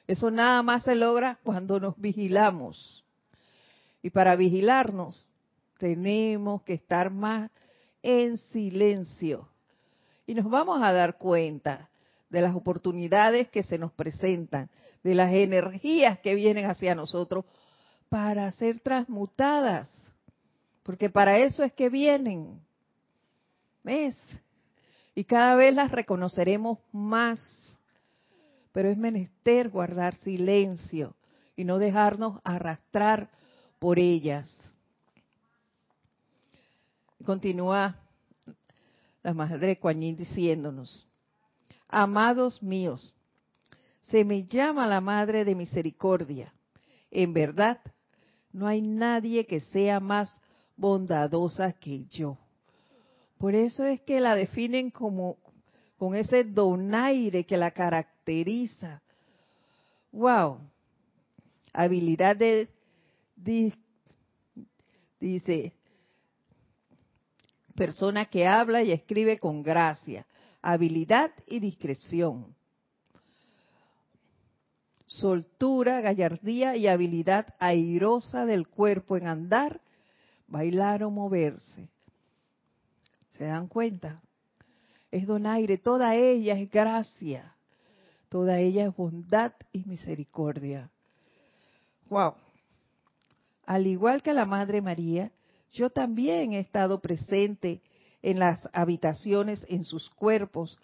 Eso 0.08 0.32
nada 0.32 0.62
más 0.64 0.84
se 0.84 0.96
logra 0.96 1.40
cuando 1.44 1.80
nos 1.80 1.98
vigilamos. 1.98 3.05
Y 4.06 4.12
para 4.12 4.36
vigilarnos 4.36 5.28
tenemos 5.80 6.62
que 6.62 6.76
estar 6.76 7.10
más 7.10 7.50
en 8.04 8.38
silencio. 8.38 9.50
Y 10.28 10.36
nos 10.36 10.48
vamos 10.48 10.80
a 10.84 10.94
dar 10.94 11.18
cuenta 11.18 11.90
de 12.30 12.42
las 12.42 12.56
oportunidades 12.56 13.50
que 13.50 13.64
se 13.64 13.80
nos 13.80 13.92
presentan, 13.94 14.70
de 15.02 15.16
las 15.16 15.34
energías 15.34 16.20
que 16.20 16.36
vienen 16.36 16.66
hacia 16.66 16.94
nosotros 16.94 17.46
para 18.08 18.52
ser 18.52 18.80
transmutadas. 18.80 19.90
Porque 20.84 21.10
para 21.10 21.40
eso 21.40 21.64
es 21.64 21.74
que 21.74 21.90
vienen. 21.90 22.62
¿Ves? 23.84 24.16
Y 25.16 25.24
cada 25.24 25.56
vez 25.56 25.74
las 25.74 25.92
reconoceremos 25.92 26.78
más. 26.92 27.40
Pero 28.72 28.88
es 28.88 29.00
menester 29.00 29.70
guardar 29.70 30.14
silencio 30.18 31.16
y 31.56 31.64
no 31.64 31.80
dejarnos 31.80 32.40
arrastrar 32.44 33.32
por 33.86 34.00
ellas. 34.00 34.50
Continúa 37.24 37.96
la 39.22 39.32
Madre 39.32 39.78
Coañín 39.78 40.18
diciéndonos, 40.18 41.08
amados 41.88 42.64
míos, 42.64 43.14
se 44.02 44.26
me 44.26 44.48
llama 44.48 44.88
la 44.88 45.02
Madre 45.02 45.46
de 45.46 45.54
Misericordia. 45.54 46.52
En 47.12 47.32
verdad, 47.32 47.80
no 48.52 48.66
hay 48.66 48.82
nadie 48.82 49.46
que 49.46 49.60
sea 49.60 50.00
más 50.00 50.42
bondadosa 50.76 51.72
que 51.74 52.06
yo. 52.06 52.40
Por 53.38 53.54
eso 53.54 53.86
es 53.86 54.02
que 54.02 54.20
la 54.20 54.34
definen 54.36 54.90
como 54.90 55.38
con 56.00 56.16
ese 56.16 56.44
donaire 56.44 57.46
que 57.46 57.56
la 57.56 57.70
caracteriza. 57.70 59.04
Wow. 60.12 60.58
Habilidad 61.72 62.36
de 62.36 62.68
dice, 65.20 65.74
persona 67.76 68.26
que 68.26 68.48
habla 68.48 68.84
y 68.84 68.92
escribe 68.92 69.38
con 69.40 69.62
gracia, 69.62 70.26
habilidad 70.62 71.32
y 71.48 71.60
discreción. 71.60 72.56
Soltura, 75.06 76.02
gallardía 76.02 76.76
y 76.76 76.88
habilidad 76.88 77.54
airosa 77.60 78.46
del 78.46 78.68
cuerpo 78.68 79.16
en 79.18 79.28
andar, 79.28 79.82
bailar 80.48 81.04
o 81.04 81.12
moverse. 81.12 81.88
¿Se 83.30 83.46
dan 83.46 83.68
cuenta? 83.68 84.22
Es 85.12 85.28
donaire, 85.28 85.78
toda 85.78 86.16
ella 86.16 86.58
es 86.60 86.70
gracia, 86.70 87.56
toda 88.30 88.60
ella 88.60 88.88
es 88.88 88.96
bondad 88.96 89.54
y 89.72 89.86
misericordia. 89.86 90.90
Wow. 92.10 92.34
Al 93.66 93.88
igual 93.88 94.22
que 94.22 94.34
la 94.34 94.46
Madre 94.46 94.82
María, 94.82 95.32
yo 95.72 95.90
también 95.90 96.54
he 96.54 96.60
estado 96.60 97.00
presente 97.00 97.82
en 98.22 98.40
las 98.40 98.70
habitaciones 98.74 99.66
en 99.68 99.84
sus 99.84 100.10
cuerpos 100.12 100.78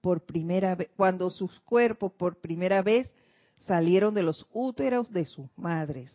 por 0.00 0.24
primera 0.24 0.74
vez, 0.74 0.88
cuando 0.96 1.30
sus 1.30 1.58
cuerpos 1.60 2.12
por 2.12 2.40
primera 2.40 2.82
vez 2.82 3.12
salieron 3.56 4.14
de 4.14 4.22
los 4.22 4.46
úteros 4.52 5.10
de 5.12 5.24
sus 5.24 5.46
madres. 5.56 6.12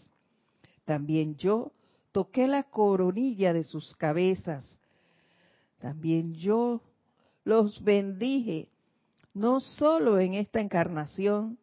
También 0.85 1.35
yo 1.35 1.71
toqué 2.11 2.47
la 2.47 2.63
coronilla 2.63 3.53
de 3.53 3.63
sus 3.63 3.95
cabezas. 3.95 4.79
También 5.79 6.33
yo 6.35 6.81
los 7.43 7.83
bendije, 7.83 8.69
no 9.33 9.59
solo 9.59 10.19
en 10.19 10.33
esta 10.35 10.61
encarnación, 10.61 11.57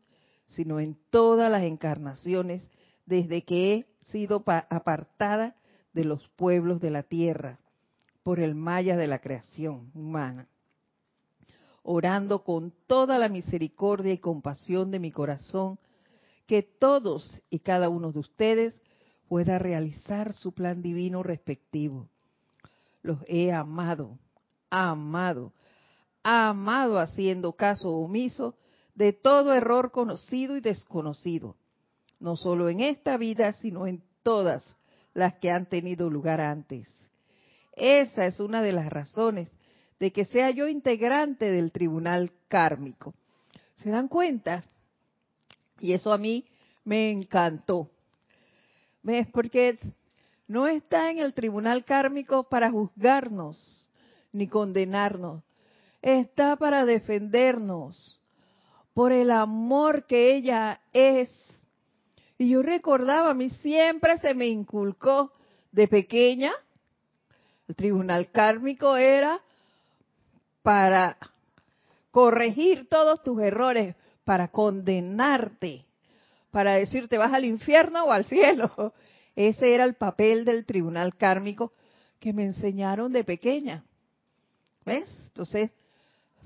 sino 0.47 0.81
en 0.81 0.97
todas 1.11 1.51
las 1.51 1.63
encarnaciones 1.63 2.69
desde 3.07 3.43
que 3.43 3.75
he 3.75 3.87
sido 4.05 4.45
apartada 4.47 5.57
de 5.93 6.05
los 6.05 6.29
pueblos 6.31 6.81
de 6.81 6.91
la 6.91 7.03
tierra 7.03 7.59
por 8.23 8.41
el 8.41 8.55
maya 8.55 8.97
de 8.97 9.07
la 9.07 9.21
creación 9.21 9.91
humana, 9.95 10.49
orando 11.83 12.45
con 12.45 12.73
toda 12.87 13.19
la 13.19 13.29
misericordia 13.29 14.13
y 14.13 14.19
compasión 14.19 14.91
de 14.91 14.99
mi 14.99 15.11
corazón, 15.11 15.79
que 16.47 16.63
todos 16.63 17.41
y 17.49 17.61
cada 17.61 17.89
uno 17.89 18.13
de 18.13 18.19
ustedes 18.19 18.81
pueda 19.29 19.59
realizar 19.59 20.33
su 20.33 20.53
plan 20.53 20.83
divino 20.83 21.23
respectivo. 21.23 22.09
Los 23.03 23.19
he 23.29 23.53
amado, 23.53 24.19
amado, 24.69 25.53
amado 26.23 26.99
haciendo 26.99 27.53
caso 27.53 27.91
omiso 27.91 28.57
de 28.95 29.13
todo 29.13 29.55
error 29.55 29.93
conocido 29.93 30.57
y 30.57 30.61
desconocido, 30.61 31.57
no 32.21 32.37
solo 32.37 32.69
en 32.69 32.81
esta 32.81 33.17
vida, 33.17 33.53
sino 33.55 33.87
en 33.87 34.03
todas 34.23 34.77
las 35.15 35.35
que 35.35 35.51
han 35.51 35.67
tenido 35.67 36.09
lugar 36.11 36.41
antes. 36.41 36.89
Esa 37.73 38.27
es 38.27 38.41
una 38.41 38.63
de 38.63 38.73
las 38.73 38.91
razones 38.91 39.49
de 39.99 40.13
que 40.13 40.25
sea 40.27 40.51
yo 40.51 40.69
integrante 40.69 41.51
del 41.51 41.73
tribunal 41.73 42.33
kármico. 42.49 43.15
¿Se 43.75 43.91
dan 43.91 44.09
cuenta? 44.09 44.65
Y 45.81 45.93
eso 45.93 46.13
a 46.13 46.19
mí 46.19 46.47
me 46.85 47.11
encantó. 47.11 47.91
¿Ves? 49.03 49.27
Porque 49.33 49.79
no 50.47 50.67
está 50.67 51.11
en 51.11 51.19
el 51.19 51.33
tribunal 51.33 51.85
kármico 51.85 52.45
para 52.45 52.71
juzgarnos 52.71 53.89
ni 54.33 54.49
condenarnos. 54.49 55.43
Está 56.03 56.57
para 56.57 56.85
defendernos 56.85 58.21
por 58.95 59.13
el 59.13 59.31
amor 59.31 60.07
que 60.07 60.35
ella 60.35 60.81
es. 60.93 61.31
Y 62.41 62.49
yo 62.49 62.63
recordaba, 62.63 63.29
a 63.29 63.35
mí 63.35 63.51
siempre 63.51 64.17
se 64.17 64.33
me 64.33 64.47
inculcó 64.47 65.31
de 65.73 65.87
pequeña, 65.89 66.51
el 67.69 67.77
tribunal 67.77 68.31
kármico 68.31 68.97
era 68.97 69.43
para 70.63 71.19
corregir 72.11 72.89
todos 72.89 73.23
tus 73.23 73.43
errores, 73.43 73.95
para 74.25 74.49
condenarte, 74.49 75.85
para 76.51 76.77
decirte 76.77 77.19
vas 77.19 77.35
al 77.35 77.45
infierno 77.45 78.05
o 78.05 78.11
al 78.11 78.25
cielo. 78.25 78.95
Ese 79.37 79.75
era 79.75 79.85
el 79.85 79.97
papel 79.97 80.47
del 80.47 80.65
tribunal 80.65 81.17
kármico 81.17 81.75
que 82.21 82.33
me 82.33 82.45
enseñaron 82.45 83.13
de 83.13 83.23
pequeña. 83.23 83.85
¿Ves? 84.87 85.15
Entonces, 85.27 85.73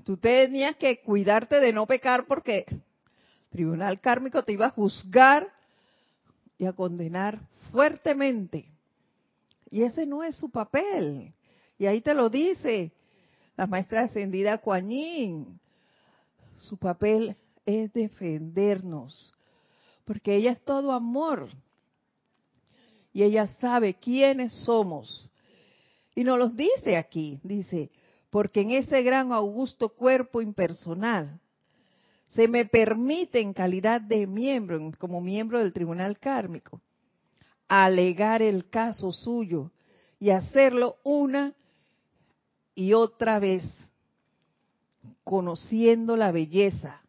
tú 0.03 0.17
tenías 0.17 0.75
que 0.75 0.99
cuidarte 0.99 1.61
de 1.61 1.71
no 1.71 1.87
pecar 1.87 2.25
porque 2.25 2.65
el 2.67 2.83
tribunal 3.49 4.01
kármico 4.01 4.43
te 4.43 4.51
iba 4.51 4.65
a 4.65 4.71
juzgar 4.71 5.54
y 6.57 6.65
a 6.65 6.73
condenar 6.73 7.39
fuertemente. 7.71 8.65
Y 9.69 9.83
ese 9.83 10.05
no 10.05 10.23
es 10.23 10.35
su 10.35 10.49
papel. 10.49 11.33
Y 11.77 11.85
ahí 11.85 12.01
te 12.01 12.13
lo 12.13 12.29
dice 12.29 12.91
la 13.57 13.67
maestra 13.67 14.03
ascendida 14.03 14.57
Kuan 14.57 14.89
Su 16.57 16.77
papel 16.77 17.35
es 17.65 17.91
defendernos, 17.93 19.33
porque 20.03 20.35
ella 20.35 20.51
es 20.51 20.61
todo 20.63 20.91
amor. 20.91 21.49
Y 23.13 23.23
ella 23.23 23.47
sabe 23.47 23.93
quiénes 23.93 24.53
somos. 24.65 25.31
Y 26.15 26.23
nos 26.23 26.37
los 26.37 26.55
dice 26.55 26.97
aquí, 26.97 27.39
dice, 27.43 27.89
porque 28.29 28.61
en 28.61 28.71
ese 28.71 29.01
gran 29.03 29.31
augusto 29.31 29.89
cuerpo 29.89 30.41
impersonal 30.41 31.39
se 32.27 32.47
me 32.47 32.65
permite 32.65 33.39
en 33.39 33.53
calidad 33.53 34.01
de 34.01 34.27
miembro, 34.27 34.79
como 34.97 35.21
miembro 35.21 35.59
del 35.59 35.73
tribunal 35.73 36.19
kármico, 36.19 36.81
alegar 37.67 38.41
el 38.41 38.69
caso 38.69 39.11
suyo 39.11 39.71
y 40.19 40.31
hacerlo 40.31 40.97
una 41.03 41.53
y 42.73 42.93
otra 42.93 43.39
vez, 43.39 43.63
conociendo 45.23 46.17
la 46.17 46.31
belleza, 46.31 47.01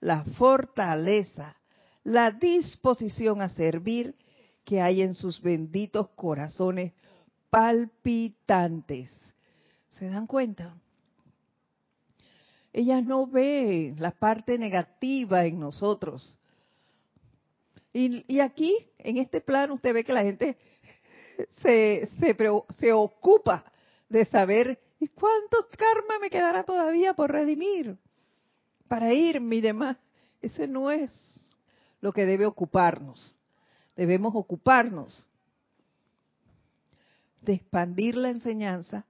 la 0.00 0.24
fortaleza, 0.24 1.56
la 2.04 2.30
disposición 2.30 3.42
a 3.42 3.48
servir 3.48 4.14
que 4.64 4.82
hay 4.82 5.02
en 5.02 5.14
sus 5.14 5.40
benditos 5.40 6.10
corazones 6.10 6.92
palpitantes. 7.50 9.10
¿Se 9.88 10.08
dan 10.08 10.26
cuenta? 10.26 10.76
Ella 12.78 13.00
no 13.00 13.26
ve 13.26 13.92
la 13.98 14.12
parte 14.12 14.56
negativa 14.56 15.44
en 15.44 15.58
nosotros. 15.58 16.38
Y, 17.92 18.38
aquí, 18.38 18.72
en 18.98 19.16
este 19.16 19.40
plano, 19.40 19.74
usted 19.74 19.92
ve 19.92 20.04
que 20.04 20.12
la 20.12 20.22
gente 20.22 20.56
se, 21.60 22.08
se, 22.20 22.36
se 22.78 22.92
ocupa 22.92 23.64
de 24.08 24.24
saber 24.26 24.78
¿y 25.00 25.08
cuántos 25.08 25.66
karma 25.76 26.20
me 26.20 26.30
quedará 26.30 26.62
todavía 26.62 27.14
por 27.14 27.32
redimir? 27.32 27.98
Para 28.86 29.12
irme 29.12 29.56
y 29.56 29.60
demás. 29.60 29.96
Ese 30.40 30.68
no 30.68 30.92
es 30.92 31.10
lo 32.00 32.12
que 32.12 32.26
debe 32.26 32.46
ocuparnos. 32.46 33.36
Debemos 33.96 34.36
ocuparnos 34.36 35.28
de 37.40 37.54
expandir 37.54 38.16
la 38.16 38.30
enseñanza. 38.30 39.04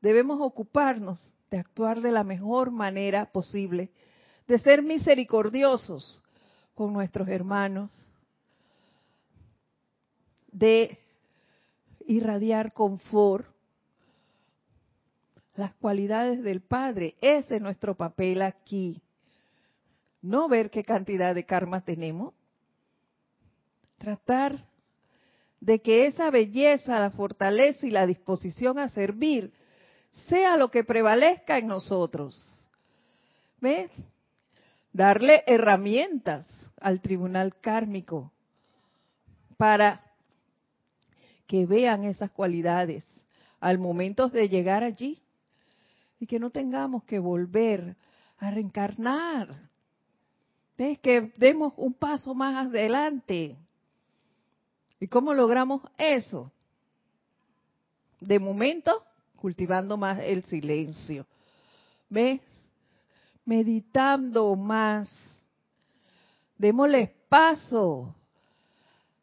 Debemos 0.00 0.40
ocuparnos 0.40 1.31
de 1.52 1.58
actuar 1.58 2.00
de 2.00 2.12
la 2.12 2.24
mejor 2.24 2.70
manera 2.70 3.26
posible, 3.26 3.90
de 4.48 4.58
ser 4.58 4.82
misericordiosos 4.82 6.22
con 6.74 6.94
nuestros 6.94 7.28
hermanos, 7.28 7.92
de 10.50 10.98
irradiar 12.06 12.72
confort, 12.72 13.46
las 15.54 15.74
cualidades 15.74 16.42
del 16.42 16.62
Padre. 16.62 17.16
Ese 17.20 17.56
es 17.56 17.62
nuestro 17.62 17.94
papel 17.98 18.40
aquí. 18.40 19.02
No 20.22 20.48
ver 20.48 20.70
qué 20.70 20.82
cantidad 20.82 21.34
de 21.34 21.44
karma 21.44 21.84
tenemos. 21.84 22.32
Tratar 23.98 24.66
de 25.60 25.82
que 25.82 26.06
esa 26.06 26.30
belleza, 26.30 26.98
la 26.98 27.10
fortaleza 27.10 27.86
y 27.86 27.90
la 27.90 28.06
disposición 28.06 28.78
a 28.78 28.88
servir 28.88 29.52
sea 30.12 30.56
lo 30.56 30.70
que 30.70 30.84
prevalezca 30.84 31.58
en 31.58 31.66
nosotros. 31.66 32.40
¿Ves? 33.60 33.90
Darle 34.92 35.42
herramientas 35.46 36.46
al 36.80 37.00
tribunal 37.00 37.56
kármico 37.60 38.30
para 39.56 40.02
que 41.46 41.66
vean 41.66 42.04
esas 42.04 42.30
cualidades 42.30 43.04
al 43.60 43.78
momento 43.78 44.28
de 44.28 44.48
llegar 44.48 44.82
allí 44.82 45.22
y 46.18 46.26
que 46.26 46.38
no 46.38 46.50
tengamos 46.50 47.04
que 47.04 47.18
volver 47.18 47.96
a 48.38 48.50
reencarnar. 48.50 49.70
¿Ves? 50.76 50.98
Que 50.98 51.32
demos 51.36 51.72
un 51.76 51.94
paso 51.94 52.34
más 52.34 52.66
adelante. 52.66 53.56
¿Y 55.00 55.08
cómo 55.08 55.32
logramos 55.32 55.82
eso? 55.96 56.50
De 58.20 58.38
momento, 58.38 59.04
cultivando 59.42 59.98
más 59.98 60.20
el 60.20 60.44
silencio. 60.44 61.26
¿Ves? 62.08 62.40
Meditando 63.44 64.56
más. 64.56 65.12
Démosle 66.56 67.12
paso 67.28 68.14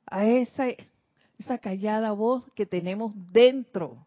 a 0.05 0.25
esa, 0.25 0.65
esa 1.39 1.57
callada 1.57 2.11
voz 2.11 2.45
que 2.53 2.65
tenemos 2.65 3.13
dentro 3.31 4.05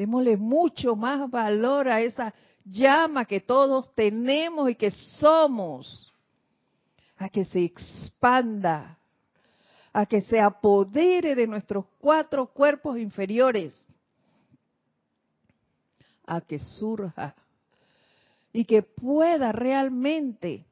Démosle 0.00 0.38
mucho 0.38 0.96
más 0.96 1.30
valor 1.30 1.86
a 1.86 2.00
esa 2.00 2.32
llama 2.64 3.26
que 3.26 3.38
todos 3.38 3.94
tenemos 3.94 4.70
y 4.70 4.74
que 4.74 4.90
somos, 4.90 6.10
a 7.18 7.28
que 7.28 7.44
se 7.44 7.62
expanda, 7.62 8.98
a 9.92 10.06
que 10.06 10.22
se 10.22 10.40
apodere 10.40 11.34
de 11.34 11.46
nuestros 11.46 11.84
cuatro 11.98 12.46
cuerpos 12.46 12.96
inferiores, 12.96 13.86
a 16.30 16.40
que 16.40 16.60
surja 16.60 17.34
y 18.52 18.64
que 18.64 18.82
pueda 18.82 19.50
realmente 19.50 20.64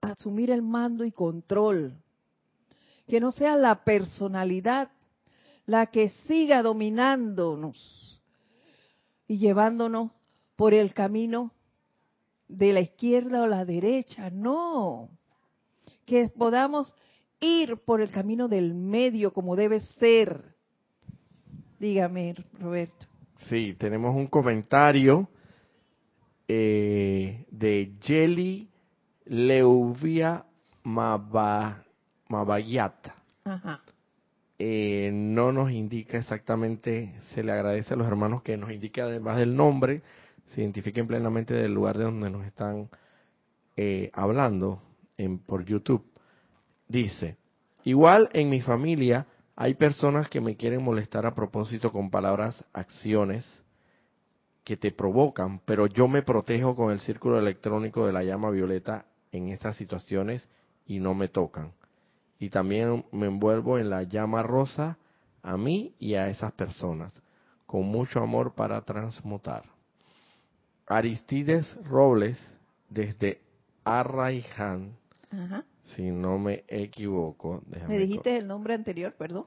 asumir 0.00 0.50
el 0.50 0.62
mando 0.62 1.04
y 1.04 1.12
control. 1.12 1.94
Que 3.06 3.20
no 3.20 3.30
sea 3.30 3.56
la 3.56 3.84
personalidad 3.84 4.90
la 5.64 5.86
que 5.86 6.08
siga 6.26 6.62
dominándonos 6.62 8.20
y 9.28 9.38
llevándonos 9.38 10.10
por 10.56 10.74
el 10.74 10.92
camino 10.92 11.52
de 12.48 12.72
la 12.72 12.80
izquierda 12.80 13.42
o 13.42 13.46
la 13.46 13.64
derecha, 13.64 14.30
no, 14.30 15.08
que 16.04 16.28
podamos 16.28 16.94
ir 17.40 17.76
por 17.78 18.00
el 18.00 18.10
camino 18.10 18.48
del 18.48 18.74
medio 18.74 19.32
como 19.32 19.54
debe 19.54 19.80
ser. 19.80 20.54
Dígame, 21.78 22.34
Roberto. 22.58 23.06
Sí, 23.48 23.74
tenemos 23.78 24.14
un 24.14 24.26
comentario 24.26 25.28
eh, 26.48 27.44
de 27.50 27.92
Jelly 28.00 28.68
Leuvia 29.26 30.44
Mabayat. 30.84 31.34
Ajá. 33.44 33.80
Eh, 34.58 35.10
no 35.12 35.52
nos 35.52 35.70
indica 35.70 36.16
exactamente, 36.18 37.20
se 37.34 37.44
le 37.44 37.52
agradece 37.52 37.94
a 37.94 37.96
los 37.96 38.06
hermanos 38.06 38.42
que 38.42 38.56
nos 38.56 38.72
indique 38.72 39.02
además 39.02 39.36
del 39.36 39.54
nombre, 39.54 40.02
se 40.46 40.62
identifiquen 40.62 41.06
plenamente 41.06 41.52
del 41.52 41.74
lugar 41.74 41.98
de 41.98 42.04
donde 42.04 42.30
nos 42.30 42.46
están 42.46 42.88
eh, 43.76 44.10
hablando 44.14 44.82
en, 45.18 45.38
por 45.38 45.64
YouTube. 45.64 46.04
Dice, 46.88 47.36
Igual 47.86 48.30
en 48.32 48.48
mi 48.48 48.60
familia 48.60 49.28
hay 49.56 49.74
personas 49.74 50.28
que 50.28 50.42
me 50.42 50.54
quieren 50.54 50.84
molestar 50.84 51.24
a 51.24 51.34
propósito 51.34 51.90
con 51.90 52.10
palabras, 52.10 52.62
acciones 52.74 53.44
que 54.64 54.76
te 54.76 54.92
provocan, 54.92 55.60
pero 55.64 55.86
yo 55.86 56.08
me 56.08 56.22
protejo 56.22 56.76
con 56.76 56.92
el 56.92 57.00
círculo 57.00 57.38
electrónico 57.38 58.06
de 58.06 58.12
la 58.12 58.22
llama 58.22 58.50
violeta 58.50 59.06
en 59.32 59.48
estas 59.48 59.76
situaciones 59.76 60.46
y 60.86 60.98
no 60.98 61.14
me 61.14 61.28
tocan. 61.28 61.72
Y 62.38 62.50
también 62.50 63.06
me 63.12 63.26
envuelvo 63.26 63.78
en 63.78 63.88
la 63.88 64.02
llama 64.02 64.42
rosa 64.42 64.98
a 65.42 65.56
mí 65.56 65.94
y 65.98 66.16
a 66.16 66.28
esas 66.28 66.52
personas, 66.52 67.22
con 67.64 67.86
mucho 67.86 68.20
amor 68.20 68.54
para 68.54 68.82
transmutar. 68.82 69.64
Aristides 70.86 71.76
Robles, 71.84 72.38
desde 72.90 73.40
Arraiján, 73.84 74.96
si 75.94 76.10
no 76.10 76.38
me 76.38 76.64
equivoco. 76.68 77.62
¿Me 77.88 77.98
dijiste 77.98 78.36
el 78.36 78.46
nombre 78.46 78.74
anterior, 78.74 79.14
perdón? 79.16 79.46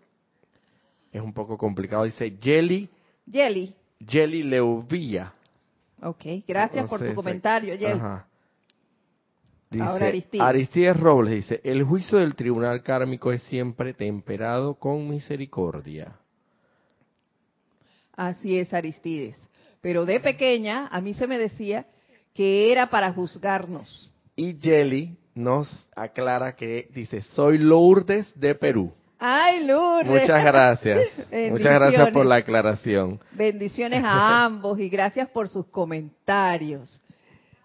Es 1.12 1.22
un 1.22 1.34
poco 1.34 1.58
complicado, 1.58 2.04
dice 2.04 2.38
Jelly. 2.40 2.90
Jelly. 3.30 3.74
Jelly 4.06 4.44
Leuvilla. 4.44 5.34
Ok, 6.02 6.24
gracias 6.48 6.90
por 6.90 7.06
tu 7.06 7.14
comentario, 7.14 7.78
Jelly. 7.78 8.00
Dice, 9.70 9.84
Aristides. 9.84 10.42
Aristides 10.42 11.00
Robles 11.00 11.34
dice, 11.36 11.62
el 11.64 11.84
juicio 11.84 12.18
del 12.18 12.34
tribunal 12.34 12.82
kármico 12.82 13.32
es 13.32 13.44
siempre 13.44 13.94
temperado 13.94 14.74
con 14.76 15.08
misericordia. 15.08 16.18
Así 18.14 18.58
es, 18.58 18.74
Aristides. 18.74 19.38
Pero 19.82 20.06
de 20.06 20.20
pequeña 20.20 20.88
a 20.88 21.02
mí 21.02 21.14
se 21.14 21.28
me 21.28 21.38
decía 21.38 21.86
que 22.34 22.72
era 22.72 22.90
para 22.90 23.14
juzgarnos. 23.14 24.12
Y 24.36 24.56
Jelly 24.60 25.18
nos 25.40 25.88
aclara 25.96 26.56
que 26.56 26.90
dice, 26.94 27.22
soy 27.22 27.58
Lourdes 27.58 28.32
de 28.40 28.54
Perú. 28.56 28.94
Ay, 29.18 29.66
Lourdes. 29.66 30.22
Muchas 30.22 30.44
gracias. 30.44 31.00
Muchas 31.52 31.74
gracias 31.74 32.12
por 32.12 32.26
la 32.26 32.36
aclaración. 32.36 33.20
Bendiciones 33.32 34.04
a 34.04 34.46
ambos 34.46 34.80
y 34.80 34.90
gracias 34.90 35.30
por 35.30 35.50
sus 35.50 35.68
comentarios. 35.68 37.02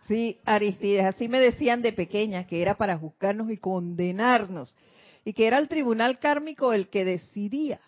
Sí, 0.09 0.39
Aristides, 0.45 1.05
así 1.05 1.29
me 1.29 1.41
decían 1.41 1.83
de 1.83 1.93
pequeña 1.93 2.47
que 2.47 2.61
era 2.61 2.75
para 2.75 2.99
juzgarnos 2.99 3.51
y 3.51 3.57
condenarnos 3.57 4.77
y 5.25 5.33
que 5.33 5.47
era 5.47 5.59
el 5.59 5.69
tribunal 5.69 6.19
kármico 6.19 6.73
el 6.73 6.89
que 6.89 7.05
decidía 7.05 7.81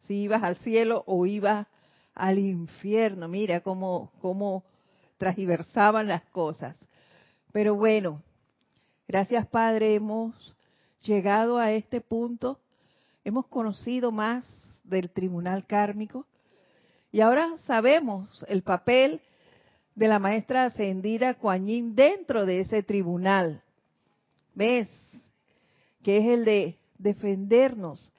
si 0.00 0.22
ibas 0.22 0.42
al 0.42 0.56
cielo 0.56 1.04
o 1.06 1.26
ibas 1.26 1.66
al 2.14 2.38
infierno. 2.38 3.28
Mira 3.28 3.60
cómo, 3.60 4.10
cómo 4.20 4.64
transversaban 5.16 6.08
las 6.08 6.22
cosas. 6.24 6.76
Pero 7.52 7.76
bueno, 7.76 8.22
gracias 9.06 9.46
Padre, 9.46 9.94
hemos 9.94 10.56
llegado 11.02 11.58
a 11.58 11.72
este 11.72 12.00
punto, 12.00 12.58
hemos 13.24 13.46
conocido 13.46 14.12
más 14.12 14.46
del 14.84 15.10
tribunal 15.10 15.66
kármico 15.66 16.26
y 17.10 17.20
ahora 17.20 17.56
sabemos 17.66 18.44
el 18.48 18.62
papel 18.62 19.20
de 19.94 20.08
la 20.08 20.18
maestra 20.18 20.64
ascendida 20.64 21.34
Kuan 21.34 21.94
dentro 21.94 22.46
de 22.46 22.60
ese 22.60 22.82
tribunal. 22.82 23.62
¿Ves? 24.54 24.88
Que 26.02 26.18
es 26.18 26.24
el 26.26 26.44
de 26.44 26.78
defendernos, 26.98 28.12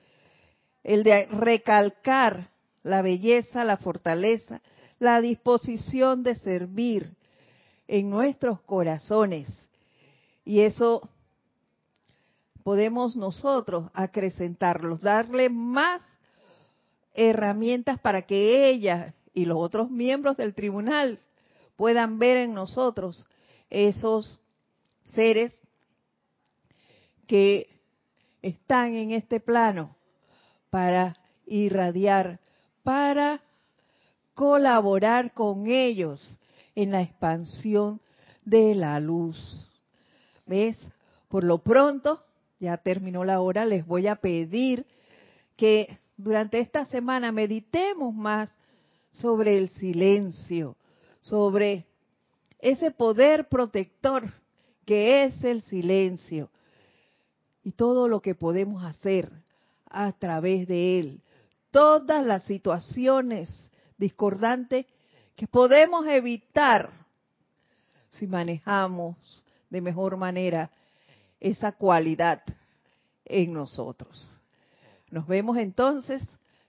el 0.83 1.03
de 1.03 1.25
recalcar 1.25 2.49
la 2.83 3.01
belleza, 3.01 3.63
la 3.65 3.77
fortaleza, 3.77 4.61
la 4.99 5.21
disposición 5.21 6.23
de 6.23 6.35
servir 6.35 7.15
en 7.87 8.09
nuestros 8.09 8.61
corazones. 8.61 9.49
Y 10.45 10.61
eso 10.61 11.09
podemos 12.63 13.15
nosotros 13.15 13.89
acrecentarlos, 13.93 15.01
darle 15.01 15.49
más 15.49 16.01
herramientas 17.13 17.99
para 17.99 18.23
que 18.23 18.69
ella 18.69 19.13
y 19.33 19.45
los 19.45 19.57
otros 19.57 19.89
miembros 19.89 20.37
del 20.37 20.53
tribunal 20.53 21.19
puedan 21.75 22.19
ver 22.19 22.37
en 22.37 22.53
nosotros 22.53 23.25
esos 23.69 24.39
seres 25.03 25.59
que 27.27 27.67
están 28.41 28.93
en 28.95 29.11
este 29.11 29.39
plano 29.39 29.95
para 30.69 31.17
irradiar, 31.45 32.39
para 32.83 33.41
colaborar 34.33 35.33
con 35.33 35.67
ellos 35.67 36.37
en 36.75 36.91
la 36.91 37.01
expansión 37.01 38.01
de 38.43 38.75
la 38.75 38.99
luz. 38.99 39.72
¿Ves? 40.45 40.77
Por 41.29 41.43
lo 41.43 41.59
pronto, 41.59 42.23
ya 42.59 42.77
terminó 42.77 43.23
la 43.23 43.39
hora, 43.39 43.65
les 43.65 43.85
voy 43.85 44.07
a 44.07 44.15
pedir 44.15 44.85
que 45.55 45.99
durante 46.17 46.59
esta 46.59 46.85
semana 46.85 47.31
meditemos 47.31 48.13
más 48.13 48.55
sobre 49.11 49.57
el 49.57 49.69
silencio, 49.69 50.75
sobre 51.21 51.85
ese 52.59 52.91
poder 52.91 53.47
protector 53.47 54.31
que 54.85 55.25
es 55.25 55.43
el 55.43 55.61
silencio 55.63 56.49
y 57.63 57.71
todo 57.71 58.07
lo 58.07 58.21
que 58.21 58.35
podemos 58.35 58.83
hacer 58.83 59.31
a 59.89 60.11
través 60.13 60.67
de 60.67 60.99
él. 60.99 61.21
Todas 61.71 62.25
las 62.25 62.43
situaciones 62.45 63.49
discordantes 63.97 64.85
que 65.35 65.47
podemos 65.47 66.05
evitar 66.07 66.91
si 68.11 68.27
manejamos 68.27 69.42
de 69.73 69.81
mejor 69.81 70.17
manera 70.17 70.69
esa 71.39 71.71
cualidad 71.71 72.43
en 73.25 73.53
nosotros. 73.53 74.39
Nos 75.09 75.25
vemos 75.25 75.57
entonces 75.57 76.21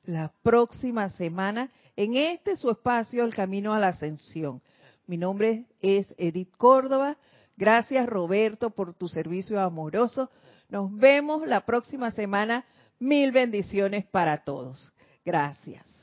la 0.04 0.32
próxima 0.42 1.10
semana 1.10 1.70
en 1.96 2.16
este 2.16 2.56
su 2.56 2.70
espacio, 2.70 3.22
El 3.22 3.34
Camino 3.34 3.74
a 3.74 3.78
la 3.78 3.88
Ascensión. 3.88 4.62
Mi 5.06 5.18
nombre 5.18 5.66
es 5.82 6.14
Edith 6.16 6.56
Córdoba. 6.56 7.18
Gracias 7.58 8.06
Roberto 8.06 8.70
por 8.70 8.94
tu 8.94 9.06
servicio 9.06 9.60
amoroso. 9.60 10.30
Nos 10.70 10.90
vemos 10.96 11.46
la 11.46 11.60
próxima 11.60 12.10
semana. 12.10 12.64
Mil 12.98 13.32
bendiciones 13.32 14.06
para 14.06 14.44
todos. 14.44 14.94
Gracias. 15.26 15.93